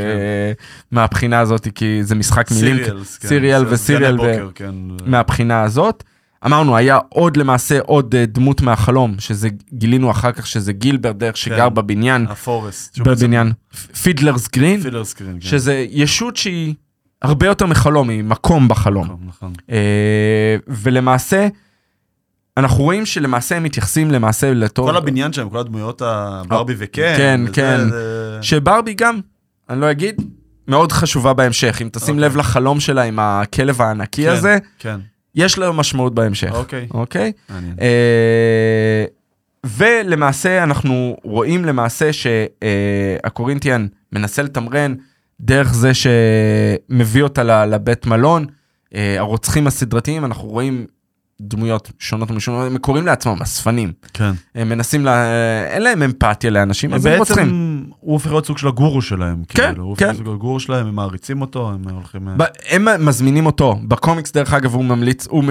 מהבחינה 0.92 1.40
הזאת, 1.40 1.68
כי 1.76 2.04
זה 2.04 2.16
משחק 2.16 2.52
מילים. 2.52 2.78
סיריאלס, 2.78 3.18
כן. 3.18 3.28
סיריאל 3.28 3.66
וסיריאל 3.70 4.22
ו- 4.22 4.50
כן. 4.56 4.76
מהבחינה 5.06 5.64
הזאת. 5.64 6.04
אמרנו, 6.46 6.78
היה 6.78 7.00
עוד 7.10 7.38
למעשה 7.38 7.80
עוד 7.80 8.16
אה, 8.16 8.26
דמות 8.26 8.62
מהחלום, 8.62 9.16
שזה 9.20 9.50
גילינו 9.74 10.12
אחר 10.12 10.32
כך 10.32 10.48
שזה 10.48 10.74
גילבר 10.74 11.12
דרך 11.12 11.38
שגר 11.38 11.70
כן. 11.70 11.76
בבניין, 11.76 12.26
הפורסט. 12.30 13.00
בבניין 13.00 13.52
Fiddler's 14.04 14.48
Green, 14.48 14.82
Fiddler's 14.82 15.06
Green, 15.06 15.34
כן. 15.34 15.48
שזה 15.48 15.86
ישות 15.90 16.36
שהיא 16.36 16.74
הרבה 17.22 17.46
יותר 17.48 17.66
מחלום, 17.66 18.10
היא 18.10 18.24
מקום 18.24 18.68
בחלום. 18.68 19.06
נכון, 19.06 19.20
נכון. 19.28 19.54
אה, 19.72 20.56
ולמעשה, 20.68 21.48
אנחנו 22.58 22.84
רואים 22.84 23.06
שלמעשה 23.06 23.58
הם 23.58 23.64
מתייחסים 23.64 24.12
למעשה 24.12 24.54
לתור... 24.54 24.90
כל 24.92 24.98
הבניין 24.98 25.34
שלהם, 25.34 25.50
כל 25.50 25.58
הדמויות 25.58 26.02
הברבי 26.06 26.74
וקן. 26.78 27.14
כן, 27.18 27.40
וזה, 27.44 27.54
כן. 27.54 27.90
זה- 27.90 28.38
שברבי 28.42 28.94
גם, 28.94 29.20
אני 29.70 29.82
לא 29.82 29.92
אגיד, 29.92 30.22
מאוד 30.68 30.92
חשובה 30.92 31.34
בהמשך. 31.34 31.80
אם 31.82 31.90
תשים 31.92 32.16
אוקיי. 32.16 32.30
לב 32.30 32.38
לחלום 32.38 32.80
שלה 32.80 33.04
עם 33.04 33.20
הכלב 33.20 33.82
הענקי 33.82 34.24
כן, 34.24 34.30
הזה, 34.32 34.58
כן, 34.80 35.00
יש 35.36 35.58
לו 35.58 35.74
משמעות 35.74 36.16
בהמשך. 36.16 36.52
אוקיי. 36.52 36.88
אוקיי? 36.94 37.32
אה, 37.82 39.06
ולמעשה 39.66 40.64
אנחנו 40.64 41.18
רואים 41.24 41.66
למעשה 41.66 42.10
שהקורינטיאן 42.14 43.88
מנסה 44.14 44.42
לתמרן 44.42 44.94
דרך 45.42 45.74
זה 45.74 45.92
שמביא 45.94 47.24
אותה 47.24 47.66
לבית 47.66 48.06
מלון. 48.06 48.46
אה, 48.96 49.16
הרוצחים 49.20 49.68
הסדרתיים, 49.68 50.26
אנחנו 50.26 50.48
רואים 50.48 50.86
דמויות 51.42 51.92
שונות 52.00 52.32
ומשונות, 52.32 52.72
הם 52.72 52.78
קוראים 52.78 53.06
לעצמם 53.06 53.42
אספנים. 53.42 53.94
כן. 54.14 54.32
הם 54.56 54.70
מנסים, 54.70 55.06
לה... 55.06 55.26
אין 55.66 55.82
להם 55.82 56.04
אמפתיה 56.04 56.50
לאנשים, 56.50 56.94
אז 56.94 57.06
הם 57.06 57.18
רוצחים. 57.18 57.44
בעצם 57.46 57.84
הוא 58.00 58.14
הופך 58.14 58.28
להיות 58.28 58.46
סוג 58.46 58.58
של 58.58 58.68
הגורו 58.68 59.02
שלהם. 59.02 59.44
כן, 59.48 59.68
כאילו, 59.70 59.84
הוא 59.84 59.98
כן. 59.98 60.08
הופך 60.08 60.20
להיות 60.20 60.36
הגורו 60.36 60.60
שלהם, 60.60 60.88
הם 60.88 60.96
מעריצים 60.96 61.42
אותו, 61.42 61.72
הם 61.72 61.90
הולכים... 61.90 62.30
ב- 62.38 62.44
הם 62.70 63.06
מזמינים 63.06 63.46
אותו, 63.46 63.80
בקומיקס 63.84 64.32
דרך 64.32 64.54
אגב 64.54 64.74
הוא 64.74 64.86
ממליץ, 64.86 65.28
הוא 65.28 65.44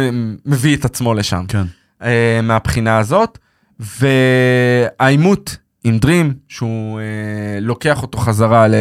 מביא 0.46 0.76
את 0.76 0.84
עצמו 0.84 1.14
לשם. 1.14 1.44
כן. 1.48 1.64
אה, 2.02 2.40
מהבחינה 2.42 2.98
הזאת, 2.98 3.38
והעימות 3.80 5.56
עם 5.88 5.98
דרים, 5.98 6.34
שהוא 6.48 7.00
אה, 7.00 7.60
לוקח 7.60 8.02
אותו 8.02 8.18
חזרה 8.18 8.68
ל, 8.68 8.74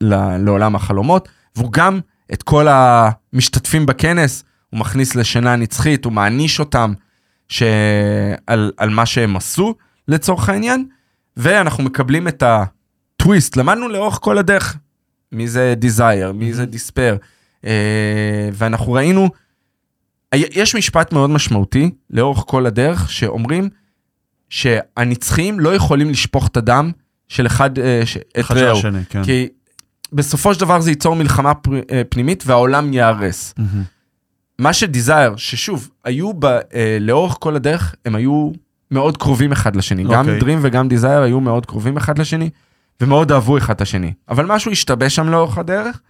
ל, 0.00 0.36
לעולם 0.36 0.74
החלומות, 0.74 1.28
והוא 1.56 1.72
גם 1.72 2.00
את 2.32 2.42
כל 2.42 2.66
המשתתפים 2.70 3.86
בכנס, 3.86 4.44
הוא 4.70 4.80
מכניס 4.80 5.14
לשינה 5.14 5.56
נצחית, 5.56 6.04
הוא 6.04 6.12
מעניש 6.12 6.60
אותם 6.60 6.92
שעל, 7.48 8.72
על 8.76 8.90
מה 8.90 9.06
שהם 9.06 9.36
עשו 9.36 9.74
לצורך 10.08 10.48
העניין, 10.48 10.86
ואנחנו 11.36 11.84
מקבלים 11.84 12.28
את 12.28 12.42
הטוויסט, 12.46 13.56
למדנו 13.56 13.88
לאורך 13.88 14.18
כל 14.22 14.38
הדרך 14.38 14.76
מי 15.32 15.48
זה 15.48 15.74
דיזייר, 15.76 16.32
מי 16.32 16.52
זה 16.52 16.66
דיספר, 16.66 17.16
אה, 17.64 18.48
ואנחנו 18.52 18.92
ראינו, 18.92 19.28
יש 20.34 20.74
משפט 20.74 21.12
מאוד 21.12 21.30
משמעותי 21.30 21.90
לאורך 22.10 22.44
כל 22.46 22.66
הדרך 22.66 23.10
שאומרים 23.10 23.68
שהנצחיים 24.54 25.60
לא 25.60 25.74
יכולים 25.74 26.10
לשפוך 26.10 26.48
את 26.48 26.56
הדם 26.56 26.90
של 27.28 27.46
אחד, 27.46 27.78
אה, 27.78 28.02
ש- 28.04 28.16
את 28.16 28.44
רעהו, 28.50 28.80
כן. 29.08 29.24
כי 29.24 29.48
בסופו 30.12 30.54
של 30.54 30.60
דבר 30.60 30.80
זה 30.80 30.90
ייצור 30.90 31.16
מלחמה 31.16 31.54
פר- 31.54 31.80
אה, 31.90 32.02
פנימית 32.08 32.42
והעולם 32.46 32.92
ייהרס. 32.92 33.54
מהמם. 33.58 33.82
מה 34.58 34.72
שדיזייר, 34.72 35.36
ששוב, 35.36 35.90
היו 36.04 36.32
ב, 36.38 36.44
אה, 36.44 36.60
לאורך 37.00 37.36
כל 37.40 37.56
הדרך, 37.56 37.94
הם 38.04 38.14
היו 38.14 38.50
מאוד 38.90 39.16
קרובים 39.16 39.52
אחד 39.52 39.76
לשני. 39.76 40.04
גם 40.04 40.20
אוקיי. 40.24 40.40
דרים 40.40 40.58
וגם 40.62 40.88
דיזייר 40.88 41.22
היו 41.22 41.40
מאוד 41.40 41.66
קרובים 41.66 41.96
אחד 41.96 42.18
לשני, 42.18 42.50
ומאוד 43.00 43.32
אהבו 43.32 43.58
אחד 43.58 43.74
את 43.74 43.80
השני. 43.80 44.12
אבל 44.28 44.46
משהו 44.46 44.72
השתבש 44.72 45.14
שם 45.16 45.28
לאורך 45.28 45.58
הדרך, 45.58 46.00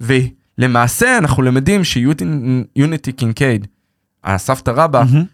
ולמעשה 0.00 1.18
אנחנו 1.18 1.42
למדים 1.42 1.84
שיוניטי 1.84 3.12
קינקייד, 3.12 3.66
הסבתא 4.24 4.70
רבא, 4.70 5.02
מהמם. 5.10 5.24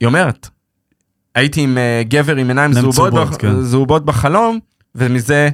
היא 0.00 0.06
אומרת, 0.06 0.48
הייתי 1.34 1.60
עם 1.60 1.78
אה, 1.78 2.02
גבר 2.08 2.36
עם 2.36 2.48
עיניים 2.48 2.72
זהובות, 2.72 2.94
צהובות, 2.94 3.28
בח... 3.28 3.36
כן. 3.36 3.60
זהובות 3.62 4.04
בחלום, 4.04 4.58
ומזה 4.94 5.48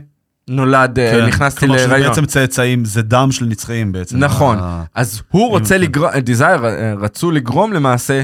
נולד, 0.49 0.99
אה, 0.99 1.11
כן. 1.13 1.27
נכנסתי 1.27 1.61
כלומר, 1.61 1.79
שזה 1.79 1.87
להיריון. 1.87 2.09
בעצם 2.11 2.27
צאצאים, 2.27 2.85
זה 2.85 3.03
דם 3.03 3.29
של 3.33 3.45
נצחיים 3.47 3.93
בעצם. 3.93 4.19
נכון. 4.19 4.59
ה- 4.61 4.83
אז 4.95 5.23
הוא 5.31 5.49
רוצה 5.51 5.75
כן. 5.75 5.81
לגרום, 5.81 6.11
Desire 6.19 6.65
אה, 6.67 6.95
רצו 7.01 7.31
לגרום 7.31 7.73
למעשה 7.73 8.23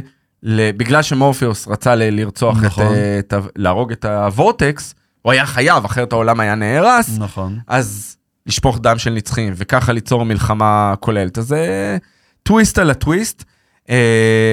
בגלל 0.76 1.02
שמורפיוס 1.02 1.68
רצה 1.68 1.94
לרצוח 1.94 2.62
נכון. 2.62 2.86
אה, 2.86 3.18
את, 3.18 3.34
להרוג 3.56 3.92
את 3.92 4.04
ה 4.04 4.15
Vortex, 4.16 4.94
הוא 5.22 5.32
היה 5.32 5.46
חייב, 5.46 5.84
אחרת 5.84 6.12
העולם 6.12 6.40
היה 6.40 6.54
נהרס, 6.54 7.18
נכון. 7.18 7.58
אז 7.68 8.16
לשפוך 8.46 8.78
דם 8.82 8.98
של 8.98 9.10
נצחים, 9.10 9.52
וככה 9.56 9.92
ליצור 9.92 10.24
מלחמה 10.24 10.94
כוללת. 11.00 11.38
אז 11.38 11.44
זה 11.46 11.96
טוויסט 12.42 12.78
על 12.78 12.90
הטוויסט, 12.90 13.44
אה, 13.90 13.96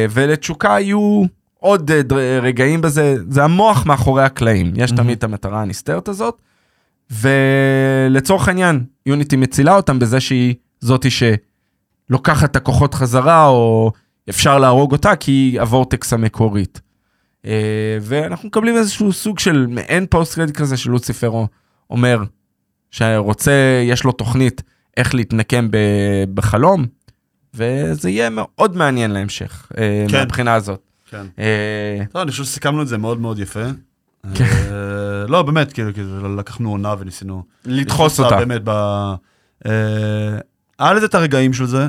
ולתשוקה 0.09 0.67
יהיו 0.79 1.23
עוד 1.59 1.91
אה, 1.91 2.01
דר- 2.01 2.39
רגעים 2.43 2.81
בזה, 2.81 3.15
זה 3.29 3.43
המוח 3.43 3.85
מאחורי 3.85 4.23
הקלעים, 4.23 4.73
יש 4.75 4.91
תמיד 4.91 5.17
את 5.17 5.23
המטרה 5.23 5.61
הנסתרת 5.61 6.07
הזאת, 6.07 6.41
ולצורך 7.11 8.47
העניין, 8.47 8.83
יוניטי 9.05 9.35
מצילה 9.35 9.75
אותם 9.75 9.99
בזה 9.99 10.19
שהיא 10.19 10.55
זאתי 10.79 11.09
שלוקחת 11.09 12.51
את 12.51 12.55
הכוחות 12.55 12.93
חזרה, 12.93 13.47
או 13.47 13.91
אפשר 14.29 14.59
להרוג 14.59 14.91
אותה, 14.91 15.15
כי 15.15 15.31
היא 15.31 15.61
הוורטקס 15.61 16.13
המקורית. 16.13 16.81
אה, 17.45 17.97
ואנחנו 18.01 18.47
מקבלים 18.47 18.77
איזשהו 18.77 19.13
סוג 19.13 19.39
של 19.39 19.65
מעין 19.69 20.05
פוסט 20.09 20.35
קרדיט 20.35 20.57
כזה 20.57 20.77
של 20.77 20.91
לוציפרו 20.91 21.47
אומר 21.89 22.23
שרוצה, 22.91 23.51
יש 23.89 24.03
לו 24.03 24.11
תוכנית 24.11 24.61
איך 24.97 25.15
להתנקם 25.15 25.67
בחלום, 26.33 26.85
וזה 27.53 28.09
יהיה 28.09 28.29
מאוד 28.29 28.77
מעניין 28.77 29.11
להמשך, 29.11 29.71
אה, 29.77 30.05
כן. 30.09 30.17
מהבחינה 30.17 30.53
הזאת. 30.53 30.88
כן. 31.09 31.25
אה, 31.39 32.03
לא, 32.15 32.21
אני 32.21 32.31
חושב 32.31 32.43
שסיכמנו 32.43 32.81
את 32.81 32.87
זה 32.87 32.97
מאוד 32.97 33.19
מאוד 33.19 33.39
יפה. 33.39 33.63
כן. 34.33 34.45
אה, 34.45 35.27
לא, 35.27 35.41
באמת, 35.41 35.73
כאילו, 35.73 35.89
לקחנו 36.37 36.69
עונה 36.69 36.95
וניסינו... 36.99 37.43
לדחוס 37.65 38.19
אותה. 38.19 38.37
באמת 38.37 38.61
ב... 38.63 38.69
אה, 39.65 39.71
היה 40.79 40.93
לזה 40.93 41.05
את 41.05 41.15
הרגעים 41.15 41.53
של 41.53 41.65
זה. 41.65 41.87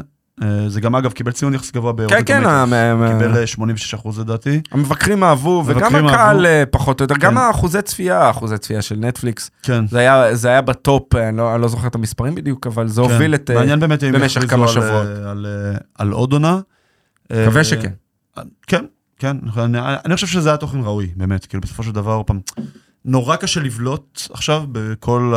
זה 0.69 0.81
גם, 0.81 0.95
אגב, 0.97 1.13
קיבל 1.13 1.33
ציון 1.33 1.55
יחסי 1.55 1.73
גבוה 1.73 1.93
כן, 1.93 1.97
באירוטומטוס. 1.97 2.29
כן, 2.29 2.45
ה- 2.45 3.19
קיבל 3.19 3.37
אה, 3.37 3.47
86 3.47 3.95
אחוז 3.95 4.21
לדעתי. 4.21 4.61
המבקרים 4.73 5.25
אהבו, 5.25 5.65
וגם 5.67 6.07
הקהל 6.07 6.47
פחות 6.71 7.01
או 7.01 7.05
יותר, 7.05 7.15
גם 7.15 7.33
כן. 7.33 7.37
האחוזי 7.37 7.83
צפייה, 7.83 8.19
האחוזי 8.19 8.59
צפייה 8.59 8.83
של 8.83 8.97
נטפליקס, 8.97 9.51
כן. 9.63 9.85
זה 10.33 10.49
היה, 10.49 10.61
בטופ, 10.63 11.15
אני 11.15 11.37
לא, 11.37 11.55
אני 11.55 11.63
לא 11.63 11.69
זוכר 11.69 11.87
את 11.87 11.95
המספרים 11.95 12.35
בדיוק, 12.35 12.67
אבל 12.67 12.89
זה 12.89 13.03
כן. 13.03 13.11
הוביל 13.11 13.35
את... 13.35 13.51
מעניין 13.51 13.81
באמת 13.81 14.05
אם 14.05 14.15
יכריזו 14.15 14.83
על, 15.99 16.13
עוד 16.13 16.33
עונה. 16.33 16.61
מקווה 17.33 17.65
שכן. 17.65 17.91
כן, 18.67 18.85
כן. 19.21 19.37
אני, 19.57 19.79
אני 20.05 20.15
חושב 20.15 20.27
שזה 20.27 20.49
היה 20.49 20.57
תוכן 20.57 20.81
ראוי, 20.81 21.11
באמת. 21.17 21.47
כאילו, 21.47 21.61
בסופו 21.61 21.83
של 21.83 21.93
דבר, 21.93 22.23
פעם, 22.27 22.41
נורא 23.05 23.37
קשה 23.37 23.61
לבלוט 23.61 24.29
עכשיו 24.33 24.65
בכל 24.73 25.35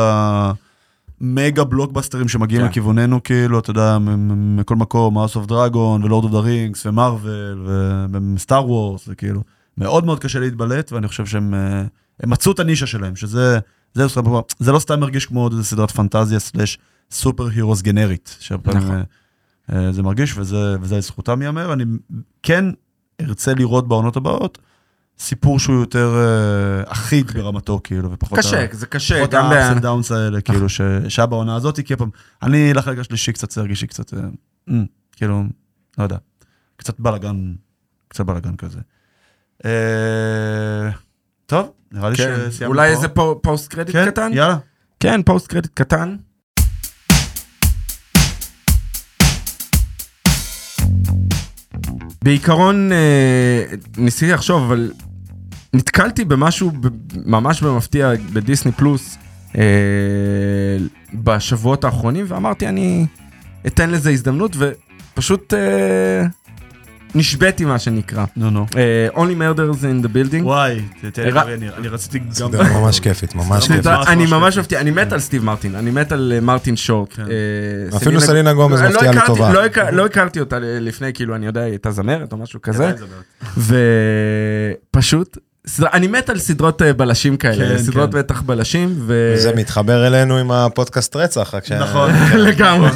המגה 1.20 1.64
בלוקבאסטרים 1.64 2.28
שמגיעים 2.28 2.62
כן. 2.62 2.68
לכיווננו, 2.68 3.22
כאילו, 3.22 3.58
אתה 3.58 3.70
יודע, 3.70 3.98
מכל 4.28 4.76
מקום, 4.76 5.18
House 5.18 5.36
of 5.36 5.50
Dragon 5.50 6.04
ו 6.04 6.08
Lord 6.08 6.24
of 6.24 6.32
the 6.32 6.38
Rings 6.38 6.86
ומרוויל 6.86 7.58
וסטאר 8.34 8.70
וורס, 8.70 9.06
זה 9.06 9.14
כאילו, 9.14 9.42
מאוד 9.78 10.04
מאוד 10.04 10.20
קשה 10.20 10.40
להתבלט, 10.40 10.92
ואני 10.92 11.08
חושב 11.08 11.26
שהם 11.26 11.54
אה, 11.54 11.82
מצאו 12.26 12.52
את 12.52 12.60
הנישה 12.60 12.86
שלהם, 12.86 13.16
שזה, 13.16 13.58
זה, 13.94 14.06
זה 14.58 14.72
לא 14.72 14.78
סתם 14.78 15.00
מרגיש 15.00 15.26
כמו 15.26 15.42
עוד 15.42 15.52
איזה 15.52 15.64
סדרת 15.64 15.90
פנטזיה 15.90 16.38
slash 16.38 16.78
super 17.10 17.46
heroes 17.46 17.82
גנרית, 17.82 18.38
נכון. 18.76 18.90
אה, 18.92 19.02
אה, 19.72 19.92
זה 19.92 20.02
מרגיש, 20.02 20.38
וזה, 20.38 20.76
וזה 20.80 20.96
לזכותם 20.96 21.42
ייאמר. 21.42 21.72
אני 21.72 21.84
כן 22.42 22.64
ארצה 23.20 23.54
לראות 23.54 23.88
בעונות 23.88 24.16
הבאות 24.16 24.58
סיפור 25.18 25.58
שהוא 25.58 25.80
יותר 25.80 26.14
אה, 26.16 26.92
אחיד 26.92 27.30
ברמתו, 27.30 27.80
כאילו, 27.84 28.12
ופחות... 28.12 28.38
קשה, 28.38 28.64
ה- 28.64 28.66
זה 28.72 28.86
קשה, 28.86 29.18
פחות 29.20 29.34
ה-ups 29.34 29.76
and 29.76 29.82
downs 29.82 30.14
האלה, 30.14 30.40
כאילו, 30.40 30.68
ש- 30.68 30.80
שהיה 31.08 31.26
בעונה 31.26 31.56
הזאת, 31.56 31.80
כי 31.80 31.96
פעם, 31.96 32.10
אני 32.42 32.74
לחלק 32.74 32.98
השלישי 32.98 33.32
קצת 33.32 33.50
זה 33.50 33.60
הרגיש 33.60 33.82
לי 33.82 33.88
קצת, 33.88 34.14
אה, 34.14 34.20
אה, 34.70 34.74
כאילו, 35.12 35.42
לא 35.98 36.02
יודע, 36.02 36.16
קצת 36.76 37.00
בלאגן, 37.00 37.54
קצת 38.08 38.24
בלאגן 38.26 38.56
כזה. 38.56 38.78
אה, 39.64 40.90
טוב, 41.46 41.70
נראה 41.92 42.10
לי 42.10 42.16
כן, 42.16 42.34
שסיימנו 42.50 42.74
אולי 42.74 42.88
פה. 42.90 42.96
איזה 42.96 43.08
פו- 43.08 43.40
פוסט 43.42 43.68
קרדיט 43.70 43.96
כן, 43.96 44.10
קטן? 44.10 44.30
יאללה. 44.34 44.56
כן, 45.00 45.20
פוסט 45.22 45.46
קרדיט 45.46 45.70
קטן. 45.74 46.16
בעיקרון, 52.24 52.92
אה, 52.92 53.64
ניסיתי 53.96 54.32
לחשוב, 54.32 54.62
אבל 54.62 54.92
נתקלתי 55.74 56.24
במשהו 56.24 56.72
ממש 57.26 57.62
במפתיע 57.62 58.12
בדיסני 58.32 58.72
פלוס 58.72 59.18
אה, 59.58 59.62
בשבועות 61.14 61.84
האחרונים, 61.84 62.24
ואמרתי, 62.28 62.68
אני 62.68 63.06
אתן 63.66 63.90
לזה 63.90 64.10
הזדמנות, 64.10 64.56
ופשוט 64.58 65.54
אה, 65.54 66.26
נשבתי, 67.14 67.64
מה 67.64 67.78
שנקרא. 67.78 68.24
נו, 68.36 68.50
נו. 68.50 68.66
אה, 68.76 69.08
Only 69.14 69.38
Murders 69.38 69.80
in 69.82 70.06
the 70.06 70.08
Building. 70.08 70.42
וואי, 70.44 70.80
אני- 71.78 71.88
רציתי 71.88 72.18
גם... 72.18 72.30
סדרה 72.32 72.80
ממש 72.80 73.00
כיפית, 73.00 73.34
ממש 73.34 73.68
כיפית. 73.68 73.86
אני 73.86 74.26
ממש. 74.26 74.58
מפתיע, 74.58 74.80
אני 74.80 74.90
מת 74.90 75.12
על 75.12 75.20
סטיב 75.20 75.44
מרטין, 75.44 75.74
אני 75.74 75.90
מת 75.90 76.12
על 76.12 76.32
אה, 76.34 76.40
מרטין 76.40 76.76
שורט. 76.76 77.12
כן. 77.12 77.22
אה, 77.22 77.96
אפילו 77.96 78.20
סלינה 78.20 78.52
גומז 78.52 78.80
לא 78.82 78.88
מפתיעה 78.88 79.10
הכרתי- 79.12 79.24
לטובה. 79.32 79.52
לא 79.52 79.64
הכר- 79.64 79.90
לא 79.90 80.06
הכרתי 80.06 80.40
אותה 80.40 80.58
לפני, 80.60 81.12
כאילו, 81.12 81.34
אני 81.36 81.46
יודע, 81.46 81.60
היא 81.60 81.70
הייתה 81.70 81.90
זמרת 81.90 82.32
או 82.32 82.36
משהו 82.36 82.62
כזה. 82.62 82.92
ופשוט, 84.90 85.38
סדרה- 85.66 85.90
אני 85.92 86.06
מת 86.06 86.30
על 86.30 86.38
סדרות 86.38 86.82
אה, 86.82 86.92
בלשים 86.92 87.36
כאלה, 87.36 87.68
כן, 87.68 87.78
סדרות 87.78 88.12
כן. 88.12 88.18
בטח 88.18 88.42
בלשים, 88.42 88.94
ו... 88.98 89.34
זה 89.36 89.52
מתחבר 89.56 90.06
אלינו 90.06 90.36
עם 90.38 90.50
הפודקאסט 90.50 91.16
רצח, 91.16 91.54
רק 91.54 91.64
ש... 91.66 91.72
נכון. 91.72 92.10
לגמרי. 92.48 92.90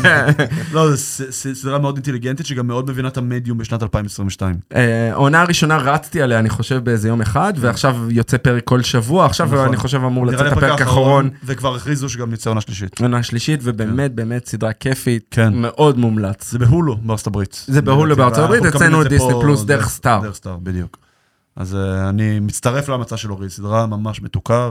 לא, 0.73 0.95
זו 0.97 1.25
סדרה 1.55 1.79
מאוד 1.79 1.97
אינטליגנטית, 1.97 2.47
שגם 2.47 2.67
מאוד 2.67 2.91
מבינה 2.91 3.09
את 3.09 3.17
המדיום 3.17 3.59
בשנת 3.59 3.83
2022. 3.83 4.57
אה, 4.75 5.11
העונה 5.13 5.41
הראשונה 5.43 5.77
רצתי 5.77 6.23
עליה, 6.23 6.39
אני 6.39 6.51
חושב, 6.51 6.85
באיזה 6.85 7.09
יום 7.09 7.21
אחד, 7.21 7.53
ועכשיו 7.57 7.97
יוצא 8.11 8.37
פרק 8.37 8.65
כל 8.65 8.83
שבוע, 8.83 9.27
עכשיו 9.27 9.47
נכון. 9.47 9.59
אני 9.69 9.77
חושב 9.77 10.05
אמור 10.05 10.27
לצאת 10.27 10.53
הפרק 10.53 10.81
האחרון. 10.81 11.31
וכבר 11.45 11.75
הכריזו 11.75 12.09
שגם 12.09 12.33
יצא 12.33 12.51
עונה 12.51 12.61
שלישית. 12.61 13.01
עונה 13.01 13.23
שלישית, 13.23 13.61
ובאמת, 13.63 14.15
באמת 14.15 14.47
סדרה 14.47 14.73
כיפית, 14.73 15.27
כן. 15.31 15.53
מאוד 15.55 15.99
מומלץ. 15.99 16.51
זה 16.51 16.59
בהולו 16.59 16.97
בארצות 16.97 17.27
הברית. 17.27 17.65
זה 17.69 17.83
בהולו 17.83 18.17
בארצות 18.17 18.45
הברית, 18.45 18.65
אצלנו 18.65 19.05
דיסני 19.05 19.33
פלוס 19.41 19.65
דרך 19.65 19.89
סטאר. 19.89 20.21
דרך 20.23 20.35
סטאר, 20.35 20.57
בדיוק. 20.63 21.08
אז 21.59 21.75
אה, 21.75 22.09
אני 22.09 22.41
מצטרף 22.41 22.89
להמצע 22.89 23.17
של 23.17 23.33
אורי, 23.33 23.51
סדרה 23.51 23.87
ממש 23.87 24.23
מתוקה 24.23 24.71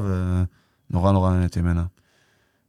ונורא 0.92 1.12
נורא 1.12 1.32
נהניתי 1.34 1.62
ממנה. 1.62 1.84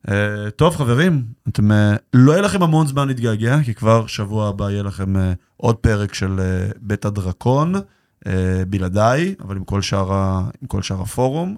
אה, 0.08 0.50
טוב 0.56 0.76
חברים, 0.76 1.22
אתם, 1.48 1.72
אה, 1.72 1.96
לא 2.14 2.32
יהיה 2.32 2.42
לכם 2.42 2.62
המון 2.62 2.86
זמן 2.86 3.08
להתגעגע, 3.08 3.58
כי 3.64 3.74
כבר 3.74 4.06
שבוע 4.06 4.48
הבא 4.48 4.70
יהיה 4.70 4.82
לכם 4.82 5.16
אה, 5.16 5.32
עוד 5.56 5.76
פרק 5.76 6.14
של 6.14 6.40
אה, 6.40 6.68
בית 6.80 7.04
הדרקון, 7.04 7.74
אה, 8.26 8.62
בלעדיי, 8.68 9.34
אבל 9.40 9.56
עם 9.56 9.64
כל 9.64 9.82
שאר, 9.82 10.12
ה- 10.12 10.48
עם 10.62 10.68
כל 10.68 10.82
שאר 10.82 11.00
הפורום. 11.02 11.56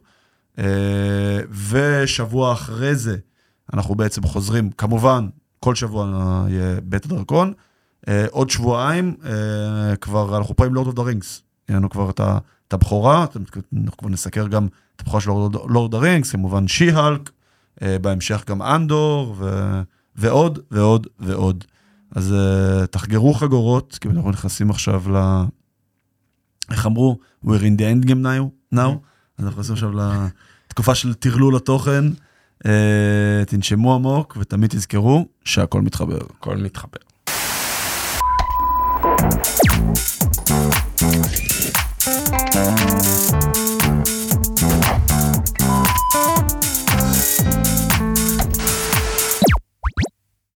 אה, 0.58 1.40
ושבוע 1.70 2.52
אחרי 2.52 2.94
זה, 2.94 3.16
אנחנו 3.74 3.94
בעצם 3.94 4.22
חוזרים, 4.22 4.70
כמובן, 4.70 5.28
כל 5.60 5.74
שבוע 5.74 6.06
יהיה 6.48 6.80
בית 6.84 7.04
הדרקון. 7.04 7.52
אה, 8.08 8.26
עוד 8.30 8.50
שבועיים, 8.50 9.16
אה, 9.24 9.96
כבר 9.96 10.38
אנחנו 10.38 10.56
פה 10.56 10.66
עם 10.66 10.74
Lord 10.74 10.86
of 10.86 10.96
the 10.96 11.02
Rings. 11.02 11.42
יהיה 11.70 11.78
לנו 11.78 11.90
כבר 11.90 12.10
את 12.10 12.20
ה- 12.20 12.38
את 12.68 12.72
הבכורה, 12.72 13.26
אנחנו 13.76 13.96
כבר 13.96 14.08
נסקר 14.08 14.46
גם 14.46 14.68
את 14.96 15.00
הבכורה 15.00 15.20
של 15.20 15.30
Lord 15.30 15.54
of 15.54 15.90
the 15.90 15.98
Rings, 15.98 16.30
כמובן 16.32 16.68
שי-האלק, 16.68 17.30
אה, 17.82 17.98
בהמשך 17.98 18.44
גם 18.46 18.62
אנדור, 18.62 19.34
ו... 19.38 19.70
ועוד 20.16 20.58
ועוד 20.70 21.06
ועוד. 21.18 21.64
אז 22.14 22.34
אה, 22.34 22.86
תחגרו 22.86 23.34
חגורות, 23.34 23.98
כי 24.00 24.08
אנחנו 24.08 24.30
נכנסים 24.30 24.70
עכשיו 24.70 25.02
ל... 25.12 25.42
איך 26.70 26.86
אמרו? 26.86 27.18
We're 27.44 27.48
in 27.48 27.80
the 27.80 28.04
end 28.04 28.06
game 28.08 28.24
now, 28.24 28.74
now. 28.74 28.78
אז 29.38 29.44
אנחנו 29.44 29.50
נכנסים 29.50 29.72
עכשיו 29.72 29.90
לתקופה 30.68 30.94
של 30.94 31.14
טרלול 31.14 31.56
התוכן. 31.56 32.04
Uh, 32.64 32.66
תנשמו 33.46 33.94
עמוק 33.94 34.36
ותמיד 34.40 34.70
תזכרו 34.70 35.26
שהכל 35.44 35.80
מתחבר. 35.82 36.18
הכל 36.38 36.56
מתחבר. 36.56 36.98
Thank 41.60 43.56
you. 43.56 43.59